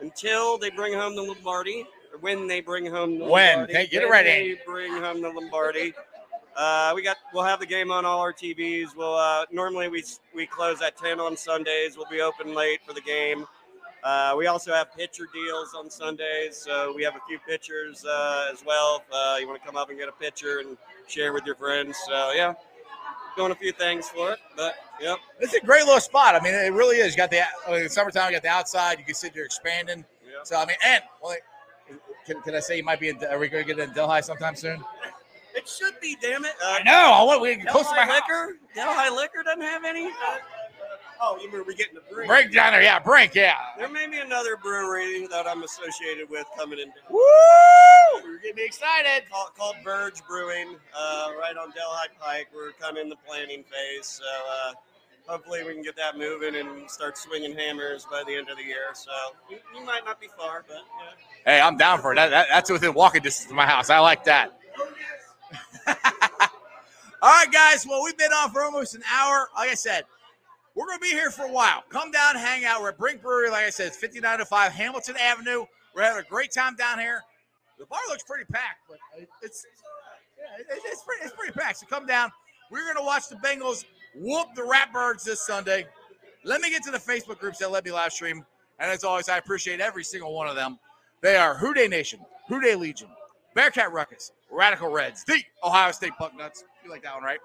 until 0.00 0.58
they 0.58 0.70
bring 0.70 0.92
home 0.92 1.16
the 1.16 1.22
Lombardi. 1.22 1.86
Or 2.12 2.18
when 2.18 2.46
they 2.46 2.60
bring 2.60 2.86
home 2.86 3.18
the 3.18 3.24
When? 3.24 3.58
Lombardi. 3.60 3.74
Hey, 3.74 3.86
get 3.86 4.02
it 4.02 4.08
right, 4.08 4.24
they 4.24 4.58
bring 4.66 4.92
home 4.92 5.22
the 5.22 5.30
Lombardi. 5.30 5.94
Uh, 6.54 6.92
we 6.94 7.02
got 7.02 7.16
we'll 7.32 7.44
have 7.44 7.60
the 7.60 7.66
game 7.66 7.90
on 7.90 8.04
all 8.04 8.20
our 8.20 8.32
TVs. 8.32 8.94
We'll 8.94 9.14
uh, 9.14 9.46
normally 9.50 9.88
we 9.88 10.04
we 10.34 10.46
close 10.46 10.82
at 10.82 10.96
ten 10.96 11.18
on 11.20 11.36
Sundays. 11.36 11.96
We'll 11.96 12.10
be 12.10 12.20
open 12.20 12.54
late 12.54 12.80
for 12.86 12.92
the 12.92 13.00
game. 13.00 13.46
Uh, 14.02 14.34
we 14.36 14.46
also 14.46 14.72
have 14.72 14.92
pitcher 14.94 15.28
deals 15.32 15.74
on 15.74 15.88
Sundays, 15.88 16.56
so 16.56 16.92
we 16.94 17.04
have 17.04 17.14
a 17.14 17.20
few 17.28 17.38
pitchers 17.38 18.04
uh, 18.04 18.50
as 18.52 18.64
well. 18.66 19.02
If 19.06 19.14
uh, 19.14 19.36
you 19.38 19.46
want 19.46 19.60
to 19.60 19.66
come 19.66 19.76
up 19.76 19.90
and 19.90 19.98
get 19.98 20.08
a 20.08 20.12
pitcher 20.12 20.58
and 20.58 20.76
share 21.06 21.32
with 21.32 21.46
your 21.46 21.54
friends, 21.54 21.96
so 22.08 22.32
yeah, 22.32 22.54
doing 23.36 23.52
a 23.52 23.54
few 23.54 23.70
things 23.72 24.08
for 24.08 24.32
it. 24.32 24.38
But 24.56 24.74
yep, 25.00 25.18
It's 25.40 25.54
a 25.54 25.60
great 25.60 25.84
little 25.84 26.00
spot. 26.00 26.34
I 26.34 26.40
mean, 26.40 26.52
it 26.52 26.72
really 26.72 26.96
is. 26.96 27.12
You 27.12 27.16
got 27.18 27.30
the 27.30 27.42
I 27.68 27.70
mean, 27.80 27.88
summertime. 27.88 28.30
You 28.30 28.36
got 28.36 28.42
the 28.42 28.48
outside. 28.48 28.98
You 28.98 29.04
can 29.04 29.14
sit 29.14 29.34
there 29.34 29.44
expanding. 29.44 29.98
yep. 29.98 30.46
So 30.46 30.56
I 30.56 30.66
mean, 30.66 30.76
and 30.84 31.02
well, 31.22 31.36
can, 32.26 32.40
can 32.42 32.54
I 32.56 32.60
say 32.60 32.76
you 32.78 32.84
might 32.84 32.98
be? 32.98 33.08
In, 33.08 33.22
are 33.24 33.38
we 33.38 33.48
going 33.48 33.64
to 33.64 33.74
get 33.74 33.78
in 33.78 33.94
Delhi 33.94 34.22
sometime 34.22 34.56
soon? 34.56 34.82
it 35.54 35.68
should 35.68 36.00
be. 36.00 36.16
Damn 36.20 36.44
it! 36.44 36.54
Uh, 36.64 36.78
I 36.80 36.82
know. 36.82 37.12
I 37.14 37.22
want 37.22 37.40
we 37.40 37.54
can 37.54 37.66
close 37.66 37.84
to 37.88 37.90
my 37.94 38.04
Delhi 38.04 38.10
house. 38.10 38.22
Liquor. 38.28 38.56
Delhi 38.74 39.16
Liquor 39.16 39.42
doesn't 39.44 39.62
have 39.62 39.84
any. 39.84 40.10
Oh, 41.24 41.38
you 41.40 41.52
mean 41.52 41.62
we're 41.64 41.74
getting 41.74 41.94
the 41.94 42.02
drink? 42.12 42.28
Break 42.28 42.52
down 42.52 42.72
there, 42.72 42.82
yeah. 42.82 42.98
Brink, 42.98 43.36
yeah. 43.36 43.54
There 43.78 43.88
may 43.88 44.08
be 44.08 44.18
another 44.18 44.56
brewery 44.56 45.28
that 45.28 45.46
I'm 45.46 45.62
associated 45.62 46.28
with 46.28 46.46
coming 46.58 46.80
in. 46.80 46.92
Woo! 47.08 47.20
You're 48.24 48.38
getting 48.38 48.56
me 48.56 48.64
excited. 48.66 49.30
Called, 49.30 49.54
called 49.56 49.76
Verge 49.84 50.20
Brewing, 50.26 50.74
uh, 50.98 51.28
right 51.38 51.56
on 51.56 51.70
Delhi 51.70 52.08
Pike. 52.20 52.48
We're 52.52 52.72
kind 52.72 52.96
of 52.96 53.02
in 53.04 53.08
the 53.08 53.16
planning 53.24 53.62
phase, 53.62 54.06
so 54.06 54.24
uh, 54.24 54.72
hopefully 55.28 55.62
we 55.62 55.74
can 55.74 55.82
get 55.84 55.94
that 55.94 56.18
moving 56.18 56.56
and 56.56 56.90
start 56.90 57.16
swinging 57.16 57.56
hammers 57.56 58.04
by 58.10 58.24
the 58.26 58.34
end 58.34 58.50
of 58.50 58.56
the 58.56 58.64
year. 58.64 58.90
So 58.94 59.12
you, 59.48 59.58
you 59.78 59.86
might 59.86 60.04
not 60.04 60.20
be 60.20 60.26
far, 60.36 60.64
but 60.66 60.78
yeah. 61.44 61.52
Hey, 61.52 61.60
I'm 61.60 61.76
down 61.76 62.00
for 62.00 62.14
it. 62.14 62.16
That, 62.16 62.30
that, 62.30 62.48
that's 62.50 62.68
within 62.68 62.94
walking 62.94 63.22
distance 63.22 63.48
of 63.48 63.56
my 63.56 63.66
house. 63.66 63.90
I 63.90 64.00
like 64.00 64.24
that. 64.24 64.58
All 65.86 67.30
right, 67.30 67.52
guys. 67.52 67.86
Well, 67.86 68.02
we've 68.02 68.18
been 68.18 68.32
on 68.32 68.50
for 68.50 68.64
almost 68.64 68.96
an 68.96 69.02
hour. 69.08 69.48
Like 69.56 69.70
I 69.70 69.74
said, 69.74 70.02
we're 70.74 70.86
going 70.86 70.98
to 70.98 71.02
be 71.02 71.10
here 71.10 71.30
for 71.30 71.44
a 71.44 71.52
while. 71.52 71.82
Come 71.88 72.10
down, 72.10 72.36
hang 72.36 72.64
out. 72.64 72.80
We're 72.80 72.90
at 72.90 72.98
Brink 72.98 73.22
Brewery. 73.22 73.50
Like 73.50 73.64
I 73.64 73.70
said, 73.70 73.88
it's 73.88 73.96
5905 73.96 74.72
Hamilton 74.72 75.16
Avenue. 75.18 75.64
We're 75.94 76.02
having 76.02 76.24
a 76.24 76.28
great 76.28 76.52
time 76.52 76.76
down 76.76 76.98
here. 76.98 77.22
The 77.78 77.86
bar 77.86 78.00
looks 78.08 78.22
pretty 78.22 78.44
packed, 78.44 78.80
but 78.88 78.98
it's 79.42 79.66
yeah, 80.38 80.64
it's 80.70 81.02
pretty 81.02 81.24
it's 81.24 81.34
pretty 81.34 81.52
packed. 81.52 81.78
So 81.78 81.86
come 81.86 82.06
down. 82.06 82.30
We're 82.70 82.84
going 82.84 82.96
to 82.96 83.02
watch 83.02 83.28
the 83.28 83.36
Bengals 83.36 83.84
whoop 84.14 84.48
the 84.54 84.62
Ratbirds 84.62 85.24
this 85.24 85.44
Sunday. 85.46 85.86
Let 86.44 86.60
me 86.60 86.70
get 86.70 86.82
to 86.84 86.90
the 86.90 86.98
Facebook 86.98 87.38
groups 87.38 87.58
that 87.58 87.70
let 87.70 87.84
me 87.84 87.92
live 87.92 88.12
stream. 88.12 88.44
And 88.78 88.90
as 88.90 89.04
always, 89.04 89.28
I 89.28 89.38
appreciate 89.38 89.80
every 89.80 90.04
single 90.04 90.34
one 90.34 90.48
of 90.48 90.56
them. 90.56 90.78
They 91.20 91.36
are 91.36 91.54
Who 91.56 91.74
Dey 91.74 91.86
Nation, 91.86 92.20
Who 92.48 92.60
Dey 92.60 92.74
Legion, 92.74 93.08
Bearcat 93.54 93.92
Ruckus, 93.92 94.32
Radical 94.50 94.90
Reds, 94.90 95.24
the 95.24 95.42
Ohio 95.62 95.92
State 95.92 96.12
Bucknuts. 96.18 96.64
You 96.84 96.90
like 96.90 97.02
that 97.02 97.14
one, 97.14 97.22
right? 97.22 97.38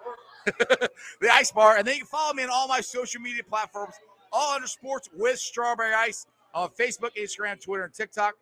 the 1.21 1.29
Ice 1.31 1.51
Bar. 1.51 1.77
And 1.77 1.87
then 1.87 1.95
you 1.95 2.01
can 2.01 2.07
follow 2.07 2.33
me 2.33 2.43
on 2.43 2.49
all 2.51 2.67
my 2.67 2.81
social 2.81 3.21
media 3.21 3.43
platforms, 3.43 3.95
all 4.31 4.55
under 4.55 4.67
sports 4.67 5.09
with 5.15 5.37
Strawberry 5.39 5.93
Ice 5.93 6.27
on 6.53 6.69
Facebook, 6.69 7.11
Instagram, 7.17 7.61
Twitter, 7.61 7.83
and 7.83 7.93
TikTok. 7.93 8.35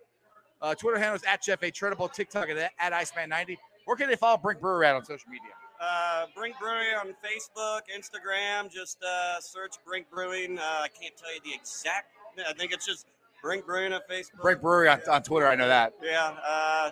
Uh, 0.62 0.74
Twitter 0.74 0.98
handles 0.98 1.24
at 1.28 1.42
Jeff 1.44 1.62
A. 1.64 1.72
Treadable, 1.72 2.12
TikTok 2.12 2.50
at, 2.50 2.72
at 2.80 2.94
Iceman90. 2.94 3.58
Where 3.86 3.98
can 3.98 4.10
they 4.10 4.16
follow 4.16 4.38
Brink 4.38 4.62
Brewery 4.62 4.88
at 4.88 4.96
on 4.96 5.06
social 5.06 5.30
media? 5.30 5.52
Uh, 5.80 6.26
Brink 6.36 6.56
Brewing 6.60 6.96
on 7.00 7.08
Facebook, 7.24 7.82
Instagram. 7.96 8.72
Just 8.72 9.04
uh, 9.04 9.40
search 9.42 9.76
Brink 9.86 10.08
Brewing. 10.10 10.58
Uh, 10.58 10.62
I 10.62 10.88
can't 10.88 11.16
tell 11.18 11.34
you 11.34 11.42
the 11.44 11.54
exact. 11.54 12.08
I 12.48 12.54
think 12.54 12.72
it's 12.72 12.86
just 12.86 13.06
Brink 13.42 13.66
Brewing 13.66 13.94
on 13.94 14.02
Facebook. 14.10 14.42
Brink 14.42 14.62
Brewery 14.62 14.90
on, 14.90 15.02
on 15.10 15.22
Twitter. 15.22 15.48
I 15.48 15.56
know 15.56 15.68
that. 15.68 15.94
Yeah. 16.02 16.92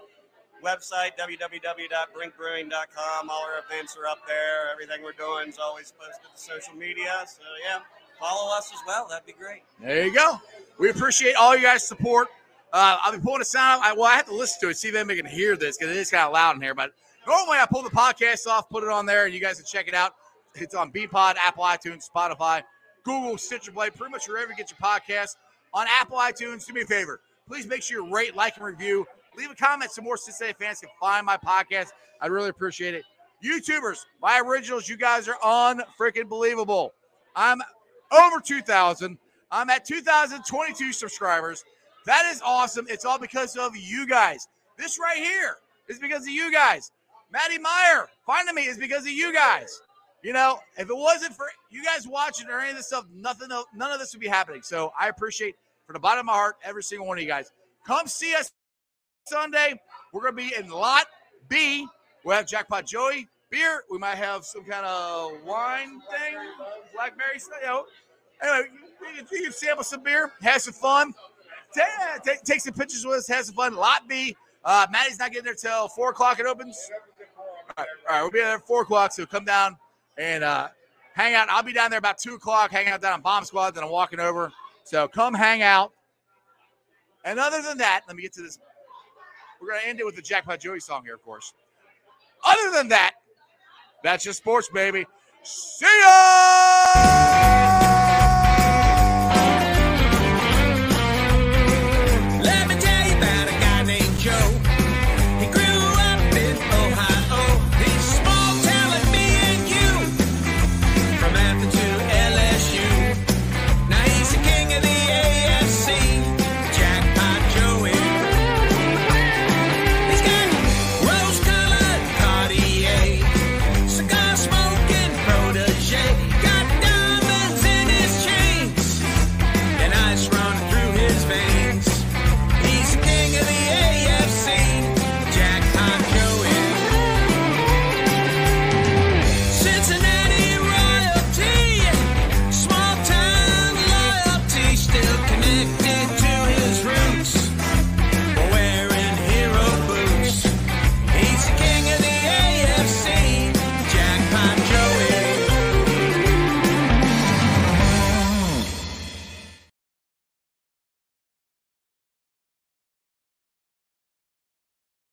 Website 0.64 1.12
www.brinkbrewing.com. 1.20 3.30
All 3.30 3.44
our 3.44 3.60
events 3.70 3.98
are 3.98 4.08
up 4.08 4.20
there. 4.28 4.72
Everything 4.72 5.04
we're 5.04 5.12
doing 5.12 5.50
is 5.50 5.60
always 5.60 5.94
posted 6.00 6.32
to 6.34 6.42
social 6.42 6.74
media. 6.76 7.26
So 7.28 7.42
yeah, 7.68 7.80
follow 8.20 8.56
us 8.56 8.72
as 8.74 8.80
well. 8.88 9.08
That'd 9.10 9.26
be 9.26 9.34
great. 9.34 9.64
There 9.82 10.06
you 10.06 10.14
go. 10.14 10.40
We 10.80 10.90
appreciate 10.90 11.36
all 11.36 11.56
you 11.56 11.64
guys' 11.64 11.88
support. 11.88 12.30
Uh, 12.72 12.98
I'll 13.04 13.12
be 13.12 13.20
pulling 13.20 13.40
the 13.40 13.46
sound. 13.46 13.84
I, 13.84 13.94
well, 13.94 14.06
I 14.06 14.16
have 14.16 14.26
to 14.26 14.36
listen 14.36 14.60
to 14.62 14.70
it, 14.70 14.78
see 14.78 14.88
if 14.88 14.96
anybody 14.96 15.22
can 15.22 15.30
hear 15.30 15.56
this 15.56 15.78
because 15.78 15.96
it 15.96 16.00
is 16.00 16.10
kind 16.10 16.26
of 16.26 16.34
loud 16.34 16.56
in 16.56 16.62
here. 16.62 16.74
But 16.74 16.92
normally 17.28 17.60
I 17.60 17.68
pull 17.70 17.84
the 17.84 17.90
podcast 17.90 18.48
off, 18.48 18.70
put 18.70 18.84
it 18.84 18.90
on 18.90 19.06
there, 19.06 19.26
and 19.26 19.34
you 19.34 19.40
guys 19.40 19.58
can 19.58 19.66
check 19.66 19.88
it 19.88 19.94
out. 19.94 20.16
It's 20.56 20.74
on 20.74 20.92
Beanpod, 20.92 21.36
Apple 21.36 21.64
iTunes, 21.64 22.10
Spotify, 22.10 22.64
Google, 23.04 23.38
Stitcher 23.38 23.72
Play, 23.72 23.90
pretty 23.90 24.12
much 24.12 24.28
wherever 24.28 24.50
you 24.50 24.58
get 24.58 24.72
your 24.72 24.78
podcast. 24.78 25.36
On 25.74 25.86
Apple 25.90 26.18
iTunes, 26.18 26.66
do 26.66 26.74
me 26.74 26.82
a 26.82 26.86
favor. 26.86 27.20
Please 27.48 27.68
make 27.68 27.84
sure 27.84 28.04
you 28.04 28.14
rate, 28.14 28.36
like, 28.36 28.56
and 28.58 28.66
review. 28.66 29.06
Leave 29.38 29.52
a 29.52 29.56
comment 29.56 29.92
so 29.92 30.02
more 30.02 30.18
Cincinnati 30.18 30.56
fans 30.60 30.80
can 30.80 30.90
find 31.00 31.26
my 31.26 31.38
podcast. 31.38 31.90
I'd 32.22 32.32
really 32.32 32.50
appreciate 32.50 32.94
it. 32.94 33.04
YouTubers, 33.44 34.00
my 34.22 34.40
originals, 34.40 34.88
you 34.88 34.96
guys 34.96 35.28
are 35.28 35.38
on 35.44 35.82
freaking 36.00 36.30
believable. 36.30 36.94
I'm 37.36 37.62
over 38.12 38.40
2,000. 38.40 39.18
I'm 39.52 39.70
at 39.70 39.86
2,022 39.86 40.94
subscribers. 40.94 41.64
That 42.06 42.30
is 42.34 42.42
awesome. 42.44 42.86
It's 42.90 43.06
all 43.06 43.20
because 43.20 43.56
of 43.58 43.76
you 43.76 44.08
guys. 44.08 44.48
This 44.78 45.00
right 45.00 45.18
here 45.18 45.58
is 45.88 46.00
because 46.00 46.24
of 46.24 46.30
you 46.30 46.52
guys. 46.52 46.92
Maddie 47.32 47.60
Meyer 47.60 48.08
finding 48.26 48.56
me 48.56 48.64
is 48.64 48.78
because 48.78 49.04
of 49.04 49.12
you 49.12 49.34
guys. 49.34 49.82
You 50.22 50.32
know, 50.32 50.60
if 50.78 50.90
it 50.90 50.96
wasn't 50.96 51.36
for 51.36 51.48
you 51.70 51.84
guys 51.84 52.08
watching 52.08 52.48
or 52.48 52.60
any 52.60 52.72
of 52.72 52.78
this 52.78 52.88
stuff, 52.88 53.06
nothing, 53.14 53.50
none 53.76 53.92
of 53.92 54.00
this 54.00 54.14
would 54.14 54.22
be 54.22 54.28
happening. 54.28 54.62
So 54.62 54.94
I 54.98 55.10
appreciate 55.10 55.56
from 55.86 55.94
the 55.94 56.00
bottom 56.00 56.20
of 56.20 56.26
my 56.28 56.34
heart 56.34 56.56
every 56.64 56.84
single 56.84 57.08
one 57.08 57.18
of 57.18 57.24
you 57.24 57.28
guys. 57.28 57.52
Come 57.86 58.08
see 58.08 58.34
us 58.36 58.52
Sunday. 59.26 59.80
We're 60.12 60.22
going 60.22 60.36
to 60.36 60.50
be 60.50 60.56
in 60.56 60.70
Lot 60.70 61.06
B. 61.50 61.88
We'll 62.24 62.36
have 62.36 62.48
Jackpot 62.48 62.86
Joey 62.86 63.28
beer. 63.50 63.84
We 63.90 63.98
might 63.98 64.16
have 64.16 64.46
some 64.46 64.64
kind 64.64 64.86
of 64.86 65.32
wine 65.46 66.02
thing, 66.12 66.36
blackberry 66.94 67.40
stuff. 67.40 67.58
You 67.62 67.68
know. 67.68 67.86
Anyway, 68.42 68.70
you 69.16 69.24
can, 69.24 69.28
you 69.32 69.44
can 69.44 69.54
sample 69.54 69.84
some 69.84 70.04
beer, 70.04 70.32
have 70.42 70.62
some 70.62 70.74
fun, 70.74 71.14
take, 71.74 72.24
take, 72.24 72.44
take 72.44 72.60
some 72.60 72.74
pictures 72.74 73.06
with 73.06 73.20
us, 73.20 73.28
have 73.28 73.46
some 73.46 73.56
fun. 73.56 73.76
Lot 73.76 74.08
B. 74.08 74.36
Uh, 74.66 74.88
Maddie's 74.92 75.20
not 75.20 75.32
getting 75.32 75.46
there 75.46 75.56
till 75.56 75.88
four 75.90 76.12
o'clock. 76.12 76.40
It 76.40 76.46
opens. 76.46 76.90
All 77.78 77.84
right, 77.84 77.88
all 78.10 78.16
right, 78.16 78.22
we'll 78.22 78.32
be 78.32 78.40
there 78.40 78.56
at 78.56 78.68
four 78.68 78.82
o'clock. 78.82 79.12
So 79.12 79.26
come 79.26 79.46
down 79.46 79.78
and 80.18 80.44
uh, 80.44 80.70
hang 81.14 81.36
out. 81.36 81.50
I'll 81.50 81.64
be 81.64 81.74
down 81.74 81.90
there 81.90 82.00
about 82.00 82.18
two 82.18 82.36
o'clock, 82.36 82.72
hanging 82.72 82.92
out 82.92 83.02
down 83.02 83.14
on 83.14 83.22
Bomb 83.22 83.46
Squad. 83.46 83.76
Then 83.76 83.84
I'm 83.84 83.90
walking 83.90 84.20
over. 84.20 84.52
So 84.84 85.08
come 85.08 85.34
hang 85.34 85.62
out. 85.62 85.92
And 87.26 87.40
other 87.40 87.62
than 87.62 87.78
that, 87.78 88.02
let 88.08 88.16
me 88.16 88.24
get 88.24 88.34
to 88.34 88.42
this. 88.42 88.60
We're 89.64 89.76
gonna 89.76 89.88
end 89.88 90.02
it 90.02 90.06
with 90.06 90.18
the 90.18 90.22
Jackpot 90.22 90.60
Joey 90.60 90.82
song 90.82 91.04
here, 91.06 91.16
of 91.16 91.24
course. 91.24 91.54
Other 92.46 92.72
than 92.72 92.90
that, 92.90 93.14
that's 94.04 94.26
just 94.26 94.40
sports, 94.40 94.68
baby. 94.68 95.06
See 95.42 95.86
ya. 96.02 97.63